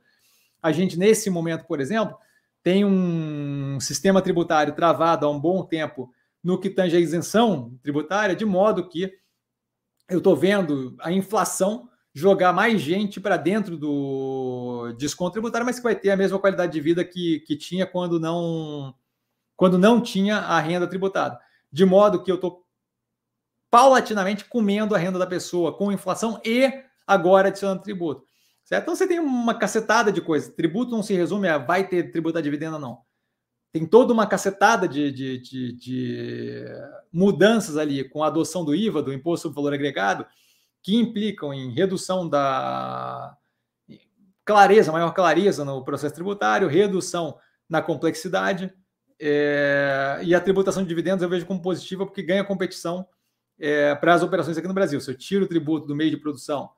[0.62, 2.18] A gente, nesse momento, por exemplo,
[2.62, 6.14] tem um sistema tributário travado há um bom tempo
[6.44, 9.12] no que tange a isenção tributária, de modo que
[10.10, 15.84] eu estou vendo a inflação jogar mais gente para dentro do desconto tributário, mas que
[15.84, 18.96] vai ter a mesma qualidade de vida que, que tinha quando não,
[19.56, 21.40] quando não tinha a renda tributada.
[21.72, 22.66] De modo que eu estou
[23.70, 26.72] paulatinamente comendo a renda da pessoa com inflação e
[27.06, 28.26] agora adicionando tributo.
[28.64, 28.84] Certo?
[28.84, 30.54] Então você tem uma cacetada de coisas.
[30.54, 33.07] Tributo não se resume a vai ter tributo a dividendo, não
[33.72, 36.66] tem toda uma cacetada de, de, de, de,
[37.12, 40.26] mudanças ali com a adoção do IVA, do Imposto sobre Valor Agregado,
[40.82, 43.36] que implicam em redução da
[44.46, 47.38] clareza, maior clareza no processo tributário, redução
[47.70, 48.74] na complexidade,
[49.20, 53.06] é, e a tributação de dividendos eu vejo como positiva porque ganha competição
[53.60, 55.02] é, para as operações aqui no Brasil.
[55.02, 56.70] Se eu tiro o tributo do meio de produção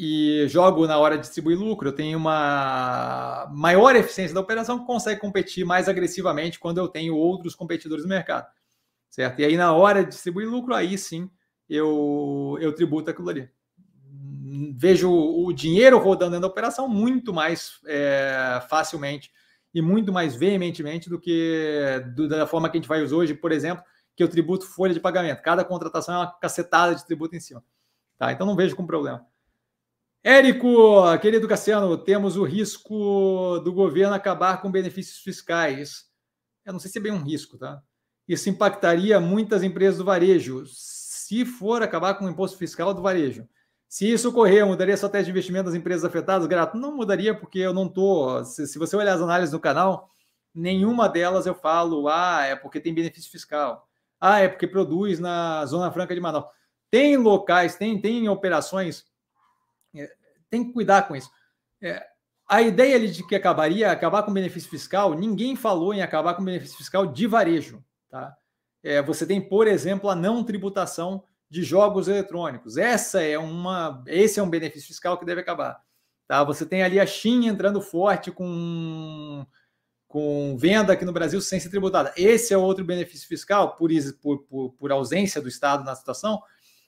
[0.00, 4.86] e jogo na hora de distribuir lucro, eu tenho uma maior eficiência da operação que
[4.86, 8.46] consegue competir mais agressivamente quando eu tenho outros competidores no mercado.
[9.10, 9.40] Certo?
[9.40, 11.30] E aí, na hora de distribuir lucro, aí sim
[11.68, 13.50] eu, eu tributo aquilo ali
[14.76, 19.30] vejo o dinheiro rodando dentro da operação muito mais é, facilmente
[19.72, 23.52] e muito mais veementemente do que do, da forma que a gente faz hoje, por
[23.52, 23.84] exemplo,
[24.16, 25.42] que eu tributo folha de pagamento.
[25.42, 27.62] Cada contratação é uma cacetada de tributo em cima.
[28.18, 28.32] Tá?
[28.32, 29.24] Então não vejo como problema.
[30.22, 36.10] Érico, querido Cassiano, temos o risco do governo acabar com benefícios fiscais.
[36.64, 37.82] Eu não sei se é bem um risco, tá?
[38.28, 43.48] Isso impactaria muitas empresas do varejo, se for acabar com o imposto fiscal do varejo.
[43.88, 46.46] Se isso ocorrer, mudaria a estratégia de investimento das empresas afetadas?
[46.46, 48.44] Grato, não mudaria, porque eu não estou.
[48.44, 50.10] Se, se, você olhar as análises no canal,
[50.54, 53.88] nenhuma delas eu falo, ah, é porque tem benefício fiscal.
[54.20, 56.44] Ah, é porque produz na Zona Franca de Manaus.
[56.90, 59.09] Tem locais, tem, tem operações,
[60.50, 61.30] tem que cuidar com isso.
[61.80, 62.04] É,
[62.48, 66.44] a ideia ali de que acabaria, acabar com benefício fiscal, ninguém falou em acabar com
[66.44, 67.84] benefício fiscal de varejo.
[68.10, 68.36] Tá?
[68.82, 72.76] É, você tem, por exemplo, a não tributação de jogos eletrônicos.
[72.76, 75.80] Essa é uma, esse é um benefício fiscal que deve acabar.
[76.26, 76.42] Tá?
[76.44, 79.46] Você tem ali a China entrando forte com,
[80.08, 82.12] com venda aqui no Brasil sem ser tributada.
[82.16, 83.90] Esse é outro benefício fiscal, por,
[84.20, 86.42] por, por, ausência do Estado na situação,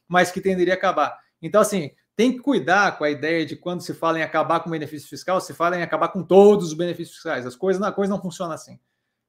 [0.08, 1.18] mas que tenderia a acabar.
[1.40, 4.68] Então, assim, tem que cuidar com a ideia de quando se fala em acabar com
[4.68, 7.46] o benefício fiscal, se fala em acabar com todos os benefícios fiscais.
[7.46, 8.78] As coisas, a coisa não funciona assim.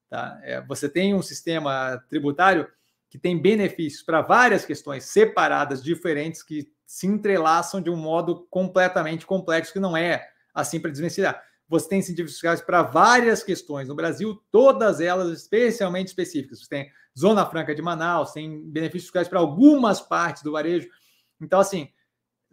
[0.10, 0.40] Tá?
[0.44, 2.68] É, você tem um sistema tributário
[3.10, 9.26] que tem benefícios para várias questões separadas, diferentes, que se entrelaçam de um modo completamente
[9.26, 11.42] complexo, que não é assim para desvencilhar.
[11.68, 16.60] Você tem incentivos fiscais para várias questões no Brasil, todas elas especialmente específicas.
[16.60, 20.88] Você tem Zona Franca de Manaus, tem benefícios fiscais para algumas partes do varejo.
[21.42, 21.90] Então, assim,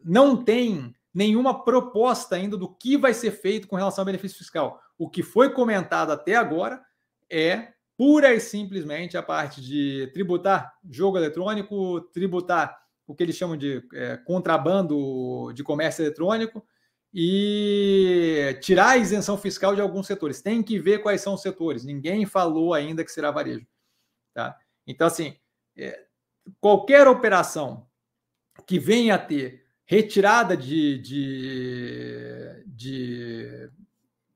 [0.05, 4.81] não tem nenhuma proposta ainda do que vai ser feito com relação ao benefício fiscal.
[4.99, 6.81] O que foi comentado até agora
[7.29, 13.57] é pura e simplesmente a parte de tributar jogo eletrônico, tributar o que eles chamam
[13.57, 16.65] de é, contrabando de comércio eletrônico
[17.13, 20.41] e tirar a isenção fiscal de alguns setores.
[20.41, 21.85] Tem que ver quais são os setores.
[21.85, 23.67] Ninguém falou ainda que será varejo.
[24.33, 24.57] Tá?
[24.87, 25.37] Então, assim,
[25.77, 26.07] é,
[26.61, 27.87] qualquer operação
[28.65, 33.69] que venha a ter retirada de, de, de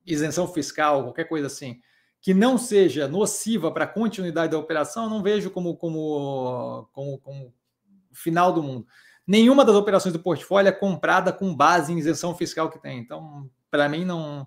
[0.04, 1.78] isenção fiscal, qualquer coisa assim,
[2.20, 7.54] que não seja nociva para a continuidade da operação, não vejo como, como, como, como
[8.12, 8.84] final do mundo.
[9.24, 12.98] Nenhuma das operações do portfólio é comprada com base em isenção fiscal que tem.
[12.98, 14.44] Então, para mim, não.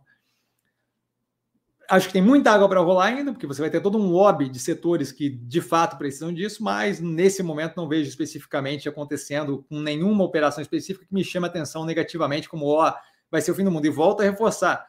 [1.89, 4.49] Acho que tem muita água para rolar ainda, porque você vai ter todo um lobby
[4.49, 9.80] de setores que de fato precisam disso, mas nesse momento não vejo especificamente acontecendo com
[9.80, 12.93] nenhuma operação específica que me chame atenção negativamente, como ó,
[13.31, 13.85] vai ser o fim do mundo.
[13.85, 14.85] E volto a reforçar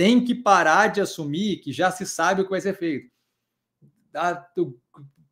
[0.00, 3.12] tem que parar de assumir que já se sabe o que vai ser feito.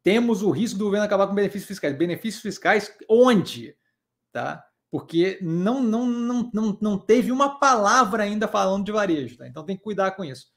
[0.02, 1.96] Temos o risco do governo acabar com benefícios fiscais.
[1.96, 3.74] Benefícios fiscais onde?
[4.30, 4.62] Tá?
[4.90, 9.38] Porque não, não, não, não, não teve uma palavra ainda falando de varejo.
[9.38, 9.48] Tá?
[9.48, 10.48] Então tem que cuidar com isso.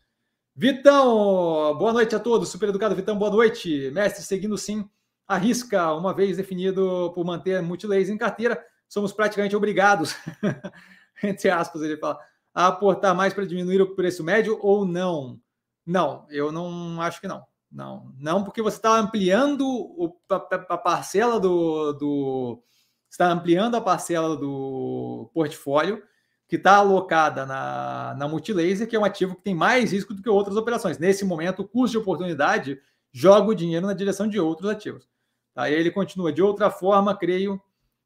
[0.56, 2.50] Vitão, boa noite a todos.
[2.50, 3.90] Super educado, Vitão, boa noite.
[3.92, 4.88] Mestre, seguindo sim
[5.26, 10.14] a risca, uma vez definido por manter multileis em carteira, somos praticamente obrigados,
[11.24, 12.20] entre aspas, ele fala,
[12.54, 15.40] a aportar mais para diminuir o preço médio ou não?
[15.86, 17.46] Não, eu não acho que não.
[17.72, 22.62] Não, não, porque você está ampliando o, a, a, parcela do, do
[23.10, 26.04] está ampliando a parcela do portfólio
[26.52, 30.22] que está alocada na, na Multilaser, que é um ativo que tem mais risco do
[30.22, 30.98] que outras operações.
[30.98, 32.78] Nesse momento, o custo de oportunidade
[33.10, 35.08] joga o dinheiro na direção de outros ativos.
[35.54, 35.70] Tá?
[35.70, 36.30] E ele continua.
[36.30, 37.58] De outra forma, creio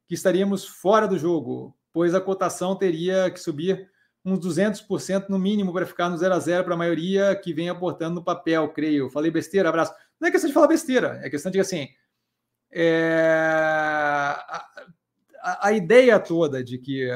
[0.06, 3.90] que estaríamos fora do jogo, pois a cotação teria que subir
[4.24, 7.68] uns 200% no mínimo para ficar no 0 a 0 para a maioria que vem
[7.68, 9.10] aportando no papel, creio.
[9.10, 9.92] Falei besteira, abraço.
[10.20, 11.88] Não é questão de falar besteira, é questão de assim.
[12.70, 14.36] É...
[14.38, 14.66] A,
[15.42, 17.10] a, a, ideia toda de que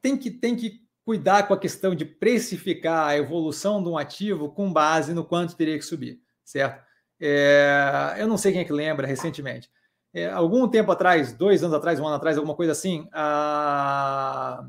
[0.00, 4.50] tem que, tem que cuidar com a questão de precificar a evolução de um ativo
[4.50, 6.84] com base no quanto teria que subir, certo?
[7.20, 8.16] É...
[8.18, 9.70] Eu não sei quem é que lembra recentemente.
[10.12, 14.66] É, algum tempo atrás, dois anos atrás, um ano atrás, alguma coisa assim, a,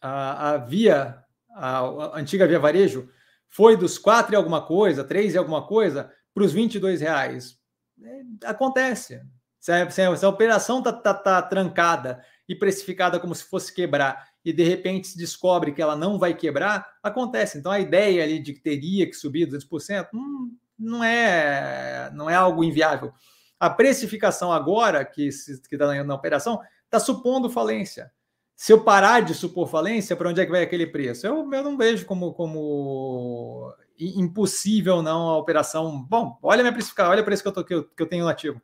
[0.00, 3.10] a, a via, a, a, antiga via varejo,
[3.46, 7.58] foi dos quatro e alguma coisa, três e alguma coisa, para os 22 reais.
[8.02, 9.20] É, acontece.
[9.60, 14.28] Se a, se a, operação está tá, tá trancada e precificada como se fosse quebrar,
[14.44, 17.58] e de repente se descobre que ela não vai quebrar, acontece.
[17.58, 22.34] Então a ideia ali de que teria que subir 200% hum, não é não é
[22.34, 23.12] algo inviável.
[23.58, 28.12] A precificação agora que está na, operação está supondo falência.
[28.54, 31.26] Se eu parar de supor falência, para onde é que vai aquele preço?
[31.26, 36.02] Eu, eu não vejo como, como impossível não a operação.
[36.02, 38.24] Bom, olha minha precificação, olha o preço que eu, tô, que eu, que eu tenho
[38.24, 38.60] no ativo.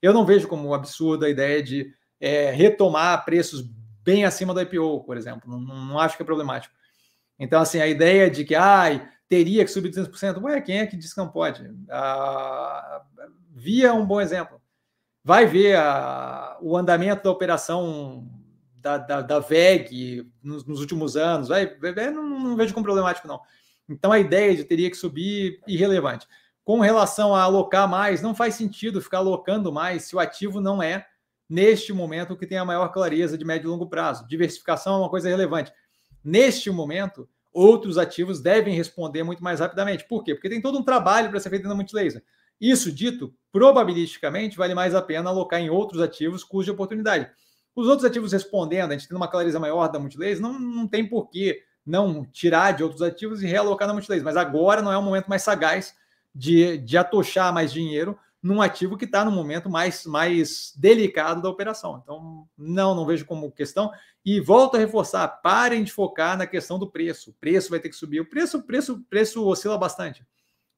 [0.00, 3.62] Eu não vejo como absurdo a ideia de é, retomar preços
[4.02, 5.50] bem acima do IPO, por exemplo.
[5.50, 6.74] Não, não, acho que é problemático.
[7.38, 10.96] Então, assim, a ideia de que ai, teria que subir 200%, ué, quem é que
[10.96, 11.68] diz que não pode?
[11.90, 13.02] Ah,
[13.50, 14.60] via um bom exemplo.
[15.24, 18.28] Vai ver a, o andamento da operação
[18.80, 21.76] da, da, da VEG nos, nos, últimos anos, vai
[22.12, 23.40] não, não, vejo como problemático, não.
[23.88, 26.28] Então a ideia de teria que subir, irrelevante.
[26.64, 30.80] Com relação a alocar mais, não faz sentido ficar alocando mais se o ativo não
[30.80, 31.06] é,
[31.48, 34.26] neste momento, o que tem a maior clareza de médio e longo prazo.
[34.26, 35.72] Diversificação é uma coisa relevante.
[36.24, 40.06] Neste momento, outros ativos devem responder muito mais rapidamente.
[40.08, 40.34] Por quê?
[40.34, 42.22] Porque tem todo um trabalho para ser feito na multilaser.
[42.60, 47.30] Isso dito, probabilisticamente vale mais a pena alocar em outros ativos cuja oportunidade.
[47.74, 51.06] Os outros ativos respondendo, a gente tendo uma clareza maior da multilaser, não, não tem
[51.06, 54.24] porquê não tirar de outros ativos e realocar na multilaser.
[54.24, 55.94] Mas agora não é o momento mais sagaz
[56.34, 61.48] de, de atochar mais dinheiro num ativo que está no momento mais, mais delicado da
[61.48, 62.00] operação.
[62.02, 63.90] Então, não, não vejo como questão.
[64.24, 67.30] E volto a reforçar: parem de focar na questão do preço.
[67.30, 68.20] O preço vai ter que subir.
[68.20, 70.24] O preço, preço, preço oscila bastante.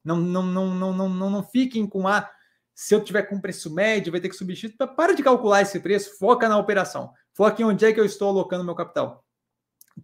[0.05, 2.29] Não, não, não, não, não, não, não fiquem com a.
[2.75, 4.73] Se eu tiver com preço médio, vai ter que X.
[4.97, 7.13] Para de calcular esse preço, foca na operação.
[7.35, 9.25] Foca em onde é que eu estou alocando meu capital.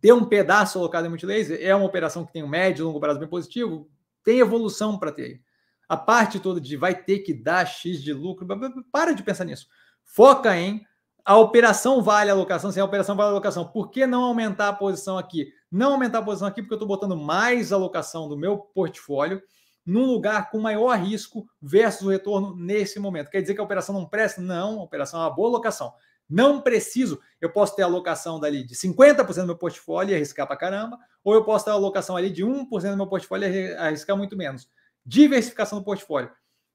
[0.01, 2.99] Ter um pedaço alocado em multilaser é uma operação que tem um médio e longo
[2.99, 3.89] prazo bem positivo,
[4.25, 5.41] tem evolução para ter.
[5.89, 8.47] A parte toda de vai ter que dar X de lucro,
[8.91, 9.67] para de pensar nisso.
[10.03, 10.85] Foca em
[11.25, 14.69] a operação vale a alocação, se a operação vale a alocação, por que não aumentar
[14.69, 15.49] a posição aqui?
[15.73, 19.43] Não aumentar a posição aqui porque eu estou botando mais alocação do meu portfólio
[19.87, 23.31] num lugar com maior risco versus o retorno nesse momento.
[23.31, 24.41] Quer dizer que a operação não presta?
[24.41, 25.93] Não, a operação é uma boa alocação.
[26.29, 30.57] Não preciso, eu posso ter alocação dali de 50% do meu portfólio e arriscar para
[30.57, 34.37] caramba, ou eu posso ter alocação ali de 1% do meu portfólio e arriscar muito
[34.37, 34.69] menos.
[35.05, 36.31] Diversificação do portfólio.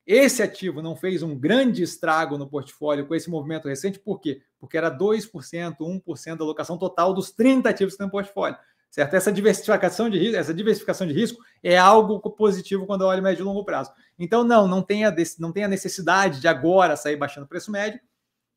[0.05, 4.41] Esse ativo não fez um grande estrago no portfólio com esse movimento recente, por quê?
[4.59, 8.57] Porque era 2%, 1% da alocação total dos 30 ativos que tem no portfólio
[8.89, 9.13] certo?
[9.13, 13.43] Essa diversificação de risco, essa diversificação de risco é algo positivo quando eu olho médio
[13.43, 13.91] e longo prazo.
[14.17, 17.71] Então, não, não tem a, não tem a necessidade de agora sair baixando o preço
[17.71, 17.99] médio,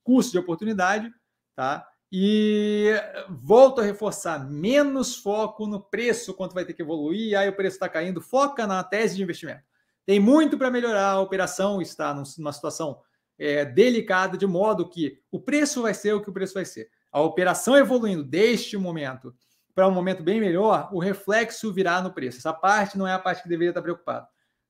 [0.03, 1.13] custo de oportunidade,
[1.55, 1.87] tá?
[2.15, 2.91] E
[3.31, 7.77] volto a reforçar, menos foco no preço, quanto vai ter que evoluir, aí o preço
[7.77, 9.63] está caindo, foca na tese de investimento.
[10.05, 13.01] Tem muito para melhorar, a operação está numa situação
[13.39, 16.91] é, delicada, de modo que o preço vai ser o que o preço vai ser.
[17.11, 19.35] A operação evoluindo deste momento
[19.75, 22.39] para um momento bem melhor, o reflexo virá no preço.
[22.39, 24.27] Essa parte não é a parte que deveria estar preocupado.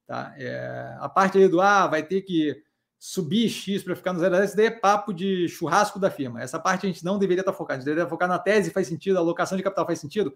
[0.06, 0.32] Tá?
[0.36, 2.62] É, a parte aí do ah, vai ter que
[3.04, 6.40] subir X para ficar no zero, isso daí é papo de churrasco da firma.
[6.40, 7.78] Essa parte a gente não deveria estar focado.
[7.78, 10.32] A gente deveria focar na tese, faz sentido, a alocação de capital faz sentido.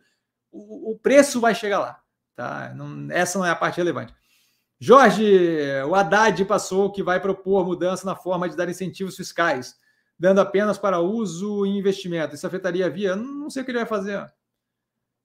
[0.51, 2.01] O, o preço vai chegar lá.
[2.35, 2.75] Tá?
[2.75, 4.13] Não, essa não é a parte relevante.
[4.81, 5.25] Jorge,
[5.89, 9.77] o Haddad passou que vai propor mudança na forma de dar incentivos fiscais,
[10.19, 12.35] dando apenas para uso e investimento.
[12.35, 13.15] Isso afetaria a via?
[13.15, 14.29] Não sei o que ele vai fazer.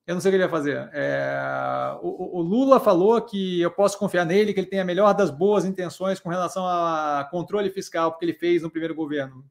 [0.06, 0.90] Eu não sei o que ele vai fazer.
[0.94, 5.14] É, o, o, Lula falou que eu posso confiar nele, que ele tem a melhor
[5.14, 9.46] das boas intenções com relação a controle fiscal, porque ele fez no primeiro governo.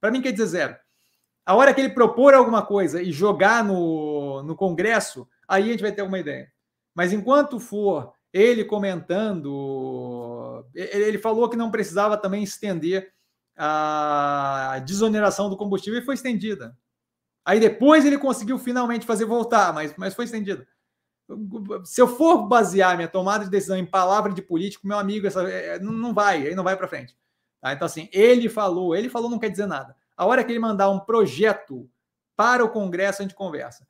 [0.00, 0.76] Para mim, quer dizer zero.
[1.46, 5.82] A hora que ele propor alguma coisa e jogar no, no Congresso, aí a gente
[5.82, 6.52] vai ter alguma ideia.
[6.94, 13.12] Mas enquanto for ele comentando, ele falou que não precisava também estender
[13.56, 16.76] a desoneração do combustível e foi estendida.
[17.44, 20.66] Aí depois ele conseguiu finalmente fazer voltar, mas, mas foi estendido.
[21.84, 25.42] Se eu for basear minha tomada de decisão em palavra de político, meu amigo, essa,
[25.42, 27.16] é, não vai, aí não vai para frente.
[27.60, 27.72] Tá?
[27.72, 29.96] Então, assim, ele falou, ele falou não quer dizer nada.
[30.16, 31.88] A hora que ele mandar um projeto
[32.36, 33.86] para o Congresso, a gente conversa.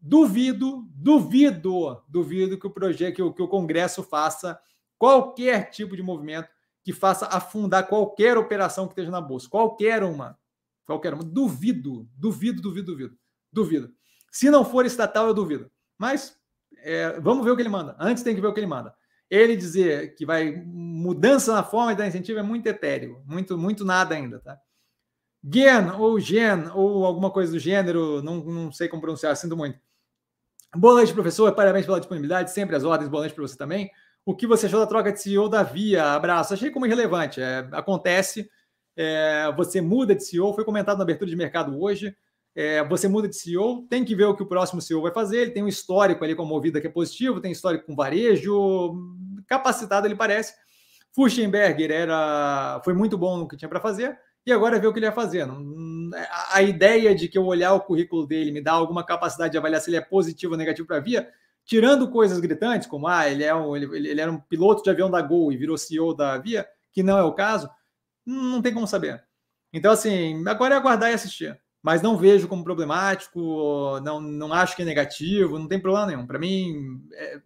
[0.00, 4.58] Duvido, duvido, duvido que o projeto, que o, que o Congresso faça
[4.98, 6.48] qualquer tipo de movimento
[6.84, 10.38] que faça afundar qualquer operação que esteja na bolsa, qualquer uma.
[10.86, 11.24] Qualquer uma.
[11.24, 13.18] Duvido, duvido, duvido, duvido.
[13.52, 13.92] Duvido.
[14.30, 15.70] Se não for estatal, eu duvido.
[15.98, 16.38] Mas
[16.78, 17.96] é, vamos ver o que ele manda.
[17.98, 18.94] Antes tem que ver o que ele manda.
[19.28, 23.84] Ele dizer que vai mudança na forma de dar incentivo é muito etéreo, muito, muito
[23.84, 24.56] nada ainda, tá?
[25.42, 29.80] Gen ou Gen ou alguma coisa do gênero, não, não sei como pronunciar, sinto muito.
[30.74, 31.52] Boa noite, professor.
[31.54, 33.08] Parabéns pela disponibilidade, sempre as ordens.
[33.08, 33.90] Boa noite para você também.
[34.24, 36.12] O que você achou da troca de CEO da Via?
[36.12, 36.52] Abraço.
[36.52, 37.40] Achei como irrelevante.
[37.40, 38.50] É, acontece
[38.96, 42.16] É, você muda de CEO, foi comentado na abertura de mercado hoje.
[42.54, 45.38] É, você muda de CEO, tem que ver o que o próximo CEO vai fazer.
[45.42, 48.94] Ele tem um histórico ali com a movida que é positivo, tem histórico com varejo,
[49.46, 50.54] capacitado ele parece.
[51.14, 54.98] Fuchsenberger era, foi muito bom no que tinha para fazer e agora ver o que
[54.98, 55.46] ele vai fazer.
[56.52, 59.80] A ideia de que eu olhar o currículo dele me dá alguma capacidade de avaliar
[59.80, 61.28] se ele é positivo ou negativo para a Via,
[61.64, 65.10] tirando coisas gritantes, como ah, ele, é um, ele, ele era um piloto de avião
[65.10, 67.68] da Gol e virou CEO da Via, que não é o caso,
[68.26, 69.24] não tem como saber.
[69.72, 71.58] Então, assim, agora é aguardar e assistir.
[71.82, 76.26] Mas não vejo como problemático, não, não acho que é negativo, não tem problema nenhum.
[76.26, 77.40] Para mim, é,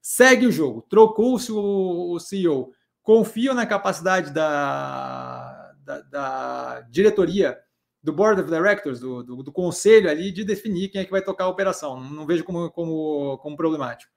[0.00, 0.82] segue o jogo.
[0.88, 2.72] Trocou-se o, o, CEO.
[3.02, 7.58] Confio na capacidade da, da, da, diretoria,
[8.02, 11.22] do Board of Directors, do, do, do, conselho ali, de definir quem é que vai
[11.22, 12.00] tocar a operação.
[12.00, 14.10] Não, não vejo como, como, como problemático.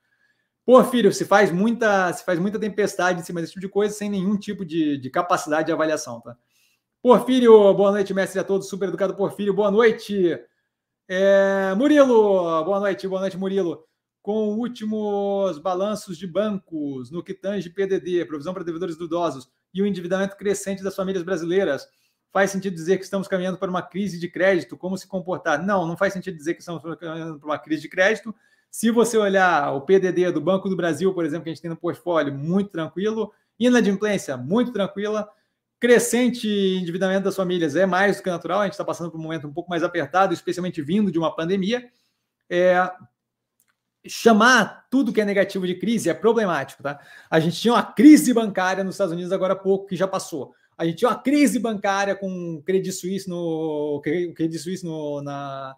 [0.66, 4.10] Porfírio, se faz muita, se faz muita tempestade em cima desse tipo de coisa sem
[4.10, 6.36] nenhum tipo de, de capacidade de avaliação, tá?
[7.04, 10.40] Porfírio, boa noite, mestre a todos, super educado Porfírio, boa noite.
[11.08, 13.86] É, Murilo, boa noite, boa noite, Murilo.
[14.24, 19.86] Com últimos balanços de bancos no que tange PDD, provisão para devedores dudosos e o
[19.86, 21.88] endividamento crescente das famílias brasileiras,
[22.34, 24.76] faz sentido dizer que estamos caminhando para uma crise de crédito?
[24.76, 25.64] Como se comportar?
[25.64, 28.34] Não, não faz sentido dizer que estamos caminhando para uma crise de crédito.
[28.78, 31.70] Se você olhar o PDD do Banco do Brasil, por exemplo, que a gente tem
[31.70, 33.32] no portfólio, muito tranquilo.
[33.58, 35.30] Inadimplência, muito tranquila.
[35.80, 38.60] Crescente endividamento das famílias é mais do que natural.
[38.60, 41.34] A gente está passando por um momento um pouco mais apertado, especialmente vindo de uma
[41.34, 41.90] pandemia.
[42.50, 42.92] É,
[44.06, 47.00] chamar tudo que é negativo de crise é problemático, tá?
[47.30, 50.54] A gente tinha uma crise bancária nos Estados Unidos agora há pouco que já passou.
[50.78, 55.78] A gente tinha uma crise bancária com Credit Suisse no Credit Suisse no, na,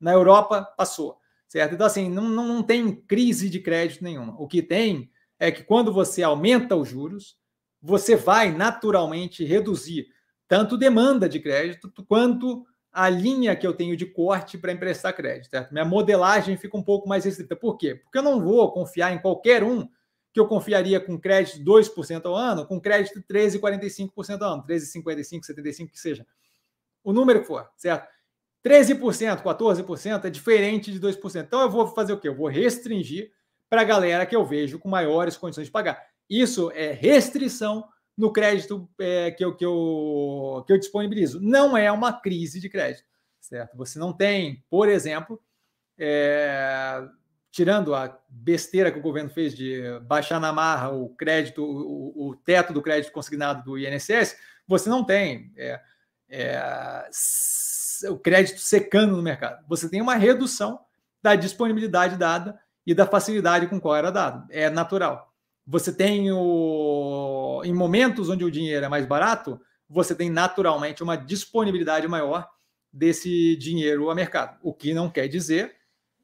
[0.00, 1.18] na Europa passou
[1.56, 1.74] certo?
[1.74, 4.38] Então, assim, não, não, tem crise de crédito nenhuma.
[4.38, 7.38] O que tem é que quando você aumenta os juros,
[7.80, 10.06] você vai naturalmente reduzir
[10.46, 15.50] tanto demanda de crédito quanto a linha que eu tenho de corte para emprestar crédito.
[15.50, 15.72] Certo?
[15.72, 17.56] Minha modelagem fica um pouco mais restrita.
[17.56, 17.94] Por quê?
[17.94, 19.88] Porque eu não vou confiar em qualquer um
[20.34, 25.90] que eu confiaria com crédito 2% ao ano, com crédito 13,45% ao ano, 13,55, 75,
[25.90, 26.26] que seja.
[27.02, 28.14] O número que for, certo?
[28.66, 31.44] 13%, 14% é diferente de 2%.
[31.44, 32.26] Então eu vou fazer o quê?
[32.26, 33.30] Eu vou restringir
[33.70, 36.04] para a galera que eu vejo com maiores condições de pagar.
[36.28, 37.86] Isso é restrição
[38.16, 41.40] no crédito é, que, eu, que, eu, que eu disponibilizo.
[41.40, 43.06] Não é uma crise de crédito,
[43.40, 43.76] certo?
[43.76, 45.40] Você não tem, por exemplo,
[45.96, 47.06] é,
[47.52, 52.36] tirando a besteira que o governo fez de baixar na marra o crédito, o, o
[52.36, 54.36] teto do crédito consignado do INSS,
[54.66, 55.52] você não tem.
[55.56, 55.80] É,
[56.28, 57.08] é,
[58.04, 59.64] o crédito secando no mercado.
[59.68, 60.80] Você tem uma redução
[61.22, 64.46] da disponibilidade dada e da facilidade com qual era dado.
[64.50, 65.32] É natural.
[65.66, 67.62] Você tem o.
[67.64, 72.48] Em momentos onde o dinheiro é mais barato, você tem naturalmente uma disponibilidade maior
[72.92, 74.58] desse dinheiro a mercado.
[74.62, 75.74] O que não quer dizer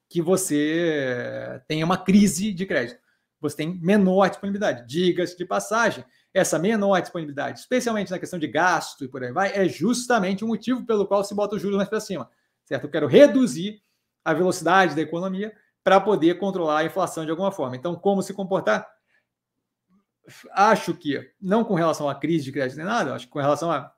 [0.08, 3.00] que você tenha uma crise de crédito.
[3.40, 4.86] Você tem menor disponibilidade.
[4.86, 9.52] Diga-se de passagem, essa menor disponibilidade, especialmente na questão de gasto e por aí vai,
[9.54, 12.28] é justamente o motivo pelo qual se bota o juros mais para cima.
[12.64, 12.84] Certo?
[12.84, 13.82] Eu quero reduzir
[14.24, 15.52] a velocidade da economia
[15.84, 17.76] para poder controlar a inflação de alguma forma.
[17.76, 18.88] Então, como se comportar?
[20.52, 23.70] Acho que, não com relação à crise de crédito nem nada, acho que com relação
[23.70, 23.92] a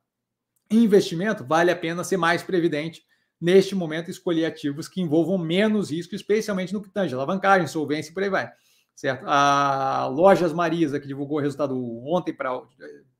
[0.71, 3.05] investimento, vale a pena ser mais previdente
[3.41, 8.15] neste momento, escolher ativos que envolvam menos risco, especialmente no que tange alavancagem, solvência e
[8.15, 8.51] por aí vai
[8.95, 9.25] certo?
[9.27, 11.77] A Lojas Marisa, que divulgou o resultado
[12.07, 12.63] ontem, para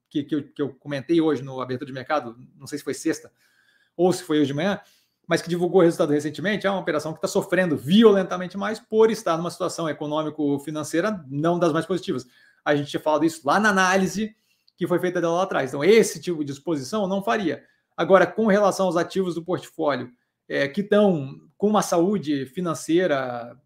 [0.09, 2.95] que, que, eu, que eu comentei hoje no abertura de mercado, não sei se foi
[2.95, 3.33] sexta
[3.97, 4.81] ou se foi hoje de manhã,
[5.27, 9.11] mas que divulgou o resultado recentemente, é uma operação que está sofrendo violentamente mais por
[9.11, 12.27] estar numa situação econômico-financeira não das mais positivas.
[12.65, 14.37] A gente tinha falado isso lá na análise
[14.77, 15.71] que foi feita dela lá atrás.
[15.71, 17.65] Então, esse tipo de exposição não faria.
[17.97, 20.11] Agora, com relação aos ativos do portfólio,
[20.49, 23.57] é, que estão com uma saúde financeira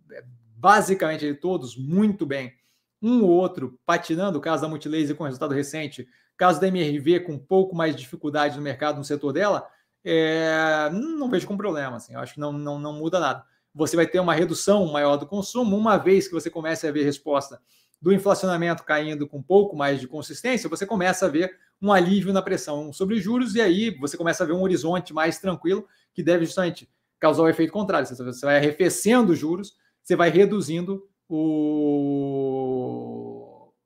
[0.58, 2.52] basicamente todos muito bem.
[3.00, 7.38] Um ou outro patinando, caso da Multilaser com resultado recente, caso da MRV com um
[7.38, 9.68] pouco mais de dificuldade no mercado, no setor dela,
[10.04, 11.96] é, não vejo com problema.
[11.96, 13.44] Assim, eu acho que não, não, não muda nada.
[13.72, 17.04] Você vai ter uma redução maior do consumo, uma vez que você comece a ver
[17.04, 17.60] resposta
[18.00, 22.32] do inflacionamento caindo com um pouco mais de consistência, você começa a ver um alívio
[22.32, 26.22] na pressão sobre juros, e aí você começa a ver um horizonte mais tranquilo, que
[26.22, 26.88] deve justamente
[27.20, 28.06] causar o efeito contrário.
[28.06, 29.76] Você vai arrefecendo os juros,
[30.08, 31.70] você vai reduzindo o,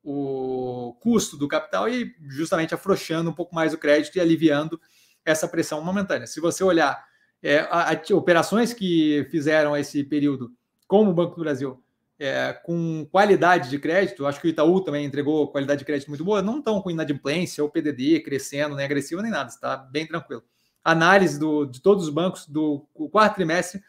[0.05, 4.81] o custo do capital e justamente afrouxando um pouco mais o crédito e aliviando
[5.25, 6.29] essa pressão momentânea.
[6.29, 7.05] Se você olhar
[7.43, 10.53] é, a, a, operações que fizeram esse período,
[10.87, 11.83] como o Banco do Brasil,
[12.21, 16.25] é, com qualidade de crédito, acho que o Itaú também entregou qualidade de crédito muito
[16.25, 20.45] boa, não estão com inadimplência ou PDD crescendo, nem agressiva, nem nada, está bem tranquilo.
[20.85, 23.83] Análise do, de todos os bancos do quarto trimestre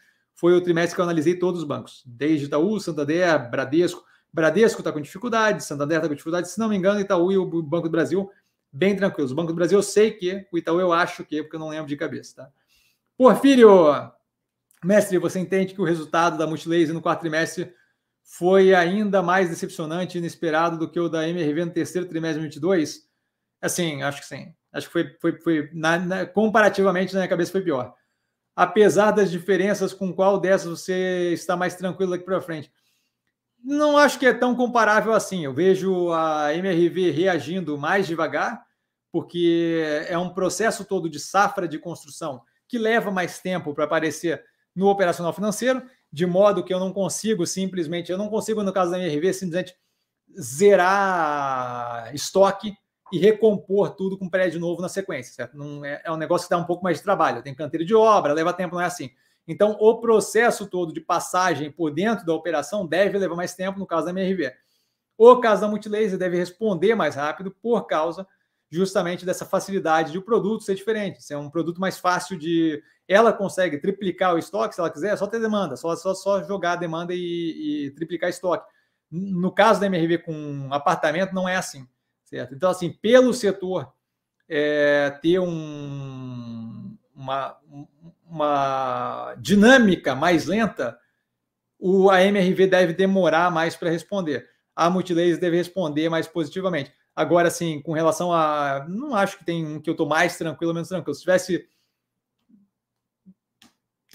[0.43, 4.03] foi o trimestre que eu analisei todos os bancos, desde Itaú, Santander, Bradesco.
[4.29, 7.45] Bradesco está com dificuldade, Santander está com dificuldade, se não me engano, Itaú e o
[7.63, 8.29] Banco do Brasil
[8.69, 9.31] bem tranquilos.
[9.31, 11.69] O Banco do Brasil eu sei que, o Itaú eu acho que, porque eu não
[11.69, 12.51] lembro de cabeça, tá?
[13.17, 13.69] Porfírio,
[14.83, 17.73] mestre, você entende que o resultado da Multilaser no quarto trimestre
[18.21, 22.59] foi ainda mais decepcionante e inesperado do que o da MRV no terceiro trimestre de
[22.59, 23.09] 2022?
[23.61, 24.53] Assim, acho que sim.
[24.73, 27.95] Acho que foi, foi, foi na, na, comparativamente na minha cabeça foi pior.
[28.55, 32.71] Apesar das diferenças, com qual dessas você está mais tranquilo daqui para frente?
[33.63, 35.45] Não acho que é tão comparável assim.
[35.45, 38.63] Eu vejo a MRV reagindo mais devagar,
[39.11, 44.43] porque é um processo todo de safra de construção que leva mais tempo para aparecer
[44.75, 48.91] no operacional financeiro de modo que eu não consigo simplesmente, eu não consigo, no caso
[48.91, 49.75] da MRV, simplesmente
[50.39, 52.77] zerar estoque
[53.13, 55.55] e recompor tudo com prédio novo na sequência, certo?
[55.55, 57.93] Não é, é um negócio que dá um pouco mais de trabalho, tem canteiro de
[57.93, 59.11] obra, leva tempo, não é assim.
[59.47, 63.85] Então, o processo todo de passagem por dentro da operação deve levar mais tempo, no
[63.85, 64.51] caso da MRV.
[65.15, 68.27] O caso da Multilaser deve responder mais rápido por causa
[68.71, 73.31] justamente dessa facilidade de o produto ser diferente, ser um produto mais fácil de ela
[73.31, 76.71] consegue triplicar o estoque se ela quiser, é só ter demanda, só, só, só jogar
[76.71, 77.19] a demanda e,
[77.85, 78.65] e triplicar estoque.
[79.11, 81.87] No caso da MRV com apartamento, não é assim,
[82.33, 82.55] certo?
[82.55, 83.93] Então, assim, pelo setor
[84.49, 87.55] é, ter um, uma,
[88.25, 90.97] uma dinâmica mais lenta,
[91.79, 94.49] o, a MRV deve demorar mais para responder.
[94.75, 96.91] A Multilaser deve responder mais positivamente.
[97.15, 98.83] Agora, assim, com relação a.
[98.89, 101.13] Não acho que tem um que eu estou mais tranquilo ou menos tranquilo.
[101.13, 101.67] Se tivesse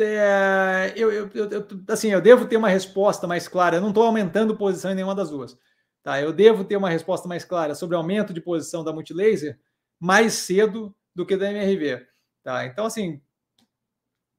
[0.00, 3.76] é, eu, eu, eu, assim, eu devo ter uma resposta mais clara.
[3.76, 5.56] Eu não estou aumentando posição em nenhuma das duas.
[6.02, 6.20] Tá?
[6.20, 9.58] Eu devo ter uma resposta mais clara sobre aumento de posição da Multilaser
[9.98, 12.06] mais cedo do que da MRV.
[12.42, 12.64] Tá?
[12.66, 13.20] Então, assim,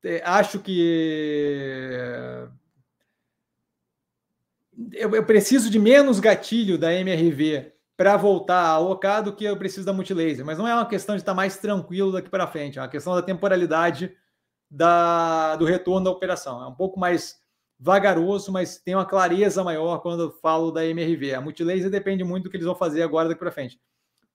[0.04, 2.50] é, acho que
[4.94, 9.58] eu, eu, preciso de menos gatilho da MRV para voltar a alocar do que eu
[9.58, 10.46] preciso da Multilaser.
[10.46, 13.14] Mas não é uma questão de estar mais tranquilo daqui para frente, é uma questão
[13.14, 14.16] da temporalidade
[14.72, 16.64] da, do retorno da operação.
[16.64, 17.39] É um pouco mais
[17.80, 21.34] vagaroso, mas tem uma clareza maior quando eu falo da MRV.
[21.34, 23.80] A Multilaser depende muito do que eles vão fazer agora daqui para frente.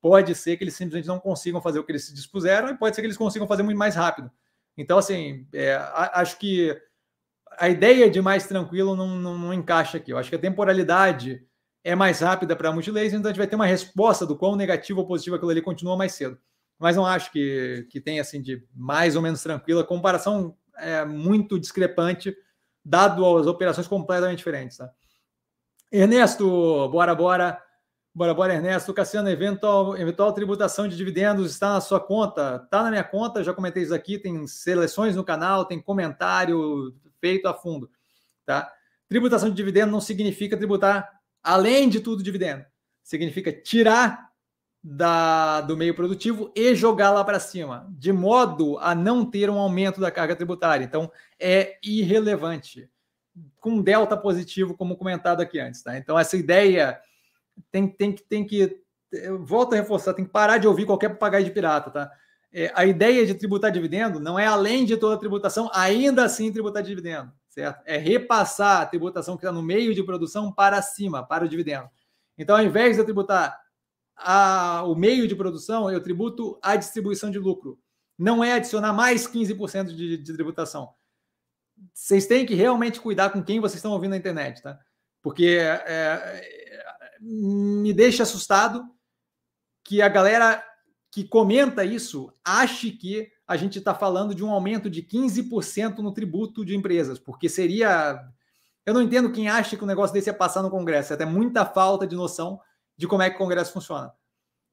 [0.00, 2.94] Pode ser que eles simplesmente não consigam fazer o que eles se dispuseram e pode
[2.94, 4.30] ser que eles consigam fazer muito mais rápido.
[4.76, 5.76] Então, assim, é,
[6.14, 6.76] acho que
[7.58, 10.12] a ideia de mais tranquilo não, não, não, encaixa aqui.
[10.12, 11.46] Eu acho que a temporalidade
[11.82, 14.56] é mais rápida para a Multilaser, então a gente vai ter uma resposta do quão
[14.56, 16.38] negativo ou positivo aquilo ali continua mais cedo
[16.78, 19.84] mas não acho que, que tenha assim de mais ou menos tranquila.
[19.84, 22.36] Comparação é muito discrepante,
[22.84, 24.76] dado as operações completamente diferentes.
[24.76, 24.90] Tá?
[25.90, 27.60] Ernesto, bora, bora.
[28.16, 28.94] Bora, bora, Ernesto.
[28.94, 32.60] Cassiano, eventual, eventual tributação de dividendos está na sua conta?
[32.64, 34.18] Está na minha conta, já comentei isso aqui.
[34.18, 37.90] Tem seleções no canal, tem comentário feito a fundo.
[38.46, 38.70] Tá?
[39.08, 41.10] Tributação de dividendo não significa tributar
[41.42, 42.64] além de tudo dividendo.
[43.02, 44.30] Significa tirar
[44.86, 49.58] da, do meio produtivo e jogar lá para cima, de modo a não ter um
[49.58, 50.84] aumento da carga tributária.
[50.84, 52.86] Então, é irrelevante,
[53.58, 55.82] com delta positivo, como comentado aqui antes.
[55.82, 55.96] Tá?
[55.96, 57.00] Então, essa ideia
[57.72, 58.78] tem, tem, tem que.
[59.10, 61.90] Eu volto a reforçar, tem que parar de ouvir qualquer papagaio de pirata.
[61.90, 62.10] Tá?
[62.52, 66.52] É, a ideia de tributar dividendo não é além de toda a tributação, ainda assim
[66.52, 67.82] tributar dividendo, certo?
[67.86, 71.88] É repassar a tributação que está no meio de produção para cima, para o dividendo.
[72.36, 73.63] Então, ao invés de tributar
[74.16, 77.78] a, o meio de produção, eu tributo a distribuição de lucro.
[78.18, 80.94] Não é adicionar mais 15% de, de tributação.
[81.92, 84.78] Vocês têm que realmente cuidar com quem vocês estão ouvindo na internet, tá?
[85.20, 88.84] Porque é, é, me deixa assustado
[89.82, 90.62] que a galera
[91.10, 96.12] que comenta isso ache que a gente está falando de um aumento de 15% no
[96.12, 98.20] tributo de empresas, porque seria.
[98.86, 101.24] Eu não entendo quem acha que o negócio desse ia passar no Congresso, é até
[101.24, 102.60] muita falta de noção
[102.96, 104.12] de como é que o Congresso funciona.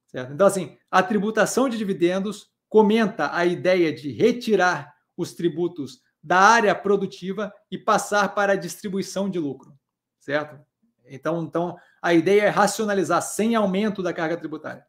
[0.07, 0.34] Certo?
[0.34, 6.76] Então, assim, a tributação de dividendos comenta a ideia de retirar os tributos da área
[6.76, 9.73] produtiva e passar para a distribuição de lucro,
[10.19, 10.60] certo?
[11.06, 14.85] Então, então a ideia é racionalizar sem aumento da carga tributária.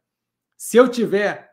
[0.55, 1.51] Se eu tiver,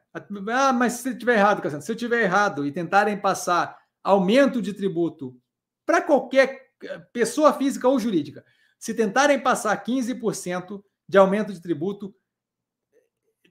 [0.53, 4.61] ah, mas se eu tiver errado, Cassiano, se eu tiver errado e tentarem passar aumento
[4.61, 5.37] de tributo
[5.85, 6.71] para qualquer
[7.13, 8.45] pessoa física ou jurídica,
[8.79, 12.15] se tentarem passar 15%, de aumento de tributo.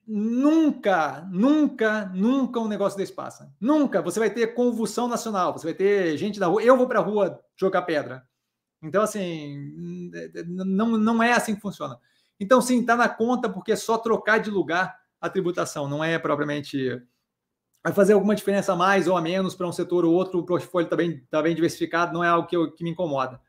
[0.08, 3.54] Nunca, nunca, nunca um negócio desse passa.
[3.60, 4.02] Nunca.
[4.02, 6.64] Você vai ter convulsão nacional, você vai ter gente da rua.
[6.64, 8.26] Eu vou para a rua jogar pedra.
[8.82, 10.10] Então, assim,
[10.48, 12.00] não, não é assim que funciona.
[12.40, 16.18] Então, sim, está na conta porque é só trocar de lugar a tributação, não é
[16.18, 16.98] propriamente.
[17.84, 20.86] Vai fazer alguma diferença mais ou a menos para um setor ou outro, o portfólio
[20.86, 23.42] está bem, tá bem diversificado, não é algo que, eu, que me incomoda.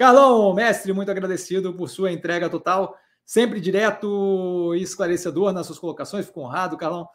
[0.00, 6.24] Carlão, mestre, muito agradecido por sua entrega total, sempre direto e esclarecedor nas suas colocações,
[6.24, 7.06] fico honrado, Carlão.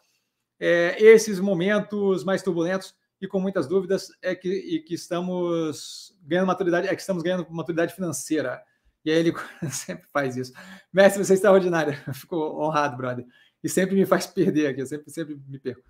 [0.60, 6.46] É, esses momentos mais turbulentos e com muitas dúvidas é que, e que estamos ganhando
[6.46, 8.62] maturidade, é que estamos ganhando maturidade financeira.
[9.04, 9.34] E aí ele
[9.68, 10.52] sempre faz isso.
[10.92, 11.92] Mestre, você é extraordinário.
[12.14, 13.26] Fico honrado, brother.
[13.64, 15.82] E sempre me faz perder aqui, eu sempre, sempre me perco.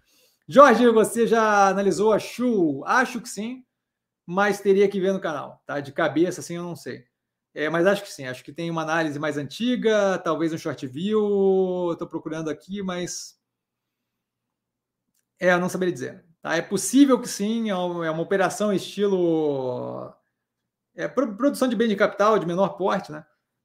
[0.49, 2.83] Jorge, você já analisou a Shu?
[2.87, 3.66] Acho que sim,
[4.27, 5.81] mas teria que ver no canal, tá?
[5.81, 7.05] De cabeça, assim, eu não sei.
[7.55, 10.87] É, mas acho que sim, acho que tem uma análise mais antiga, talvez um short
[10.87, 11.93] view.
[11.93, 13.39] Estou procurando aqui, mas.
[15.41, 16.25] É, eu não saberia dizer.
[16.43, 16.57] Tá?
[16.57, 20.15] É possível que sim, é uma, é uma operação estilo
[20.97, 23.25] é, produção de bem de capital de menor porte, né?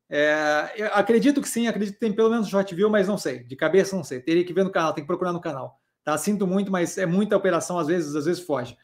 [0.10, 3.46] É, acredito que sim, acredito que tem pelo menos short view, mas não sei.
[3.46, 4.20] De cabeça não sei.
[4.20, 5.80] Teria que ver no canal, tem que procurar no canal.
[6.04, 6.18] Tá?
[6.18, 8.78] Sinto muito, mas é muita operação, às vezes, às vezes foge.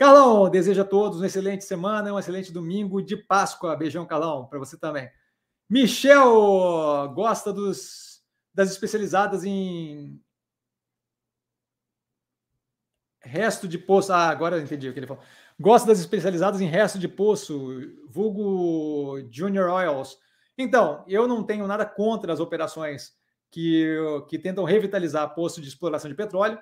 [0.00, 3.76] Carlão, desejo a todos uma excelente semana, um excelente domingo de Páscoa.
[3.76, 5.10] Beijão, Carlão, para você também.
[5.68, 8.22] Michel gosta dos,
[8.54, 10.18] das especializadas em
[13.20, 14.10] resto de poço.
[14.10, 15.22] Ah, agora eu entendi o que ele falou.
[15.60, 17.70] Gosta das especializadas em resto de poço,
[18.08, 20.16] vulgo Junior Oils.
[20.56, 23.12] Então, eu não tenho nada contra as operações
[23.50, 23.94] que,
[24.30, 26.58] que tentam revitalizar poço de exploração de petróleo,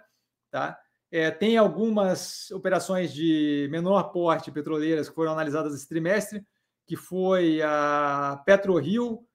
[0.50, 0.76] tá?
[1.10, 6.44] É, tem algumas operações de menor porte petroleiras que foram analisadas esse trimestre,
[6.86, 9.26] que foi a PetroRio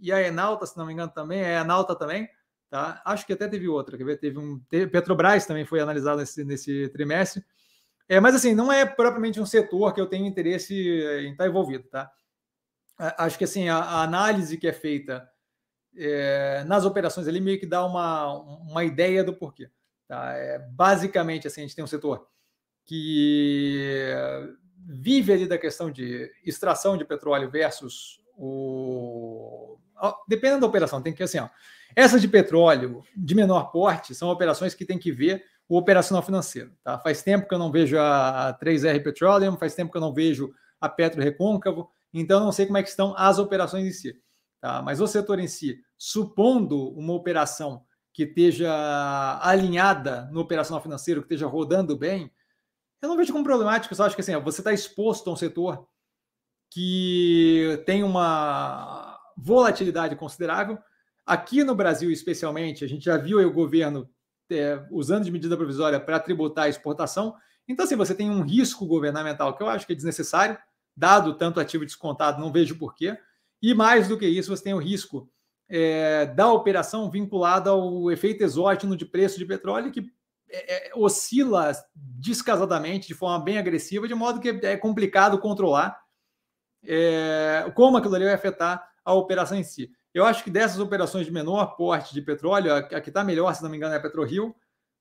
[0.00, 2.28] e a Enalta, se não me engano, também, é a Enalta também,
[2.68, 3.00] tá?
[3.04, 4.18] Acho que até teve outra, quer ver?
[4.18, 4.58] Teve um.
[4.68, 7.44] Teve, Petrobras também foi analisada nesse, nesse trimestre.
[8.08, 11.84] É, mas assim, não é propriamente um setor que eu tenho interesse em estar envolvido,
[11.88, 12.10] tá?
[12.98, 15.28] Acho que assim, a, a análise que é feita
[15.96, 19.70] é, nas operações ali meio que dá uma, uma ideia do porquê.
[20.12, 20.34] Tá?
[20.34, 22.28] É, basicamente, assim, a gente tem um setor
[22.84, 24.14] que
[24.86, 29.78] vive ali da questão de extração de petróleo versus o.
[30.28, 31.48] Dependendo da operação, tem que assim, ó,
[31.96, 36.76] essas de petróleo de menor porte são operações que tem que ver o operacional financeiro.
[36.84, 36.98] Tá?
[36.98, 40.52] Faz tempo que eu não vejo a 3R Petroleum, faz tempo que eu não vejo
[40.78, 44.20] a Petro Recôncavo, então não sei como é que estão as operações em si.
[44.60, 44.82] Tá?
[44.82, 47.82] Mas o setor em si, supondo uma operação
[48.12, 48.70] que esteja
[49.42, 52.30] alinhada no operacional financeiro, que esteja rodando bem,
[53.00, 55.36] eu não vejo como problemático, eu só acho que assim, você está exposto a um
[55.36, 55.88] setor
[56.70, 60.78] que tem uma volatilidade considerável.
[61.26, 64.08] Aqui no Brasil, especialmente, a gente já viu o governo
[64.50, 67.34] é, usando de medida provisória para tributar a exportação.
[67.66, 70.58] Então, assim, você tem um risco governamental que eu acho que é desnecessário,
[70.96, 73.16] dado tanto ativo descontado, não vejo porquê.
[73.60, 75.30] E mais do que isso, você tem o risco
[75.74, 80.04] é, da operação vinculada ao efeito exógeno de preço de petróleo, que
[80.50, 85.98] é, é, oscila descasadamente, de forma bem agressiva, de modo que é complicado controlar
[86.84, 89.90] é, como aquilo ali vai afetar a operação em si.
[90.12, 93.62] Eu acho que dessas operações de menor porte de petróleo, a, que está melhor, se
[93.62, 94.54] não me engano, é a PetroRio.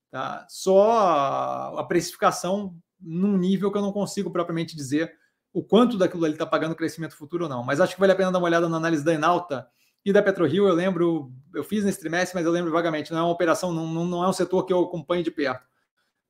[0.10, 0.45] Tá?
[0.48, 5.14] Só a precificação num nível que eu não consigo propriamente dizer
[5.52, 7.61] o quanto daquilo ali está pagando crescimento futuro ou não.
[7.61, 9.68] Mas acho que vale a pena dar uma olhada na análise da Enalta
[10.03, 10.68] e da PetroRio.
[10.68, 13.11] Eu lembro, eu fiz nesse trimestre, mas eu lembro vagamente.
[13.11, 15.65] Não é uma operação, não, não é um setor que eu acompanho de perto.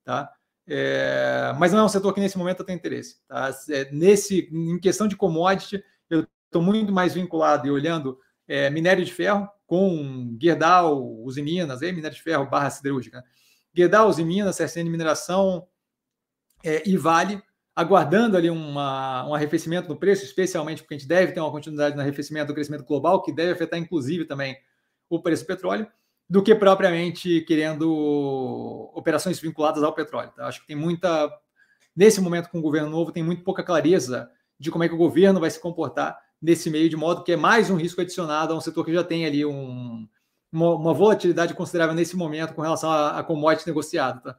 [0.04, 0.32] Tá?
[0.68, 3.18] É, mas não é um setor que nesse momento eu tenho interesse.
[3.28, 3.56] Tá?
[3.70, 9.04] É, nesse, em questão de commodity, eu estou muito mais vinculado e olhando é, minério
[9.04, 13.18] de ferro com Gerdau, Uzi Minas, é, minério de ferro barra siderúrgica.
[13.18, 13.24] Né?
[13.74, 15.68] Gerdau, Uzi Minas, CSN Mineração
[16.64, 17.42] é, e Vale,
[17.76, 21.96] aguardando ali uma, um arrefecimento no preço, especialmente porque a gente deve ter uma continuidade
[21.96, 24.58] no arrefecimento do crescimento global, que deve afetar inclusive também
[25.10, 25.88] o preço do petróleo,
[26.30, 30.32] do que propriamente querendo operações vinculadas ao petróleo.
[30.36, 30.48] Tá?
[30.48, 31.30] Acho que tem muita,
[31.96, 34.30] nesse momento com o governo novo, tem muito pouca clareza
[34.60, 37.38] de como é que o governo vai se comportar nesse meio, de modo que é
[37.38, 40.08] mais um risco adicionado a um setor que já tem ali um,
[40.52, 44.22] uma, uma, volatilidade considerável nesse momento com relação a, a commodity negociado.
[44.22, 44.38] Tá?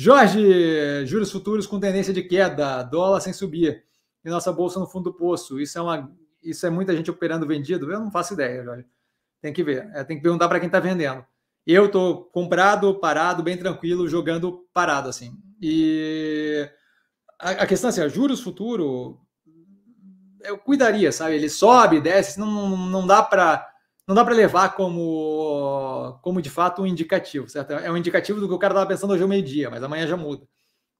[0.00, 3.82] Jorge, juros futuros com tendência de queda, dólar sem subir,
[4.24, 5.60] e nossa bolsa no fundo do poço.
[5.60, 7.90] Isso é, uma, isso é muita gente operando vendido?
[7.90, 8.86] Eu não faço ideia, Jorge.
[9.42, 11.26] Tem que ver, é, tem que perguntar para quem está vendendo.
[11.66, 15.36] Eu estou comprado, parado, bem tranquilo, jogando parado, assim.
[15.60, 16.70] E
[17.36, 19.18] a, a questão é assim, juros futuro,
[20.44, 21.34] eu cuidaria, sabe?
[21.34, 23.68] Ele sobe, desce, não, não dá para
[24.08, 27.74] não dá para levar como como de fato um indicativo, certo?
[27.74, 30.16] É um indicativo do que o cara estava pensando hoje ao meio-dia, mas amanhã já
[30.16, 30.48] muda.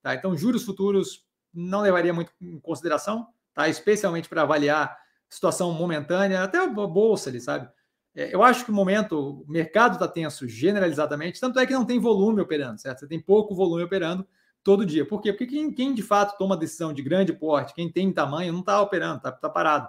[0.02, 0.14] Tá?
[0.14, 3.66] Então, juros futuros não levaria muito em consideração, tá?
[3.66, 4.94] especialmente para avaliar
[5.28, 7.68] situação momentânea, até a bolsa ali, sabe?
[8.14, 11.86] É, eu acho que o momento, o mercado está tenso generalizadamente, tanto é que não
[11.86, 13.00] tem volume operando, certo?
[13.00, 14.26] Você tem pouco volume operando
[14.62, 15.06] todo dia.
[15.06, 15.32] Por quê?
[15.32, 18.80] Porque quem, quem de fato toma decisão de grande porte, quem tem tamanho, não está
[18.82, 19.88] operando, está tá parado,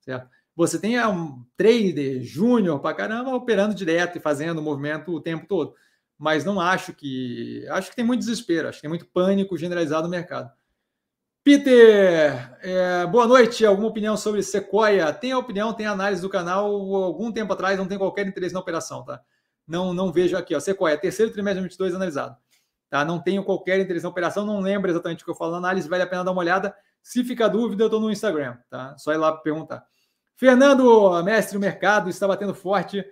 [0.00, 0.28] certo?
[0.54, 5.74] Você tem um trader júnior para caramba operando direto e fazendo movimento o tempo todo.
[6.18, 7.66] Mas não acho que.
[7.70, 10.50] Acho que tem muito desespero, acho que tem muito pânico generalizado no mercado.
[11.42, 13.66] Peter, é, boa noite.
[13.66, 15.12] Alguma opinião sobre Sequoia?
[15.12, 16.66] Tem a opinião, tem a análise do canal.
[16.94, 19.20] Algum tempo atrás, não tem qualquer interesse na operação, tá?
[19.66, 20.60] Não, não vejo aqui, ó.
[20.60, 22.36] Sequoia, terceiro trimestre de 2022 analisado.
[22.92, 23.04] Tá?
[23.04, 25.88] Não tenho qualquer interesse na operação, não lembro exatamente o que eu falo na análise,
[25.88, 26.76] vale a pena dar uma olhada.
[27.02, 28.96] Se ficar dúvida, eu estou no Instagram, tá?
[28.98, 29.84] Só ir lá perguntar.
[30.36, 33.04] Fernando, mestre, o mercado está batendo forte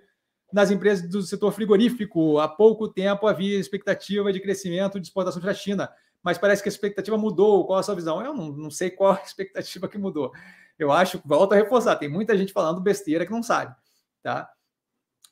[0.51, 2.39] nas empresas do setor frigorífico.
[2.39, 5.89] Há pouco tempo havia expectativa de crescimento de exportação para a China
[6.23, 7.65] mas parece que a expectativa mudou.
[7.65, 8.23] Qual a sua visão?
[8.23, 10.31] Eu não, não sei qual a expectativa que mudou.
[10.77, 13.75] Eu acho, volto a reforçar, tem muita gente falando besteira que não sabe,
[14.23, 14.49] tá?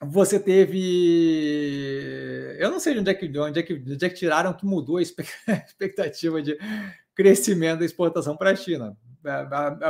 [0.01, 0.77] Você teve.
[2.57, 4.65] Eu não sei de onde é que, onde é que, onde é que tiraram que
[4.65, 6.57] mudou a expectativa de
[7.13, 8.95] crescimento da exportação para a China.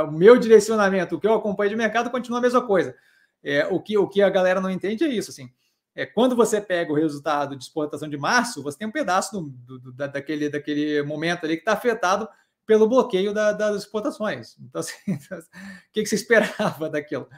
[0.08, 2.94] O meu direcionamento, o que eu acompanho de mercado, continua a mesma coisa.
[3.42, 5.30] É, o, que, o que a galera não entende é isso.
[5.30, 5.50] Assim,
[5.94, 9.78] é, quando você pega o resultado de exportação de março, você tem um pedaço do,
[9.78, 12.28] do, da, daquele, daquele momento ali que está afetado
[12.66, 14.56] pelo bloqueio da, das exportações.
[14.62, 17.28] Então, assim, o que, que você esperava daquilo?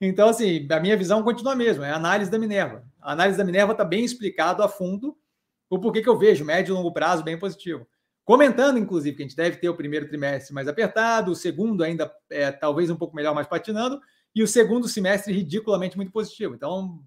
[0.00, 2.84] Então, assim, a minha visão continua a mesma, é a análise da Minerva.
[3.00, 5.16] A análise da Minerva está bem explicado a fundo
[5.68, 7.86] o porquê que eu vejo médio e longo prazo bem positivo.
[8.26, 12.12] Comentando, inclusive, que a gente deve ter o primeiro trimestre mais apertado, o segundo ainda
[12.28, 13.98] é, talvez um pouco melhor, mais patinando,
[14.34, 16.54] e o segundo semestre ridiculamente muito positivo.
[16.54, 17.00] Então,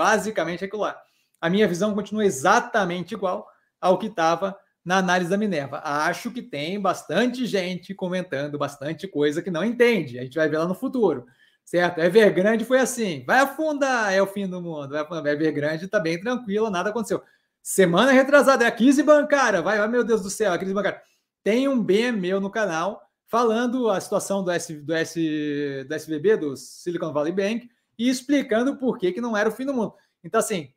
[0.00, 0.98] Basicamente é aquilo lá.
[1.38, 3.46] A minha visão continua exatamente igual
[3.78, 5.82] ao que estava na análise da Minerva.
[5.84, 10.18] Acho que tem bastante gente comentando bastante coisa que não entende.
[10.18, 11.26] A gente vai ver lá no futuro.
[11.66, 11.98] Certo?
[11.98, 13.22] Evergrande foi assim.
[13.26, 14.88] Vai afundar, é o fim do mundo.
[14.88, 15.34] Vai afundar.
[15.34, 17.22] Evergrande está bem tranquila, nada aconteceu.
[17.62, 19.62] Semana retrasada, é a crise bancária.
[19.62, 21.00] Vai, oh, meu Deus do céu, a crise bancária.
[21.42, 26.36] Tem um bem meu no canal falando a situação do, S, do, S, do SVB,
[26.36, 29.94] do Silicon Valley Bank, e explicando por que, que não era o fim do mundo.
[30.24, 30.72] Então, assim,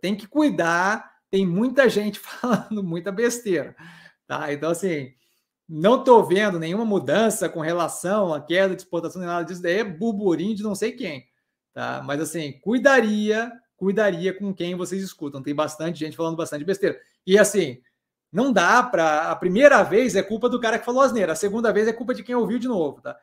[0.00, 3.76] tem que cuidar, tem muita gente falando muita besteira.
[4.26, 4.52] Tá?
[4.52, 5.12] Então, assim,
[5.68, 9.78] não estou vendo nenhuma mudança com relação à queda de exportação nem nada disso, daí
[9.78, 11.26] é burburinho de não sei quem.
[11.74, 12.02] Tá?
[12.04, 15.42] Mas assim, cuidaria, cuidaria com quem vocês escutam.
[15.42, 17.00] Tem bastante gente falando bastante besteira.
[17.26, 17.80] E assim,
[18.30, 19.30] não dá para.
[19.30, 22.12] A primeira vez é culpa do cara que falou asneira, a segunda vez é culpa
[22.12, 23.18] de quem ouviu de novo, tá?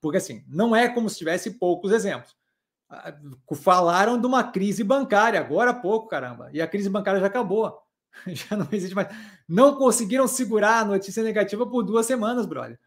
[0.00, 2.34] Porque assim, não é como se tivesse poucos exemplos.
[3.54, 7.80] Falaram de uma crise bancária agora há pouco, caramba, e a crise bancária já acabou.
[8.28, 9.08] Já não existe mais.
[9.48, 12.78] Não conseguiram segurar a notícia negativa por duas semanas, brother.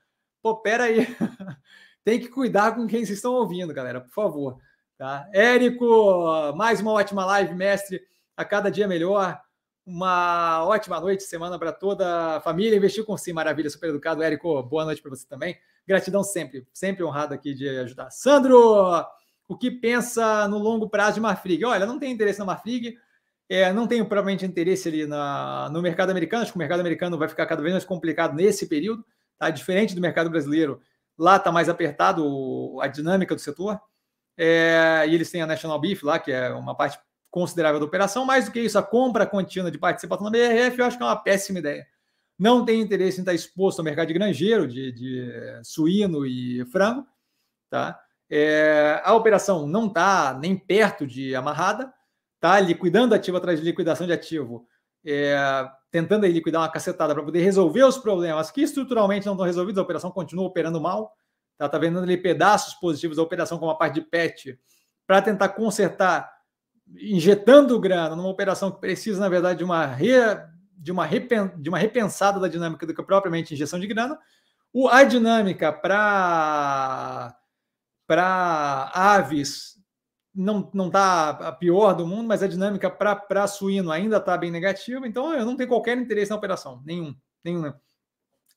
[0.42, 1.06] Pô, pera aí.
[2.02, 4.58] Tem que cuidar com quem vocês estão ouvindo, galera, por favor.
[4.98, 5.30] Tá?
[5.32, 8.02] Érico, mais uma ótima live, mestre.
[8.36, 9.40] A cada dia melhor.
[9.86, 12.76] Uma ótima noite, semana para toda a família.
[12.76, 14.24] Investiu com sim, maravilha, super educado.
[14.24, 15.56] Érico, boa noite para você também.
[15.88, 18.10] Gratidão sempre, sempre honrado aqui de ajudar.
[18.10, 19.06] Sandro,
[19.48, 21.64] o que pensa no longo prazo de Marfrig?
[21.64, 22.98] Olha, não tem interesse na Marfrig,
[23.48, 27.18] é, não tenho provavelmente interesse ali na, no mercado americano, acho que o mercado americano
[27.18, 29.06] vai ficar cada vez mais complicado nesse período,
[29.38, 29.50] tá?
[29.50, 30.82] Diferente do mercado brasileiro,
[31.18, 33.80] lá está mais apertado a dinâmica do setor.
[34.38, 37.00] É, e eles têm a National Beef lá, que é uma parte
[37.32, 38.26] considerável da operação.
[38.26, 41.06] Mais do que isso, a compra contínua de participação na BRF, eu acho que é
[41.06, 41.86] uma péssima ideia.
[42.38, 47.06] Não tem interesse em estar exposto ao mercado de granjeiro, de, de suíno e frango.
[47.70, 48.00] Tá?
[48.30, 51.92] É, a operação não está nem perto de amarrada,
[52.40, 54.68] tá liquidando ativo atrás de liquidação de ativo,
[55.06, 55.36] é,
[55.90, 59.84] tentando liquidar uma cacetada para poder resolver os problemas que estruturalmente não estão resolvidos, a
[59.84, 61.17] operação continua operando mal,
[61.58, 64.60] tá, tá vendendo ali pedaços positivos da operação como a parte de PET,
[65.06, 66.38] para tentar consertar
[66.96, 70.14] injetando grana numa operação que precisa, na verdade, de uma, re,
[70.78, 74.18] de uma, repen, de uma repensada da dinâmica do que propriamente injeção de grana.
[74.72, 77.36] O, a dinâmica para
[78.94, 79.78] aves
[80.34, 84.52] não não está a pior do mundo, mas a dinâmica para suíno ainda está bem
[84.52, 85.08] negativa.
[85.08, 87.74] Então eu não tenho qualquer interesse na operação, nenhum, nenhum.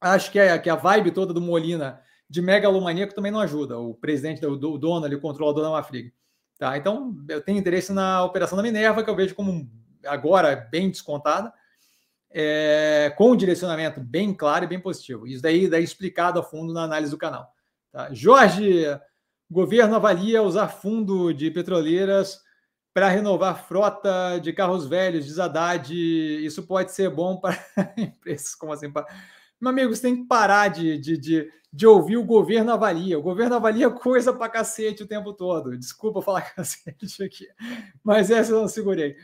[0.00, 2.00] Acho que a, que a vibe toda do Molina
[2.30, 3.76] de megalomaníaco também não ajuda.
[3.76, 6.14] O presidente, o dono ali, o controlador da Mafrig.
[6.56, 6.78] Tá?
[6.78, 9.68] Então, eu tenho interesse na operação da Minerva, que eu vejo como
[10.06, 11.52] agora bem descontada,
[12.30, 15.26] é, com um direcionamento bem claro e bem positivo.
[15.26, 17.52] Isso daí, daí explicado a fundo na análise do canal.
[17.90, 18.08] Tá?
[18.12, 18.84] Jorge,
[19.50, 22.40] governo avalia usar fundo de petroleiras
[22.94, 25.92] para renovar frota de carros velhos, diz Haddad.
[25.92, 27.58] Isso pode ser bom para
[27.98, 28.92] empresas, como assim?
[29.60, 33.18] Meu amigo, você tem que parar de, de, de, de ouvir o governo avalia.
[33.18, 35.76] O governo avalia coisa pra cacete o tempo todo.
[35.76, 37.46] Desculpa falar cacete aqui,
[38.02, 39.16] mas essa eu não segurei.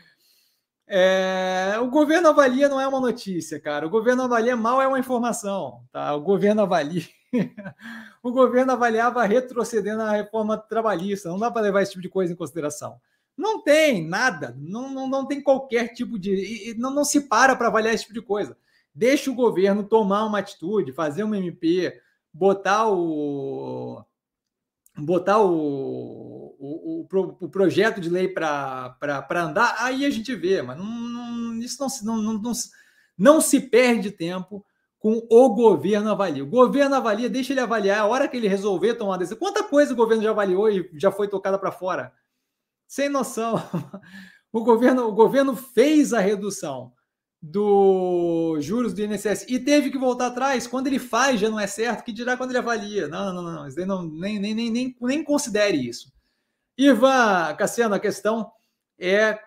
[0.89, 3.85] É, o governo avalia não é uma notícia, cara.
[3.85, 6.13] O governo avalia mal é uma informação, tá?
[6.15, 7.03] O governo avalia.
[8.23, 11.29] o governo avaliava retrocedendo a reforma trabalhista.
[11.29, 13.01] Não dá para levar esse tipo de coisa em consideração.
[13.35, 16.73] Não tem nada, não, não, não tem qualquer tipo de.
[16.77, 18.57] Não, não se para para avaliar esse tipo de coisa.
[18.97, 22.01] Deixa o governo tomar uma atitude, fazer uma MP,
[22.33, 24.03] botar o.
[24.97, 28.97] botar o o, o, o projeto de lei para
[29.31, 32.51] andar, aí a gente vê, mas não, não, isso não, não, não,
[33.15, 34.65] não se perde tempo
[34.97, 36.43] com o governo avalia.
[36.43, 39.37] O governo avalia, deixa ele avaliar, a hora que ele resolver tomar uma decisão.
[39.37, 42.11] Quanta coisa o governo já avaliou e já foi tocada para fora?
[42.87, 43.55] Sem noção.
[44.49, 46.93] O governo, o governo fez a redução
[47.41, 50.67] do juros do INSS e teve que voltar atrás.
[50.67, 53.07] Quando ele faz, já não é certo, que dirá quando ele avalia.
[53.07, 56.11] Não, não, não, não, não nem, nem, nem, nem, nem considere isso.
[56.77, 58.51] Ivan Cassiano, a questão
[58.99, 59.39] é,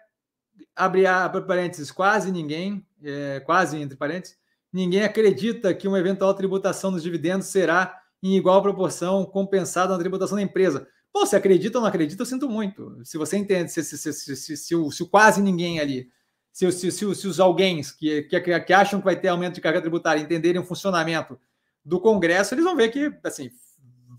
[0.74, 1.04] abre
[1.46, 4.36] parênteses, quase ninguém, é, quase entre parênteses,
[4.72, 10.36] ninguém acredita que uma eventual tributação dos dividendos será em igual proporção compensada na tributação
[10.36, 10.86] da empresa.
[11.12, 13.00] Pô, se acredita ou não acredita, eu sinto muito.
[13.04, 16.08] Se você entende, se, se, se, se, se o, o, quase ninguém ali,
[16.52, 19.80] se, se, se, os alguém que, que, que acham que vai ter aumento de carga
[19.80, 21.38] tributária entenderem o funcionamento
[21.84, 23.50] do Congresso, eles vão ver que assim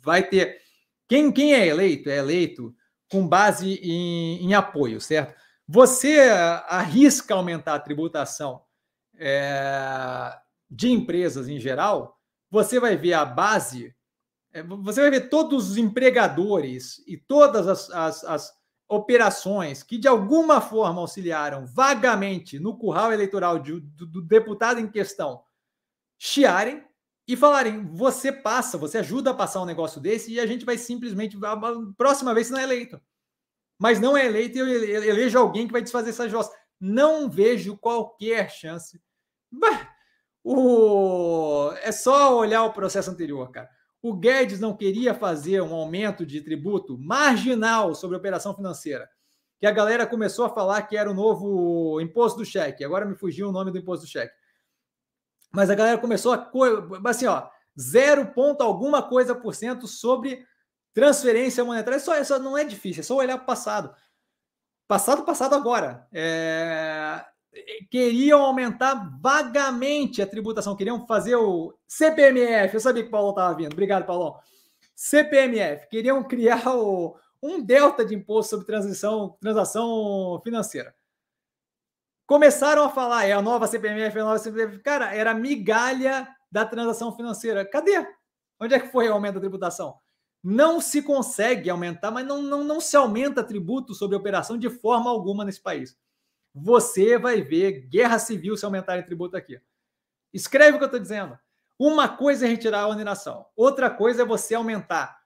[0.03, 0.59] vai ter.
[1.07, 2.09] Quem, quem é eleito?
[2.09, 2.75] É eleito
[3.09, 5.35] com base em, em apoio, certo?
[5.67, 6.19] Você
[6.67, 8.61] arrisca aumentar a tributação
[9.17, 10.33] é,
[10.69, 12.17] de empresas em geral,
[12.49, 13.93] você vai ver a base,
[14.53, 18.53] é, você vai ver todos os empregadores e todas as, as, as
[18.91, 24.87] operações que de alguma forma auxiliaram vagamente no curral eleitoral de, do, do, deputado em
[24.87, 25.41] questão
[26.17, 26.83] chiarem
[27.25, 30.77] e falarem: você passa, você ajuda a passar um negócio desse e a gente vai
[30.77, 31.57] simplesmente, a
[31.97, 33.01] próxima vez, você não é eleito.
[33.79, 36.51] Mas não é eleito e eu elejo alguém que vai desfazer essa jossa.
[36.79, 39.01] Não vejo qualquer chance.
[40.43, 41.71] O...
[41.81, 43.69] É só olhar o processo anterior, cara.
[44.01, 49.09] O Guedes não queria fazer um aumento de tributo marginal sobre operação financeira.
[49.59, 52.83] Que a galera começou a falar que era o novo imposto do cheque.
[52.83, 54.33] Agora me fugiu o nome do imposto do cheque
[55.51, 56.49] mas a galera começou a
[57.05, 57.47] assim, ó,
[57.77, 60.45] zero ponto alguma coisa por cento sobre
[60.93, 61.99] transferência monetária.
[61.99, 63.93] Só isso não é difícil, é só olhar para o passado.
[64.87, 66.07] Passado, passado agora.
[66.11, 67.25] É...
[67.89, 72.73] Queriam aumentar vagamente a tributação, queriam fazer o CPMF.
[72.73, 73.73] Eu sabia que o Paulo estava vindo.
[73.73, 74.39] Obrigado, Paulão.
[74.95, 77.17] CPMF, queriam criar o...
[77.41, 80.95] um delta de imposto sobre transição, transação financeira.
[82.25, 84.79] Começaram a falar, é a nova CPMF, é a nova CPMF.
[84.79, 87.65] Cara, era migalha da transação financeira.
[87.65, 88.07] Cadê?
[88.59, 89.95] Onde é que foi o aumento da tributação?
[90.43, 95.09] Não se consegue aumentar, mas não, não, não se aumenta tributo sobre operação de forma
[95.09, 95.97] alguma nesse país.
[96.53, 99.59] Você vai ver guerra civil se aumentar em tributo aqui.
[100.33, 101.37] Escreve o que eu estou dizendo.
[101.79, 105.19] Uma coisa é retirar a oneração, outra coisa é você aumentar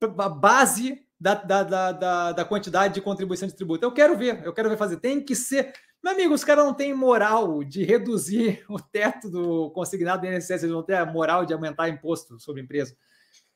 [0.00, 3.84] a base da, da, da, da, quantidade de contribuição de tributo.
[3.84, 4.98] Eu quero ver, eu quero ver fazer.
[4.98, 5.72] Tem que ser.
[6.02, 10.62] Meu amigo, os caras não têm moral de reduzir o teto do consignado do INSS,
[10.62, 12.96] eles vão ter a moral de aumentar imposto sobre empresa.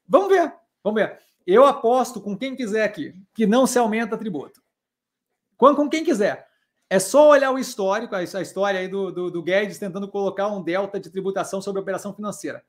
[0.08, 0.52] Vamos ver,
[0.82, 1.18] vamos ver.
[1.46, 4.60] Eu aposto com quem quiser aqui que não se aumenta tributo.
[5.56, 6.49] Com, com quem quiser.
[6.92, 10.60] É só olhar o histórico, a história aí do, do, do Guedes tentando colocar um
[10.60, 12.64] delta de tributação sobre a operação financeira.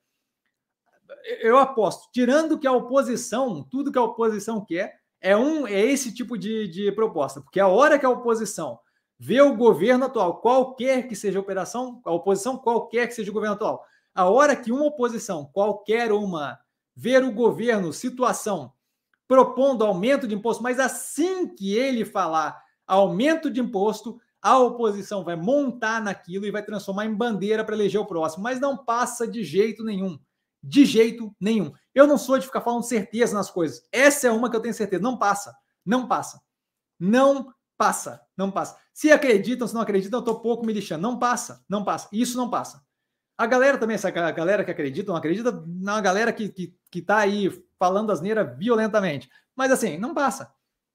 [1.41, 6.13] Eu aposto, tirando que a oposição, tudo que a oposição quer, é um é esse
[6.13, 7.41] tipo de, de proposta.
[7.41, 8.79] Porque a hora que a oposição
[9.17, 13.33] vê o governo atual, qualquer que seja a operação, a oposição, qualquer que seja o
[13.33, 13.83] governo atual,
[14.13, 16.59] a hora que uma oposição, qualquer uma,
[16.95, 18.71] ver o governo, situação,
[19.27, 22.61] propondo aumento de imposto, mas assim que ele falar
[22.91, 28.01] aumento de imposto, a oposição vai montar naquilo e vai transformar em bandeira para eleger
[28.01, 30.19] o próximo, mas não passa de jeito nenhum.
[30.63, 31.71] De jeito nenhum.
[31.93, 33.83] Eu não sou de ficar falando certeza nas coisas.
[33.91, 35.01] Essa é uma que eu tenho certeza.
[35.01, 35.55] Não passa.
[35.85, 36.41] Não passa.
[36.99, 38.21] Não passa.
[38.37, 38.77] Não passa.
[38.93, 41.01] Se acreditam, se não acreditam, eu estou pouco me lixando.
[41.01, 42.09] Não passa, não passa.
[42.11, 42.83] Isso não passa.
[43.37, 47.17] A galera também, essa galera que acredita, não acredita, na galera que, que, que tá
[47.17, 47.49] aí
[47.79, 49.29] falando asneira violentamente.
[49.55, 50.53] Mas assim, não passa.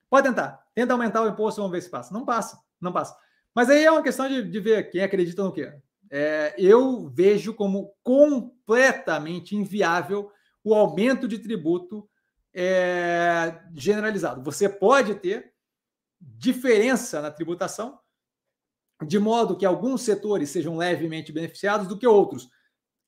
[0.08, 0.65] Pode tentar.
[0.76, 2.12] Tenta aumentar o imposto, vamos ver se passa.
[2.12, 3.16] Não passa, não passa.
[3.54, 5.72] Mas aí é uma questão de, de ver quem acredita no quê.
[6.10, 10.30] É, eu vejo como completamente inviável
[10.62, 12.06] o aumento de tributo
[12.54, 14.42] é, generalizado.
[14.42, 15.54] Você pode ter
[16.20, 17.98] diferença na tributação,
[19.02, 22.50] de modo que alguns setores sejam levemente beneficiados do que outros.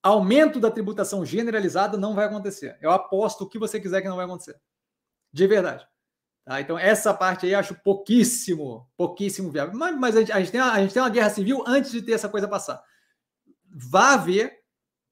[0.02, 2.78] aumento da tributação generalizada não vai acontecer.
[2.80, 4.58] Eu aposto o que você quiser que não vai acontecer.
[5.30, 5.86] De verdade.
[6.48, 6.62] Tá?
[6.62, 9.74] Então, essa parte aí eu acho pouquíssimo, pouquíssimo viável.
[9.76, 11.90] Mas, mas a, gente, a, gente tem uma, a gente tem uma guerra civil antes
[11.90, 12.82] de ter essa coisa passar.
[13.70, 14.54] Vá ver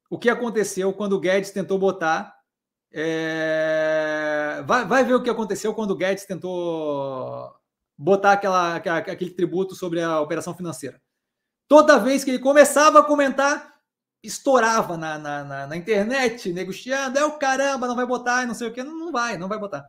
[0.09, 2.35] o que aconteceu quando o Guedes tentou botar.
[2.91, 4.63] É...
[4.67, 7.55] Vai, vai ver o que aconteceu quando o Guedes tentou
[7.99, 11.03] botar aquela, aquele tributo sobre a operação financeira.
[11.69, 13.75] Toda vez que ele começava a comentar,
[14.23, 18.69] estourava na, na, na, na internet, negociando, é o caramba, não vai botar, não sei
[18.69, 19.87] o que, não, não vai, não vai botar.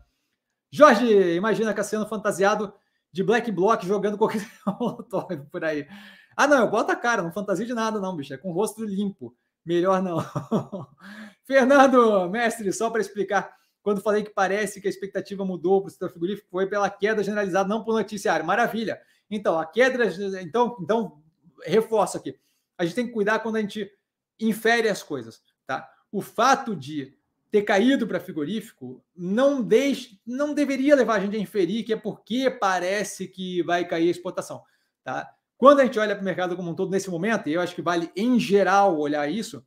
[0.72, 2.74] Jorge, imagina Cassiano fantasiado
[3.12, 4.46] de Black Block jogando qualquer
[5.52, 5.88] por aí.
[6.36, 8.34] Ah, não, eu boto a cara, não fantasia de nada, não, bicho.
[8.34, 9.36] É com o rosto limpo.
[9.66, 10.18] Melhor não.
[11.44, 15.92] Fernando, mestre, só para explicar, quando falei que parece que a expectativa mudou para o
[15.92, 18.46] setor frigorífico, foi pela queda generalizada, não por noticiário.
[18.46, 19.02] Maravilha.
[19.32, 20.06] Então, a queda.
[20.42, 21.22] Então, então
[21.66, 22.40] reforço aqui.
[22.78, 23.92] A gente tem que cuidar quando a gente
[24.40, 25.42] infere as coisas.
[25.66, 25.90] Tá?
[26.12, 27.17] O fato de
[27.58, 31.98] ter caído para frigorífico não, deixe, não deveria levar a gente a inferir que é
[31.98, 34.64] porque parece que vai cair a exportação.
[35.04, 35.30] Tá?
[35.58, 37.74] Quando a gente olha para o mercado como um todo nesse momento, e eu acho
[37.74, 39.66] que vale em geral olhar isso,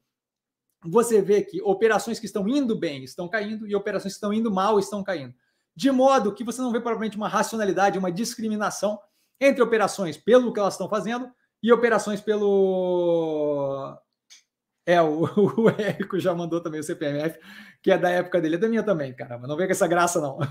[0.82, 4.50] você vê que operações que estão indo bem estão caindo e operações que estão indo
[4.50, 5.34] mal estão caindo.
[5.74, 8.98] De modo que você não vê provavelmente uma racionalidade, uma discriminação
[9.40, 11.30] entre operações pelo que elas estão fazendo
[11.62, 13.98] e operações pelo
[14.92, 15.24] é, o,
[15.60, 17.38] o Érico já mandou também o CPMF,
[17.82, 20.20] que é da época dele, é da minha também, caramba, não vem com essa graça,
[20.20, 20.38] não.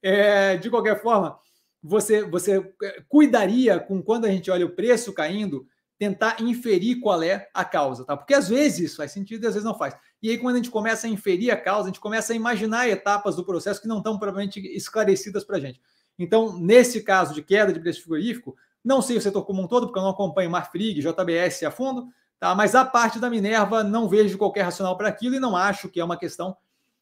[0.00, 1.36] É, de qualquer forma,
[1.82, 5.66] você, você é, cuidaria com quando a gente olha o preço caindo,
[5.98, 8.16] tentar inferir qual é a causa, tá?
[8.16, 9.96] Porque às vezes isso faz sentido e às vezes não faz.
[10.22, 12.88] E aí, quando a gente começa a inferir a causa, a gente começa a imaginar
[12.88, 15.80] etapas do processo que não estão provavelmente esclarecidas para a gente.
[16.16, 19.86] Então, nesse caso de queda de preço frigorífico, não sei o setor como um todo,
[19.86, 22.08] porque eu não acompanho Marfrig, JBS a fundo,
[22.38, 22.54] Tá?
[22.54, 26.00] Mas a parte da Minerva não vejo qualquer racional para aquilo e não acho que
[26.00, 26.56] é uma questão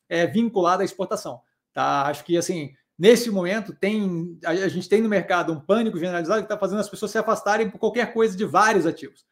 [0.08, 1.40] é, vinculada à exportação.
[1.72, 2.06] Tá?
[2.06, 6.46] Acho que assim, nesse momento tem a, gente tem no mercado um pânico generalizado que
[6.46, 9.24] está fazendo as pessoas se afastarem por qualquer coisa de vários ativos.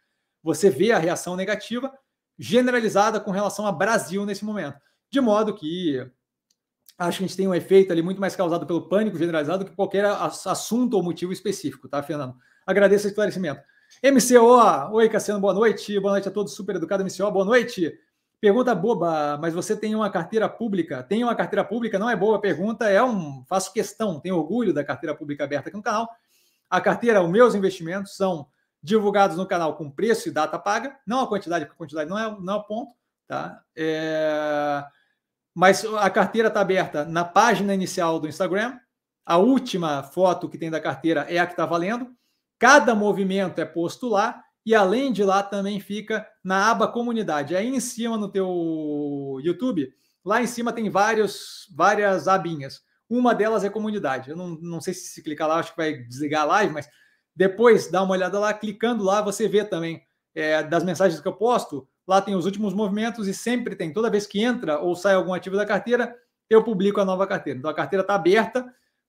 [0.42, 1.92] Você vê a reação negativa
[2.38, 4.78] generalizada com relação a Brasil nesse momento.
[5.10, 5.98] De modo que
[6.98, 9.70] acho que a gente tem um efeito ali muito mais causado pelo pânico generalizado do
[9.70, 12.36] que qualquer assunto ou motivo específico, tá, Fernando?
[12.66, 13.62] Agradeço o esclarecimento.
[14.02, 15.98] MCO, oi Cassiano, boa noite.
[15.98, 17.98] Boa noite a todos, super educado MCO, boa noite.
[18.40, 21.02] Pergunta boba, mas você tem uma carteira pública?
[21.02, 21.98] Tem uma carteira pública?
[21.98, 23.44] Não é boa pergunta, é um.
[23.48, 26.08] Faço questão, tenho orgulho da carteira pública aberta aqui no canal.
[26.68, 28.46] A carteira, os meus investimentos são
[28.82, 32.18] divulgados no canal com preço e data paga, não a quantidade, porque a quantidade não
[32.18, 32.92] é, não é o ponto,
[33.26, 33.62] tá?
[33.74, 34.84] É...
[35.54, 38.78] Mas a carteira está aberta na página inicial do Instagram.
[39.24, 42.14] A última foto que tem da carteira é a que está valendo.
[42.64, 47.54] Cada movimento é posto lá e além de lá também fica na aba comunidade.
[47.54, 49.92] Aí em cima no teu YouTube,
[50.24, 52.80] lá em cima tem vários, várias abinhas.
[53.06, 54.30] Uma delas é comunidade.
[54.30, 56.88] Eu não, não sei se se clicar lá, acho que vai desligar a live, mas
[57.36, 60.00] depois dá uma olhada lá, clicando lá, você vê também
[60.34, 61.86] é, das mensagens que eu posto.
[62.08, 65.34] Lá tem os últimos movimentos e sempre tem, toda vez que entra ou sai algum
[65.34, 66.16] ativo da carteira,
[66.48, 67.58] eu publico a nova carteira.
[67.58, 68.64] Então a carteira está aberta,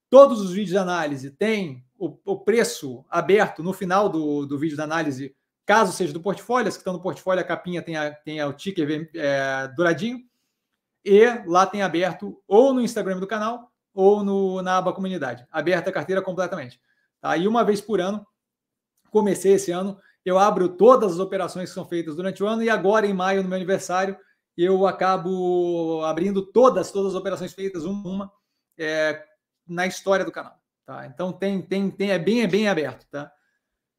[0.10, 4.77] todos os vídeos de análise têm o, o preço aberto no final do, do vídeo
[4.77, 5.35] da análise,
[5.65, 8.47] caso seja do portfólio, as que estão no portfólio, a capinha tem, a, tem a,
[8.47, 10.19] o ticker é, douradinho,
[11.03, 15.89] e lá tem aberto ou no Instagram do canal ou no, na aba comunidade, aberta
[15.89, 16.81] a carteira completamente.
[17.22, 17.38] Tá?
[17.38, 18.26] E uma vez por ano,
[19.09, 22.69] comecei esse ano, eu abro todas as operações que são feitas durante o ano e
[22.69, 24.17] agora em maio, no meu aniversário,
[24.57, 28.31] eu acabo abrindo todas, todas as operações feitas, uma, uma
[28.77, 29.23] é,
[29.67, 30.59] na história do canal.
[30.86, 31.06] Tá?
[31.07, 33.32] Então tem, tem, tem, é bem, é bem aberto, tá?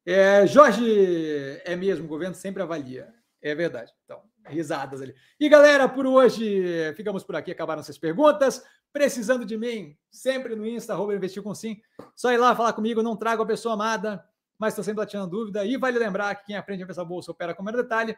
[0.05, 3.13] É, Jorge, é mesmo, o governo sempre avalia.
[3.41, 3.91] É verdade.
[4.05, 5.13] Então, risadas ali.
[5.39, 8.63] E galera, por hoje ficamos por aqui, acabaram essas perguntas.
[8.93, 11.79] Precisando de mim, sempre no Insta, arroba investir com sim.
[12.15, 14.23] Só ir lá falar comigo, não trago a pessoa amada,
[14.57, 15.65] mas estou sempre tirando dúvida.
[15.65, 18.17] E vale lembrar que quem aprende a pensar bolsa opera com o detalhe.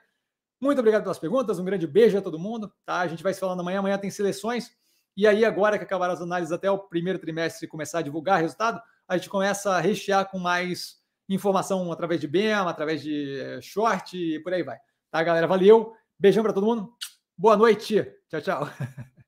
[0.62, 2.72] Muito obrigado pelas perguntas, um grande beijo a todo mundo.
[2.86, 3.00] Tá?
[3.00, 4.72] A gente vai se falando amanhã, amanhã tem seleções.
[5.20, 8.82] E aí, agora que acabaram as análises até o primeiro trimestre começar a divulgar resultado,
[9.06, 10.96] a gente começa a rechear com mais
[11.28, 14.78] informação através de BEM, através de eh, short e por aí vai.
[15.12, 15.46] Tá, galera?
[15.46, 15.92] Valeu.
[16.18, 16.94] Beijão para todo mundo.
[17.38, 18.10] Boa noite.
[18.30, 18.70] Tchau, tchau.